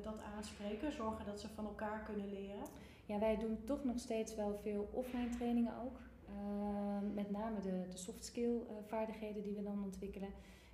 dat 0.03 0.23
aanspreken, 0.37 0.93
zorgen 0.93 1.27
dat 1.27 1.41
ze 1.41 1.49
van 1.49 1.65
elkaar 1.65 2.03
kunnen 2.03 2.29
leren? 2.29 2.65
Ja, 3.07 3.19
wij 3.19 3.37
doen 3.37 3.65
toch 3.65 3.85
nog 3.85 3.99
steeds 3.99 4.35
wel 4.35 4.55
veel 4.63 4.89
offline 4.93 5.29
trainingen 5.29 5.73
ook. 5.85 5.99
Ehm, 6.29 7.15
met 7.15 7.31
name 7.31 7.61
de, 7.61 7.87
de 7.91 7.97
soft 7.97 8.25
skill 8.25 8.61
vaardigheden 8.87 9.43
die 9.43 9.55
we 9.55 9.63
dan 9.63 9.85
ontwikkelen. 9.85 10.29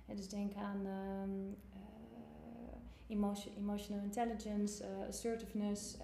En 0.05 0.15
dus 0.15 0.29
denk 0.29 0.53
aan 0.55 0.85
um, 0.85 1.57
emotion, 3.07 3.53
emotional 3.57 4.03
intelligence, 4.03 4.83
uh, 4.83 5.07
assertiveness. 5.07 5.97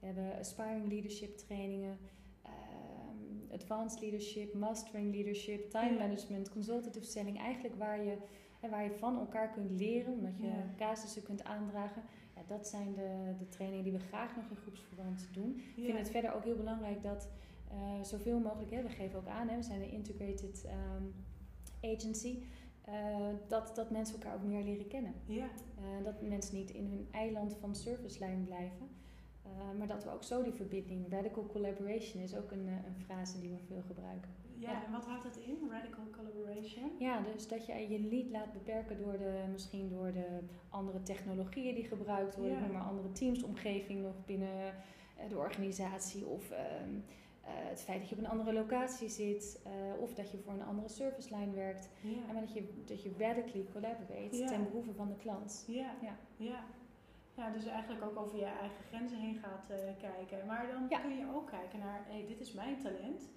we 0.00 0.06
hebben 0.06 0.38
aspiring 0.38 0.88
leadership 0.88 1.36
trainingen. 1.38 1.98
Um, 2.46 3.50
advanced 3.52 4.00
leadership, 4.00 4.54
mastering 4.54 5.14
leadership, 5.14 5.70
time 5.70 5.98
management, 5.98 6.50
consultative 6.50 7.04
selling. 7.04 7.38
Eigenlijk 7.38 7.74
waar 7.74 8.02
je, 8.04 8.16
waar 8.70 8.84
je 8.84 8.90
van 8.90 9.18
elkaar 9.18 9.50
kunt 9.50 9.70
leren, 9.70 10.12
omdat 10.12 10.38
je 10.38 10.46
ja. 10.46 10.74
casussen 10.76 11.22
kunt 11.22 11.44
aandragen. 11.44 12.02
Ja, 12.34 12.42
dat 12.46 12.66
zijn 12.68 12.94
de, 12.94 13.34
de 13.38 13.48
trainingen 13.48 13.84
die 13.84 13.92
we 13.92 13.98
graag 13.98 14.36
nog 14.36 14.50
in 14.50 14.56
groepsverband 14.56 15.28
doen. 15.32 15.62
Ik 15.76 15.84
vind 15.84 15.98
het 15.98 16.10
verder 16.10 16.34
ook 16.34 16.44
heel 16.44 16.56
belangrijk 16.56 17.02
dat 17.02 17.28
uh, 17.72 18.02
zoveel 18.02 18.38
mogelijk, 18.38 18.70
hè, 18.70 18.82
we 18.82 18.88
geven 18.88 19.18
ook 19.18 19.26
aan, 19.26 19.48
hè, 19.48 19.56
we 19.56 19.62
zijn 19.62 19.82
een 19.82 19.90
integrated 19.90 20.64
um, 20.96 21.14
agency, 21.94 22.42
uh, 22.88 23.26
dat, 23.48 23.72
dat 23.74 23.90
mensen 23.90 24.14
elkaar 24.14 24.34
ook 24.34 24.42
meer 24.42 24.64
leren 24.64 24.88
kennen. 24.88 25.14
Ja. 25.24 25.44
Uh, 25.44 26.04
dat 26.04 26.22
mensen 26.22 26.56
niet 26.56 26.70
in 26.70 26.86
hun 26.86 27.08
eiland 27.10 27.56
van 27.60 27.74
servicelijn 27.74 28.44
blijven. 28.44 28.88
maar 29.78 29.86
dat 29.86 30.04
we 30.04 30.10
ook 30.10 30.24
zo 30.24 30.42
die 30.42 30.52
verbinding, 30.52 31.10
radical 31.10 31.46
collaboration 31.46 32.22
is 32.22 32.36
ook 32.36 32.50
een, 32.50 32.66
een 32.68 33.00
frase 33.04 33.40
die 33.40 33.50
we 33.50 33.58
veel 33.66 33.82
gebruiken. 33.86 34.30
Ja, 34.60 34.84
en 34.84 34.92
wat 34.92 35.04
houdt 35.04 35.22
dat 35.22 35.36
in, 35.36 35.68
radical 35.70 36.04
collaboration? 36.10 36.90
Ja, 36.98 37.20
dus 37.20 37.48
dat 37.48 37.66
je 37.66 37.88
je 37.88 37.98
niet 37.98 38.30
laat 38.30 38.52
beperken 38.52 38.98
door 38.98 39.18
de, 39.18 39.44
misschien 39.52 39.88
door 39.88 40.12
de 40.12 40.38
andere 40.68 41.02
technologieën 41.02 41.74
die 41.74 41.84
gebruikt 41.84 42.36
worden, 42.36 42.60
ja. 42.60 42.66
maar 42.66 42.82
andere 42.82 43.12
teamsomgeving 43.12 44.02
nog 44.02 44.24
binnen 44.26 44.74
de 45.28 45.36
organisatie 45.36 46.26
of 46.26 46.50
ehm, 46.50 46.90
het 47.52 47.82
feit 47.82 48.00
dat 48.00 48.08
je 48.08 48.14
op 48.14 48.20
een 48.20 48.30
andere 48.30 48.52
locatie 48.52 49.08
zit 49.08 49.60
uh, 49.66 50.02
of 50.02 50.14
dat 50.14 50.30
je 50.30 50.38
voor 50.38 50.52
een 50.52 50.64
andere 50.64 50.88
servicelijn 50.88 51.54
werkt. 51.54 51.90
Ja. 52.02 52.10
En 52.28 52.32
maar 52.32 52.42
dat 52.42 52.52
je, 52.52 52.82
dat 52.84 53.02
je 53.02 53.12
radically 53.18 53.66
collaborate 53.72 54.36
ja. 54.36 54.46
ten 54.46 54.62
behoeve 54.62 54.92
van 54.92 55.08
de 55.08 55.16
klant. 55.16 55.64
Ja. 55.66 55.94
Ja. 56.02 56.16
ja. 56.36 56.64
ja, 57.34 57.50
dus 57.50 57.66
eigenlijk 57.66 58.04
ook 58.04 58.16
over 58.18 58.38
je 58.38 58.44
eigen 58.44 58.84
grenzen 58.88 59.18
heen 59.18 59.36
gaat 59.36 59.66
uh, 59.70 59.76
kijken. 59.98 60.46
Maar 60.46 60.66
dan 60.72 61.00
kun 61.00 61.16
je 61.16 61.34
ook 61.34 61.50
kijken 61.50 61.78
naar, 61.78 62.04
hé, 62.06 62.12
hey, 62.12 62.26
dit 62.26 62.40
is 62.40 62.52
mijn 62.52 62.78
talent. 62.78 63.30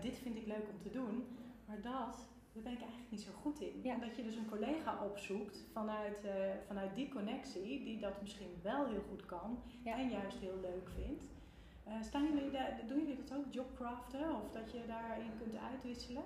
dit 0.00 0.18
vind 0.18 0.36
ik 0.36 0.46
leuk 0.46 0.68
om 0.72 0.80
te 0.80 0.90
doen. 0.90 1.24
Maar 1.66 1.80
dat, 1.80 2.26
daar 2.52 2.62
ben 2.62 2.72
ik 2.72 2.80
eigenlijk 2.80 3.10
niet 3.10 3.20
zo 3.20 3.32
goed 3.42 3.60
in. 3.60 3.84
En 3.84 4.00
dat 4.00 4.16
je 4.16 4.22
dus 4.22 4.36
een 4.36 4.48
collega 4.48 5.04
opzoekt 5.04 5.64
vanuit, 5.72 6.26
vanuit 6.66 6.94
die 6.94 7.08
connectie, 7.08 7.84
die 7.84 7.98
dat 7.98 8.20
misschien 8.20 8.58
wel 8.62 8.86
heel 8.86 9.02
goed 9.08 9.26
kan 9.26 9.58
en 9.84 10.10
juist 10.10 10.38
heel 10.38 10.60
leuk 10.60 10.88
vindt. 10.94 11.24
Uh, 11.88 12.02
staan 12.02 12.26
jullie 12.34 12.50
daar, 12.50 12.80
doen 12.88 12.98
jullie 12.98 13.16
dat 13.24 13.36
ook, 13.38 13.44
jobcraften, 13.50 14.20
of 14.20 14.50
dat 14.52 14.72
je 14.72 14.78
daarin 14.86 15.30
kunt 15.38 15.56
uitwisselen? 15.72 16.22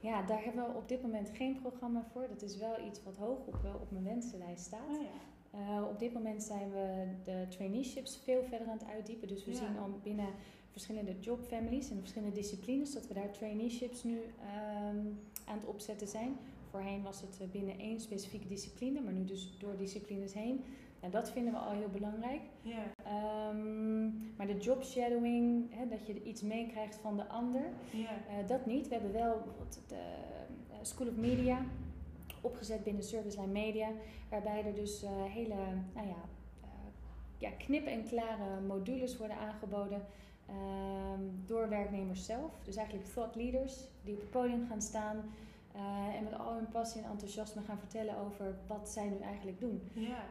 Ja, 0.00 0.22
daar 0.22 0.44
hebben 0.44 0.64
we 0.64 0.78
op 0.78 0.88
dit 0.88 1.02
moment 1.02 1.30
geen 1.30 1.60
programma 1.60 2.04
voor. 2.12 2.28
Dat 2.28 2.42
is 2.42 2.56
wel 2.56 2.86
iets 2.86 3.02
wat 3.02 3.16
hoog 3.16 3.38
op, 3.46 3.58
op 3.80 3.90
mijn 3.90 4.04
wensenlijst 4.04 4.64
staat. 4.64 4.96
Oh, 4.96 5.02
ja. 5.02 5.34
Uh, 5.60 5.88
op 5.88 5.98
dit 5.98 6.12
moment 6.12 6.42
zijn 6.42 6.70
we 6.70 7.06
de 7.24 7.46
traineeships 7.48 8.20
veel 8.24 8.42
verder 8.42 8.68
aan 8.68 8.78
het 8.78 8.88
uitdiepen. 8.88 9.28
Dus 9.28 9.44
we 9.44 9.54
zien 9.54 9.78
al 9.78 10.00
binnen 10.02 10.28
verschillende 10.70 11.18
jobfamilies 11.20 11.90
en 11.90 11.98
verschillende 11.98 12.34
disciplines 12.34 12.92
dat 12.92 13.06
we 13.06 13.14
daar 13.14 13.30
traineeships 13.30 14.04
nu 14.04 14.14
um, 14.14 15.18
aan 15.44 15.58
het 15.58 15.64
opzetten 15.66 16.08
zijn. 16.08 16.36
Voorheen 16.70 17.02
was 17.02 17.20
het 17.20 17.38
eh, 17.40 17.48
binnen 17.48 17.78
één 17.78 18.00
specifieke 18.00 18.46
discipline, 18.46 19.00
maar 19.00 19.12
nu 19.12 19.24
dus 19.24 19.58
door 19.58 19.76
disciplines 19.76 20.34
heen. 20.34 20.64
En 21.00 21.10
dat 21.10 21.30
vinden 21.30 21.52
we 21.52 21.58
al 21.58 21.72
heel 21.72 21.88
belangrijk. 21.88 22.40
Yeah. 22.62 23.48
Um, 23.48 24.34
maar 24.36 24.46
de 24.46 24.56
job 24.56 24.84
shadowing, 24.84 25.74
hè, 25.74 25.88
dat 25.88 26.06
je 26.06 26.22
iets 26.22 26.42
meekrijgt 26.42 26.96
van 26.96 27.16
de 27.16 27.28
ander, 27.28 27.62
yeah. 27.90 28.02
uh, 28.02 28.48
dat 28.48 28.66
niet. 28.66 28.88
We 28.88 28.94
hebben 28.94 29.12
wel 29.12 29.42
de 29.88 29.94
uh, 29.94 30.76
School 30.82 31.08
of 31.08 31.16
Media 31.16 31.64
opgezet 32.40 32.84
binnen 32.84 33.02
Service 33.02 33.40
Line 33.40 33.52
Media, 33.52 33.88
waarbij 34.30 34.64
er 34.64 34.74
dus 34.74 35.02
uh, 35.02 35.10
hele 35.24 35.54
nou 35.94 36.06
ja, 36.06 36.24
ja, 37.38 37.50
knip 37.50 37.86
en 37.86 38.04
klare 38.04 38.60
modules 38.66 39.16
worden 39.16 39.36
aangeboden 39.36 40.02
um, 40.50 41.42
door 41.46 41.68
werknemers 41.68 42.24
zelf. 42.24 42.60
Dus 42.62 42.76
eigenlijk 42.76 43.08
thought 43.08 43.34
leaders 43.34 43.88
die 44.04 44.14
op 44.14 44.20
het 44.20 44.30
podium 44.30 44.66
gaan 44.66 44.82
staan. 44.82 45.24
Uh, 45.76 46.14
en 46.14 46.24
met 46.24 46.38
al 46.38 46.54
hun 46.54 46.68
passie 46.68 47.02
en 47.02 47.10
enthousiasme 47.10 47.62
gaan 47.62 47.78
vertellen 47.78 48.16
over 48.16 48.56
wat 48.66 48.88
zij 48.88 49.08
nu 49.08 49.18
eigenlijk 49.18 49.60
doen. 49.60 49.90
Ja. 49.92 50.24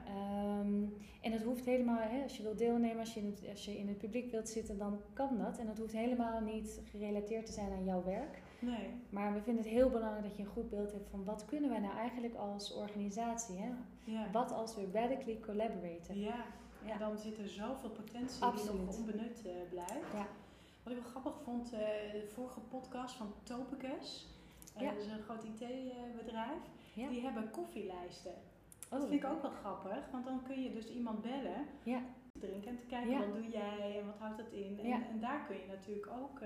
Um, 0.59 0.93
en 1.21 1.31
dat 1.31 1.41
hoeft 1.41 1.65
helemaal, 1.65 1.99
hè, 1.99 2.23
als 2.23 2.37
je 2.37 2.43
wilt 2.43 2.57
deelnemen, 2.57 2.99
als 2.99 3.13
je, 3.13 3.19
in 3.19 3.25
het, 3.25 3.49
als 3.49 3.65
je 3.65 3.77
in 3.77 3.87
het 3.87 3.97
publiek 3.97 4.31
wilt 4.31 4.49
zitten, 4.49 4.77
dan 4.77 4.99
kan 5.13 5.37
dat. 5.37 5.57
En 5.57 5.65
dat 5.65 5.77
hoeft 5.77 5.93
helemaal 5.93 6.41
niet 6.41 6.81
gerelateerd 6.89 7.45
te 7.45 7.51
zijn 7.51 7.71
aan 7.71 7.85
jouw 7.85 8.03
werk. 8.03 8.41
Nee. 8.59 8.89
Maar 9.09 9.33
we 9.33 9.41
vinden 9.41 9.63
het 9.63 9.73
heel 9.73 9.89
belangrijk 9.89 10.23
dat 10.23 10.35
je 10.35 10.43
een 10.43 10.49
goed 10.49 10.69
beeld 10.69 10.91
hebt 10.91 11.09
van 11.09 11.23
wat 11.23 11.45
kunnen 11.45 11.69
wij 11.69 11.79
nou 11.79 11.97
eigenlijk 11.97 12.35
als 12.35 12.73
organisatie. 12.73 13.55
Hè? 13.55 13.69
Ja. 14.03 14.31
Wat 14.31 14.51
als 14.51 14.75
we 14.75 14.89
radically 14.93 15.39
collaboraten. 15.39 16.19
Ja. 16.19 16.45
ja, 16.85 16.97
dan 16.97 17.17
zit 17.17 17.37
er 17.37 17.47
zoveel 17.47 17.89
potentie 17.89 18.43
Absoluut. 18.43 18.71
die 18.71 18.85
nog 18.85 18.97
onbenut 18.97 19.41
uh, 19.45 19.51
blijft. 19.69 20.13
Ja. 20.13 20.27
Wat 20.83 20.93
ik 20.93 20.99
wel 20.99 21.09
grappig 21.09 21.41
vond, 21.43 21.73
uh, 21.73 21.79
de 22.11 22.27
vorige 22.33 22.59
podcast 22.59 23.15
van 23.15 23.33
Topicus. 23.43 24.34
Ja. 24.77 24.91
Dat 24.91 25.01
is 25.01 25.07
een 25.07 25.23
groot 25.23 25.43
IT-bedrijf. 25.43 26.61
Die 26.93 27.21
hebben 27.21 27.49
koffielijsten. 27.49 28.33
Dat 28.89 29.01
oh. 29.01 29.09
vind 29.09 29.23
ik 29.23 29.29
ook 29.29 29.41
wel 29.41 29.51
grappig, 29.51 30.11
want 30.11 30.25
dan 30.25 30.43
kun 30.43 30.61
je 30.61 30.73
dus 30.73 30.89
iemand 30.89 31.21
bellen. 31.21 31.65
Ja. 31.83 32.01
te 32.33 32.39
drinken 32.39 32.69
en 32.69 32.77
te 32.77 32.85
kijken 32.85 33.17
wat 33.17 33.33
doe 33.33 33.49
jij 33.49 33.99
en 33.99 34.05
wat 34.05 34.17
houdt 34.17 34.37
dat 34.37 34.51
in. 34.51 34.79
En, 34.79 34.91
en 34.91 35.19
daar 35.19 35.45
kun 35.47 35.55
je 35.55 35.65
natuurlijk 35.67 36.07
ook 36.07 36.39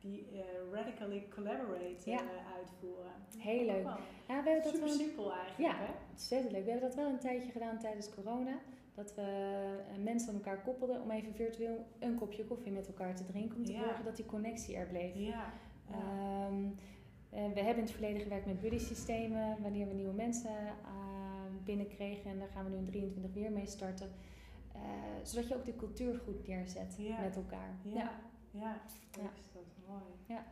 die 0.00 0.26
radically 0.72 1.26
collaborate 1.34 2.20
uitvoeren. 2.56 3.12
Heel 3.38 3.64
leuk. 3.64 3.84
Ja, 3.84 4.42
we 4.42 4.50
hebben 4.50 4.62
dat 4.62 4.72
Super 4.72 4.86
wel... 4.86 4.96
simpel 4.96 5.32
eigenlijk. 5.32 5.78
Ja, 5.78 5.86
ontzettend 6.10 6.52
leuk. 6.52 6.64
We 6.64 6.70
hebben 6.70 6.88
dat 6.88 6.98
wel 6.98 7.08
een 7.08 7.18
tijdje 7.18 7.50
gedaan 7.50 7.78
tijdens 7.78 8.14
corona. 8.14 8.58
Dat 8.94 9.14
we 9.14 9.24
mensen 10.02 10.28
aan 10.28 10.34
elkaar 10.34 10.62
koppelden 10.62 11.02
om 11.02 11.10
even 11.10 11.34
virtueel 11.34 11.86
een 11.98 12.14
kopje 12.14 12.44
koffie 12.44 12.72
met 12.72 12.86
elkaar 12.86 13.16
te 13.16 13.24
drinken. 13.24 13.56
Om 13.56 13.64
te 13.64 13.72
zorgen 13.72 14.04
dat 14.04 14.16
die 14.16 14.26
connectie 14.26 14.76
er 14.76 14.86
bleef. 14.86 15.14
Ja. 15.14 15.52
Ehm, 15.90 16.68
we 17.32 17.60
hebben 17.60 17.76
in 17.76 17.82
het 17.82 17.90
verleden 17.90 18.22
gewerkt 18.22 18.46
met 18.46 18.60
buddy 18.60 18.78
systemen. 18.78 19.62
Wanneer 19.62 19.88
we 19.88 19.94
nieuwe 19.94 20.12
mensen 20.12 20.50
uh, 20.50 21.64
binnenkregen. 21.64 22.30
En 22.30 22.38
daar 22.38 22.48
gaan 22.48 22.64
we 22.64 22.70
nu 22.70 22.76
in 22.76 22.90
23 22.90 23.32
weer 23.34 23.52
mee 23.52 23.66
starten. 23.66 24.10
Uh, 24.76 24.82
zodat 25.22 25.48
je 25.48 25.54
ook 25.56 25.64
de 25.64 25.76
cultuur 25.76 26.20
goed 26.24 26.46
neerzet 26.46 26.98
met 27.20 27.36
elkaar. 27.36 27.76
Ja, 27.82 27.92
ja. 27.92 28.12
ja. 28.50 28.80
ja. 29.10 29.22
dat 29.52 29.62
is 29.66 29.86
mooi. 29.88 30.02
Ja. 30.26 30.44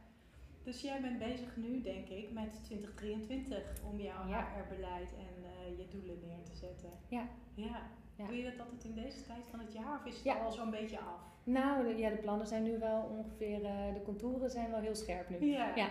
Dus 0.63 0.81
jij 0.81 1.01
bent 1.01 1.19
bezig 1.19 1.57
nu, 1.57 1.81
denk 1.81 2.09
ik, 2.09 2.33
met 2.33 2.65
2023 2.65 3.83
om 3.91 4.01
jouw 4.01 4.23
HR-beleid 4.25 5.13
en 5.15 5.43
uh, 5.43 5.79
je 5.79 5.89
doelen 5.89 6.19
neer 6.21 6.43
te 6.43 6.55
zetten. 6.55 6.91
Ja. 7.09 7.29
ja. 7.55 7.83
Doe 8.17 8.37
je 8.37 8.51
dat 8.51 8.61
altijd 8.61 8.85
in 8.85 8.95
deze 8.95 9.27
tijd 9.27 9.47
van 9.51 9.61
het 9.61 9.73
jaar 9.73 9.99
of 9.99 10.05
is 10.05 10.23
het 10.25 10.41
al 10.41 10.53
zo'n 10.53 10.71
beetje 10.71 10.99
af? 10.99 11.21
Nou, 11.45 11.87
de, 11.87 11.99
ja, 11.99 12.11
de 12.11 12.17
plannen 12.17 12.47
zijn 12.47 12.63
nu 12.63 12.79
wel 12.79 13.03
ongeveer, 13.03 13.63
uh, 13.63 13.95
de 13.95 14.03
contouren 14.05 14.51
zijn 14.51 14.71
wel 14.71 14.81
heel 14.81 14.95
scherp 14.95 15.29
nu. 15.29 15.47
Ja, 15.47 15.77
ja. 15.77 15.89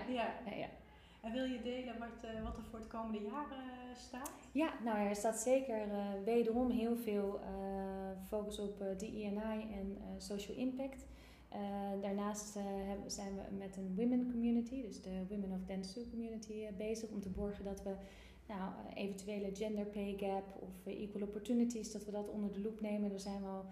ja. 0.56 0.70
Ja, 1.22 1.28
En 1.28 1.34
wil 1.34 1.44
je 1.44 1.62
delen 1.62 2.00
wat, 2.00 2.24
uh, 2.24 2.44
wat 2.44 2.58
er 2.58 2.64
voor 2.64 2.80
het 2.80 2.88
komende 2.88 3.22
jaar 3.22 3.48
uh, 3.52 3.96
staat? 3.96 4.32
Ja, 4.52 4.74
nou 4.84 4.98
er 4.98 5.16
staat 5.16 5.40
zeker 5.40 5.88
wederom 6.26 6.70
heel 6.70 6.96
veel 6.96 7.40
focus 8.28 8.60
op 8.60 8.84
DE&I 8.98 9.32
en 9.74 9.98
social 10.18 10.58
impact. 10.58 11.06
daarnaast 12.02 12.54
hebben, 12.88 13.12
zijn 13.12 13.36
we 13.36 13.56
met 13.58 13.78
een 13.78 13.96
women 13.96 14.32
community, 14.32 14.82
dus 14.82 15.02
de 15.02 15.26
Women 15.30 15.52
of 15.52 15.66
Dentsu 15.66 16.10
community, 16.10 16.66
bezig 16.78 17.10
om 17.10 17.22
te 17.22 17.30
borgen 17.30 17.64
dat 17.64 17.84
we 17.84 17.96
nou, 18.48 18.72
eventuele 18.94 19.56
gender 19.56 19.86
pay 19.86 20.16
gap 20.18 20.62
of 20.62 20.86
equal 20.86 21.22
opportunities, 21.22 21.92
dat 21.92 22.06
we 22.06 22.12
dat 22.12 22.30
onder 22.30 22.52
de 22.52 22.62
loep 22.62 22.82
nemen. 22.82 23.10
Daar 23.10 23.20
zijn 23.20 23.42
we 23.42 23.48
al 23.48 23.66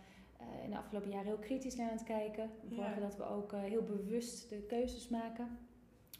in 0.64 0.70
de 0.70 0.78
afgelopen 0.78 1.12
jaren 1.12 1.28
heel 1.28 1.38
kritisch 1.38 1.76
naar 1.76 1.90
aan 1.90 1.98
het 1.98 2.06
kijken. 2.06 2.50
We 2.70 2.76
zorgen 2.76 3.02
dat 3.02 3.18
we 3.18 3.24
ook 3.24 3.52
heel 3.52 3.84
bewust 3.84 4.50
de 4.50 4.62
keuzes 4.62 5.10
maken 5.10 5.67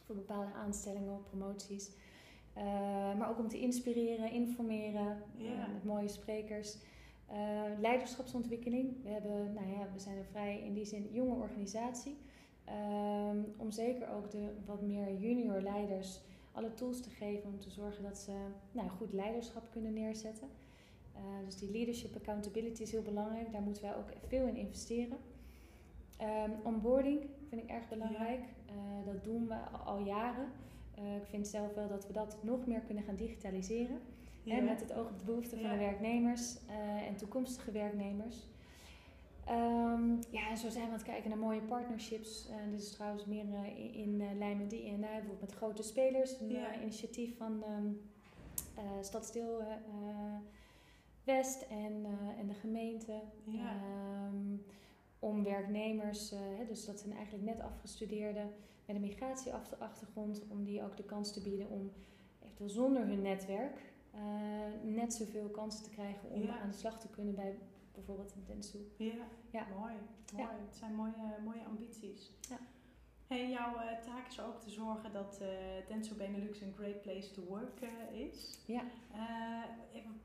voor 0.08 0.16
bepaalde 0.16 0.52
aanstellingen 0.52 1.12
of 1.12 1.24
promoties. 1.24 1.90
Uh, 2.56 2.64
maar 3.18 3.28
ook 3.30 3.38
om 3.38 3.48
te 3.48 3.60
inspireren, 3.60 4.30
informeren 4.30 5.22
met 5.72 5.84
mooie 5.84 6.08
sprekers. 6.08 6.76
leiderschapsontwikkeling. 7.80 9.02
We, 9.02 9.08
hebben, 9.08 9.52
nou 9.52 9.68
ja, 9.68 9.88
we 9.92 9.98
zijn 9.98 10.16
een 10.16 10.24
vrij 10.24 10.60
in 10.64 10.74
die 10.74 10.84
zin 10.84 11.08
jonge 11.12 11.34
organisatie. 11.34 12.16
Ehm, 12.64 13.38
om 13.56 13.70
zeker 13.70 14.08
ook 14.10 14.30
de 14.30 14.48
wat 14.66 14.82
meer 14.82 15.16
junior 15.18 15.60
leiders 15.60 16.20
alle 16.52 16.74
tools 16.74 17.00
te 17.00 17.10
geven 17.10 17.50
om 17.50 17.58
te 17.58 17.70
zorgen 17.70 18.02
dat 18.02 18.18
ze 18.18 18.32
nou, 18.72 18.88
goed 18.88 19.12
leiderschap 19.12 19.70
kunnen 19.70 19.92
neerzetten. 19.92 20.48
Dus 21.44 21.56
die 21.58 21.70
leadership 21.70 22.16
accountability 22.16 22.82
is 22.82 22.90
heel 22.90 23.02
belangrijk. 23.02 23.52
Daar 23.52 23.62
moeten 23.62 23.82
wij 23.82 23.96
ook 23.96 24.08
veel 24.26 24.46
in 24.46 24.56
investeren. 24.56 25.18
Um, 26.22 26.52
onboarding 26.62 27.20
vind 27.48 27.62
ik 27.62 27.68
erg 27.68 27.88
belangrijk. 27.88 28.40
Uh, 28.40 29.06
dat 29.06 29.24
doen 29.24 29.48
we 29.48 29.54
al 29.84 29.98
jaren. 29.98 30.46
Uh, 30.98 31.16
ik 31.16 31.26
vind 31.26 31.48
zelf 31.48 31.74
wel 31.74 31.88
dat 31.88 32.06
we 32.06 32.12
dat 32.12 32.36
nog 32.42 32.66
meer 32.66 32.80
kunnen 32.80 33.04
gaan 33.04 33.16
digitaliseren. 33.16 34.00
Ja. 34.42 34.60
met 34.60 34.80
het 34.80 34.92
oog 34.92 35.08
op 35.08 35.18
de 35.18 35.24
behoeften 35.24 35.60
van 35.60 35.70
de 35.70 35.76
werknemers 35.76 36.56
en 37.08 37.16
toekomstige 37.16 37.70
werknemers. 37.70 38.36
Um, 39.50 40.18
ja, 40.30 40.48
en 40.50 40.56
zo 40.56 40.68
zijn 40.68 40.84
we 40.84 40.90
aan 40.90 40.96
het 40.96 41.06
kijken 41.06 41.30
naar 41.30 41.38
mooie 41.38 41.60
partnerships. 41.60 42.48
Uh, 42.50 42.70
dit 42.70 42.80
is 42.80 42.90
trouwens 42.90 43.24
meer 43.24 43.44
uh, 43.44 43.94
in, 43.94 44.20
uh, 44.20 44.26
lijn 44.38 44.58
met 44.58 44.70
die 44.70 44.84
INI, 44.84 44.98
bijvoorbeeld 45.00 45.40
met 45.40 45.54
grote 45.54 45.82
spelers. 45.82 46.40
Een 46.40 46.82
initiatief 46.82 47.36
van 47.36 47.64
um, 47.76 48.00
Stadsdeel 49.00 49.62
West 51.24 51.62
en, 51.62 52.06
en 52.38 52.46
de 52.46 52.54
gemeente. 52.54 53.20
Ja. 53.44 53.76
Um, 54.26 54.64
om 55.18 55.44
werknemers, 55.44 56.30
hè, 56.30 56.66
dus 56.66 56.84
dat 56.84 57.00
zijn 57.00 57.12
eigenlijk 57.12 57.44
net 57.44 57.60
afgestudeerden 57.60 58.50
met 58.86 58.96
een 58.96 59.02
migratieachtergrond, 59.02 60.42
om 60.48 60.64
die 60.64 60.82
ook 60.82 60.96
de 60.96 61.04
kans 61.04 61.32
te 61.32 61.42
bieden 61.42 61.68
om 61.70 61.90
eventueel 62.42 62.70
zonder 62.70 63.06
hun 63.06 63.22
netwerk 63.22 63.92
net 64.82 65.14
zoveel 65.14 65.48
kansen 65.48 65.84
te 65.84 65.90
krijgen 65.90 66.30
om 66.30 66.48
aan 66.48 66.70
de 66.70 66.76
slag 66.76 67.00
te 67.00 67.08
kunnen 67.08 67.34
bij 67.34 67.58
bijvoorbeeld 67.94 68.34
in 68.34 68.44
Dentsu. 68.46 68.78
Ja, 68.96 69.12
ja. 69.50 69.66
mooi. 69.78 69.94
mooi. 70.34 70.48
Het 70.66 70.76
zijn 70.76 70.94
mooie, 70.94 71.38
mooie 71.44 71.64
ambities. 71.64 72.32
Ja. 72.48 72.58
Hey, 73.28 73.50
jouw 73.50 73.74
uh, 73.74 74.00
taak 74.04 74.28
is 74.28 74.40
ook 74.40 74.60
te 74.60 74.70
zorgen 74.70 75.12
dat 75.12 75.38
uh, 75.42 75.48
Dentsu 75.88 76.14
Benelux 76.14 76.60
een 76.60 76.74
great 76.76 77.00
place 77.02 77.30
to 77.30 77.42
work 77.42 77.80
uh, 77.82 78.20
is. 78.20 78.58
Ja. 78.66 78.82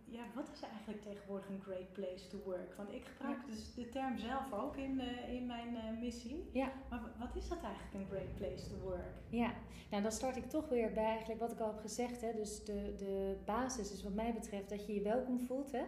ja. 0.06 0.24
Wat 0.36 0.50
is 0.54 0.62
eigenlijk 0.62 1.02
tegenwoordig 1.02 1.50
een 1.50 1.62
great 1.62 1.94
place 1.94 2.28
to 2.28 2.38
work? 2.46 2.74
Want 2.78 2.92
ik 2.92 3.06
gebruik 3.06 3.46
dus 3.46 3.74
de 3.74 3.90
term 3.90 4.18
zelf 4.18 4.54
ook 4.54 4.78
in, 4.78 5.00
in 5.28 5.46
mijn 5.46 6.00
missie. 6.00 6.50
Ja. 6.54 6.72
Maar 6.90 7.02
wat 7.20 7.36
is 7.36 7.48
dat 7.48 7.64
eigenlijk, 7.64 7.94
een 7.94 8.18
great 8.18 8.36
place 8.36 8.70
to 8.70 8.76
work? 8.84 9.14
Ja, 9.30 9.54
nou 9.90 10.04
dan 10.04 10.12
start 10.12 10.36
ik 10.36 10.50
toch 10.50 10.70
weer 10.70 10.94
bij 10.94 11.06
eigenlijk 11.06 11.40
wat 11.40 11.52
ik 11.52 11.60
al 11.60 11.72
heb 11.72 11.80
gezegd. 11.82 12.22
Hè. 12.22 12.34
Dus 12.34 12.64
de, 12.64 12.94
de 12.98 13.38
basis 13.46 13.92
is 13.92 14.04
wat 14.04 14.14
mij 14.14 14.34
betreft 14.34 14.70
dat 14.70 14.86
je 14.86 14.94
je 14.94 15.02
welkom 15.02 15.40
voelt. 15.40 15.72
Hè. 15.72 15.84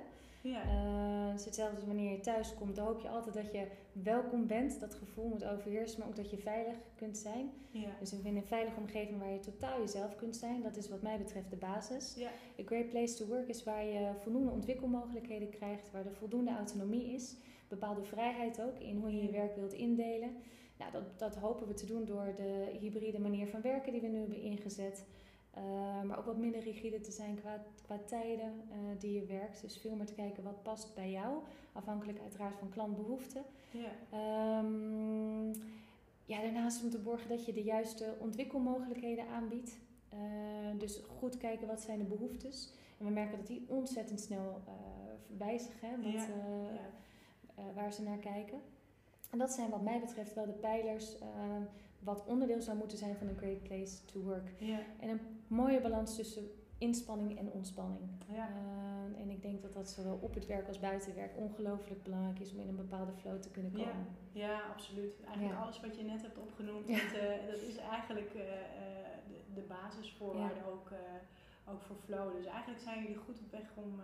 Ja. 0.49 0.63
Uh, 0.65 1.34
is 1.34 1.45
hetzelfde 1.45 1.75
als 1.75 1.86
wanneer 1.86 2.12
je 2.12 2.19
thuis 2.19 2.53
komt. 2.53 2.75
Dan 2.75 2.86
hoop 2.86 2.99
je 2.99 3.10
altijd 3.10 3.36
dat 3.36 3.51
je 3.51 3.67
welkom 3.91 4.47
bent. 4.47 4.79
Dat 4.79 4.95
gevoel 4.95 5.27
moet 5.27 5.45
overheersen, 5.45 5.99
maar 5.99 6.08
ook 6.08 6.15
dat 6.15 6.29
je 6.29 6.38
veilig 6.38 6.75
kunt 6.95 7.17
zijn. 7.17 7.51
Ja. 7.71 7.89
Dus 7.99 8.12
we 8.12 8.17
vinden 8.21 8.41
een 8.41 8.47
veilige 8.47 8.79
omgeving 8.79 9.19
waar 9.19 9.31
je 9.31 9.39
totaal 9.39 9.79
jezelf 9.79 10.15
kunt 10.15 10.36
zijn. 10.36 10.62
Dat 10.62 10.77
is 10.77 10.89
wat 10.89 11.01
mij 11.01 11.17
betreft 11.17 11.49
de 11.49 11.55
basis. 11.55 12.13
Ja. 12.17 12.29
A 12.60 12.63
great 12.65 12.89
place 12.89 13.15
to 13.15 13.25
work 13.25 13.47
is 13.47 13.63
waar 13.63 13.86
je 13.86 14.12
voldoende 14.19 14.51
ontwikkelmogelijkheden 14.51 15.49
krijgt. 15.49 15.91
Waar 15.91 16.05
er 16.05 16.13
voldoende 16.13 16.51
autonomie 16.51 17.13
is. 17.13 17.36
Bepaalde 17.67 18.03
vrijheid 18.03 18.62
ook 18.62 18.79
in 18.79 18.97
hoe 18.97 19.15
je 19.15 19.21
je 19.21 19.31
werk 19.31 19.55
wilt 19.55 19.73
indelen. 19.73 20.29
Nou, 20.77 20.91
dat, 20.91 21.19
dat 21.19 21.36
hopen 21.36 21.67
we 21.67 21.73
te 21.73 21.86
doen 21.86 22.05
door 22.05 22.34
de 22.36 22.77
hybride 22.79 23.19
manier 23.19 23.47
van 23.47 23.62
werken 23.62 23.91
die 23.91 24.01
we 24.01 24.08
nu 24.08 24.19
hebben 24.19 24.41
ingezet. 24.41 25.05
Uh, 25.58 26.02
maar 26.02 26.18
ook 26.18 26.26
wat 26.26 26.38
minder 26.38 26.62
rigide 26.62 27.00
te 27.00 27.12
zijn 27.12 27.36
qua, 27.36 27.65
qua 27.82 27.98
tijden 28.06 28.62
uh, 28.70 29.00
die 29.00 29.13
je 29.13 29.26
werkt. 29.26 29.62
Dus 29.62 29.78
veel 29.78 29.96
meer 29.96 30.06
te 30.06 30.13
kijken 30.13 30.44
wat 30.44 30.63
past 30.63 30.96
bij 30.96 31.12
jou. 31.12 31.44
Afhankelijk 31.74 32.20
uiteraard 32.20 32.58
van 32.58 32.70
klantbehoeften. 32.70 33.44
Ja. 33.72 34.60
Um, 34.60 35.52
ja, 36.26 36.41
daarnaast 36.41 36.84
om 36.84 36.89
te 36.89 37.00
borgen 37.00 37.30
dat 37.30 37.46
je 37.46 37.54
de 37.54 37.63
juiste 37.63 38.15
ontwikkelmogelijkheden 38.20 39.28
aanbiedt. 39.28 39.78
Uh, 40.13 40.80
dus 40.80 41.02
goed 41.18 41.38
kijken 41.38 41.68
wat 41.68 41.82
zijn 41.82 42.00
de 42.00 42.06
behoeftes. 42.06 42.74
En 42.98 43.06
we 43.06 43.12
merken 43.12 43.38
dat 43.38 43.48
die 43.48 43.65
ontzettend 43.68 44.20
snel 44.20 44.62
wijzigen. 45.38 46.04
Wat, 46.04 46.13
ja. 46.13 46.28
Ja. 47.56 47.74
waar 47.74 47.94
ze 47.94 48.04
naar 48.04 48.18
kijken. 48.18 48.62
En 49.32 49.38
dat 49.38 49.52
zijn 49.52 49.70
wat 49.70 49.82
mij 49.82 50.00
betreft 50.00 50.34
wel 50.34 50.46
de 50.46 50.52
pijlers 50.52 51.20
ehm, 51.20 51.63
wat 52.06 52.26
onderdeel 52.26 52.62
zou 52.62 52.78
moeten 52.78 52.98
zijn 52.98 53.15
van 53.15 53.28
een 53.28 53.38
great 53.38 53.63
place 53.63 54.06
to 54.06 54.20
work. 54.20 54.50
Ja. 54.58 54.80
En 55.00 55.10
een 55.10 55.20
mooie 55.48 55.82
balans 55.82 56.15
tussen 56.15 56.44
inspanning 56.78 57.38
en 57.39 57.52
ontspanning. 57.52 58.02
Ja. 58.32 58.50
Uh, 58.50 59.22
en 59.22 59.30
ik 59.30 59.41
denk 59.41 59.62
dat 59.62 59.74
dat 59.74 59.89
zowel 59.89 60.20
op 60.22 60.34
het 60.34 60.46
werk 60.46 60.68
als 60.68 60.80
buiten 60.80 61.08
het 61.10 61.18
werk 61.18 61.38
ongelooflijk 61.38 62.04
belangrijk 62.04 62.39
is 62.39 62.54
om 62.54 62.60
in 62.60 62.68
een 62.68 62.76
bepaalde 62.76 63.12
flow 63.12 63.39
te 63.39 63.50
kunnen 63.50 63.72
komen. 63.72 64.08
Ja, 64.32 64.48
ja 64.48 64.62
absoluut. 64.74 65.24
Eigenlijk 65.26 65.60
alles 65.60 65.80
wat 65.80 65.98
je 65.98 66.04
net 66.04 66.22
hebt 66.22 66.38
opgenoemd, 66.38 66.88
dat, 66.88 66.96
uh, 66.96 67.52
dat, 67.52 67.62
is 67.62 67.78
eigenlijk 67.78 68.34
uh, 68.34 68.41
de, 69.28 69.39
de 69.54 69.62
basisvoorwaarde 69.62 70.65
ook, 70.72 70.91
ook 71.70 71.82
voor 71.82 71.96
flow. 71.96 72.36
Dus 72.36 72.46
eigenlijk 72.46 72.82
zijn 72.82 73.02
jullie 73.02 73.18
goed 73.18 73.39
op 73.39 73.52
weg 73.52 73.70
om... 73.76 74.00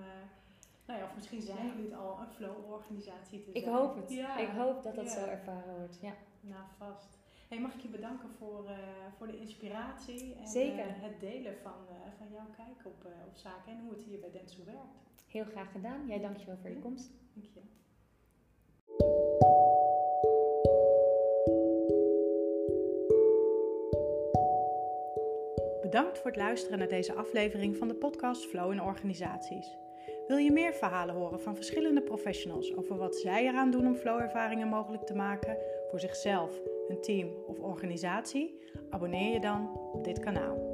nou 0.85 0.99
ja, 0.99 1.05
of 1.05 1.15
misschien 1.15 1.41
zijn 1.41 1.67
jullie 1.67 1.91
het 1.91 1.99
al 1.99 2.19
een 2.19 2.33
flow-organisatie 2.35 3.43
te 3.43 3.51
zijn. 3.51 3.63
Ik 3.63 3.69
hoop 3.69 3.95
het. 3.95 4.11
Ik 4.39 4.53
hoop 4.57 4.83
dat 4.83 4.95
dat 4.95 5.09
zo 5.11 5.25
ervaren 5.25 5.75
wordt. 5.77 5.97
Ja. 6.01 6.13
Nou, 6.41 6.63
vast. 6.77 7.20
Hey, 7.51 7.59
mag 7.59 7.73
ik 7.73 7.81
je 7.81 7.87
bedanken 7.87 8.29
voor, 8.37 8.63
uh, 8.65 8.77
voor 9.17 9.27
de 9.27 9.39
inspiratie 9.39 10.35
en 10.39 10.47
Zeker. 10.47 10.85
Uh, 10.85 11.01
het 11.01 11.19
delen 11.19 11.55
van, 11.63 11.73
uh, 11.89 11.95
van 12.17 12.27
jouw 12.31 12.47
kijk 12.55 12.85
op, 12.85 13.05
op 13.27 13.37
zaken 13.37 13.71
en 13.71 13.79
hoe 13.79 13.93
het 13.93 14.03
hier 14.03 14.19
bij 14.19 14.31
Dentsu 14.31 14.63
werkt. 14.65 15.25
Heel 15.27 15.43
graag 15.43 15.71
gedaan. 15.71 16.07
Jij 16.07 16.19
dankjewel 16.19 16.57
voor 16.61 16.69
je 16.69 16.79
komst. 16.79 17.11
Dank 17.33 17.47
je. 17.53 17.61
Bedankt 25.81 26.17
voor 26.17 26.27
het 26.27 26.39
luisteren 26.39 26.79
naar 26.79 26.87
deze 26.87 27.13
aflevering 27.13 27.77
van 27.77 27.87
de 27.87 27.95
podcast 27.95 28.45
Flow 28.45 28.71
in 28.71 28.81
Organisaties. 28.81 29.77
Wil 30.27 30.37
je 30.37 30.51
meer 30.51 30.73
verhalen 30.73 31.15
horen 31.15 31.41
van 31.41 31.55
verschillende 31.55 32.01
professionals 32.01 32.75
over 32.75 32.97
wat 32.97 33.15
zij 33.15 33.47
eraan 33.47 33.71
doen 33.71 33.87
om 33.87 33.95
flow-ervaringen 33.95 34.67
mogelijk 34.67 35.03
te 35.03 35.15
maken 35.15 35.57
voor 35.89 35.99
zichzelf, 35.99 36.59
hun 36.91 37.01
team 37.01 37.29
of 37.47 37.59
organisatie? 37.59 38.59
Abonneer 38.89 39.33
je 39.33 39.39
dan 39.39 39.69
op 39.93 40.03
dit 40.03 40.19
kanaal. 40.19 40.70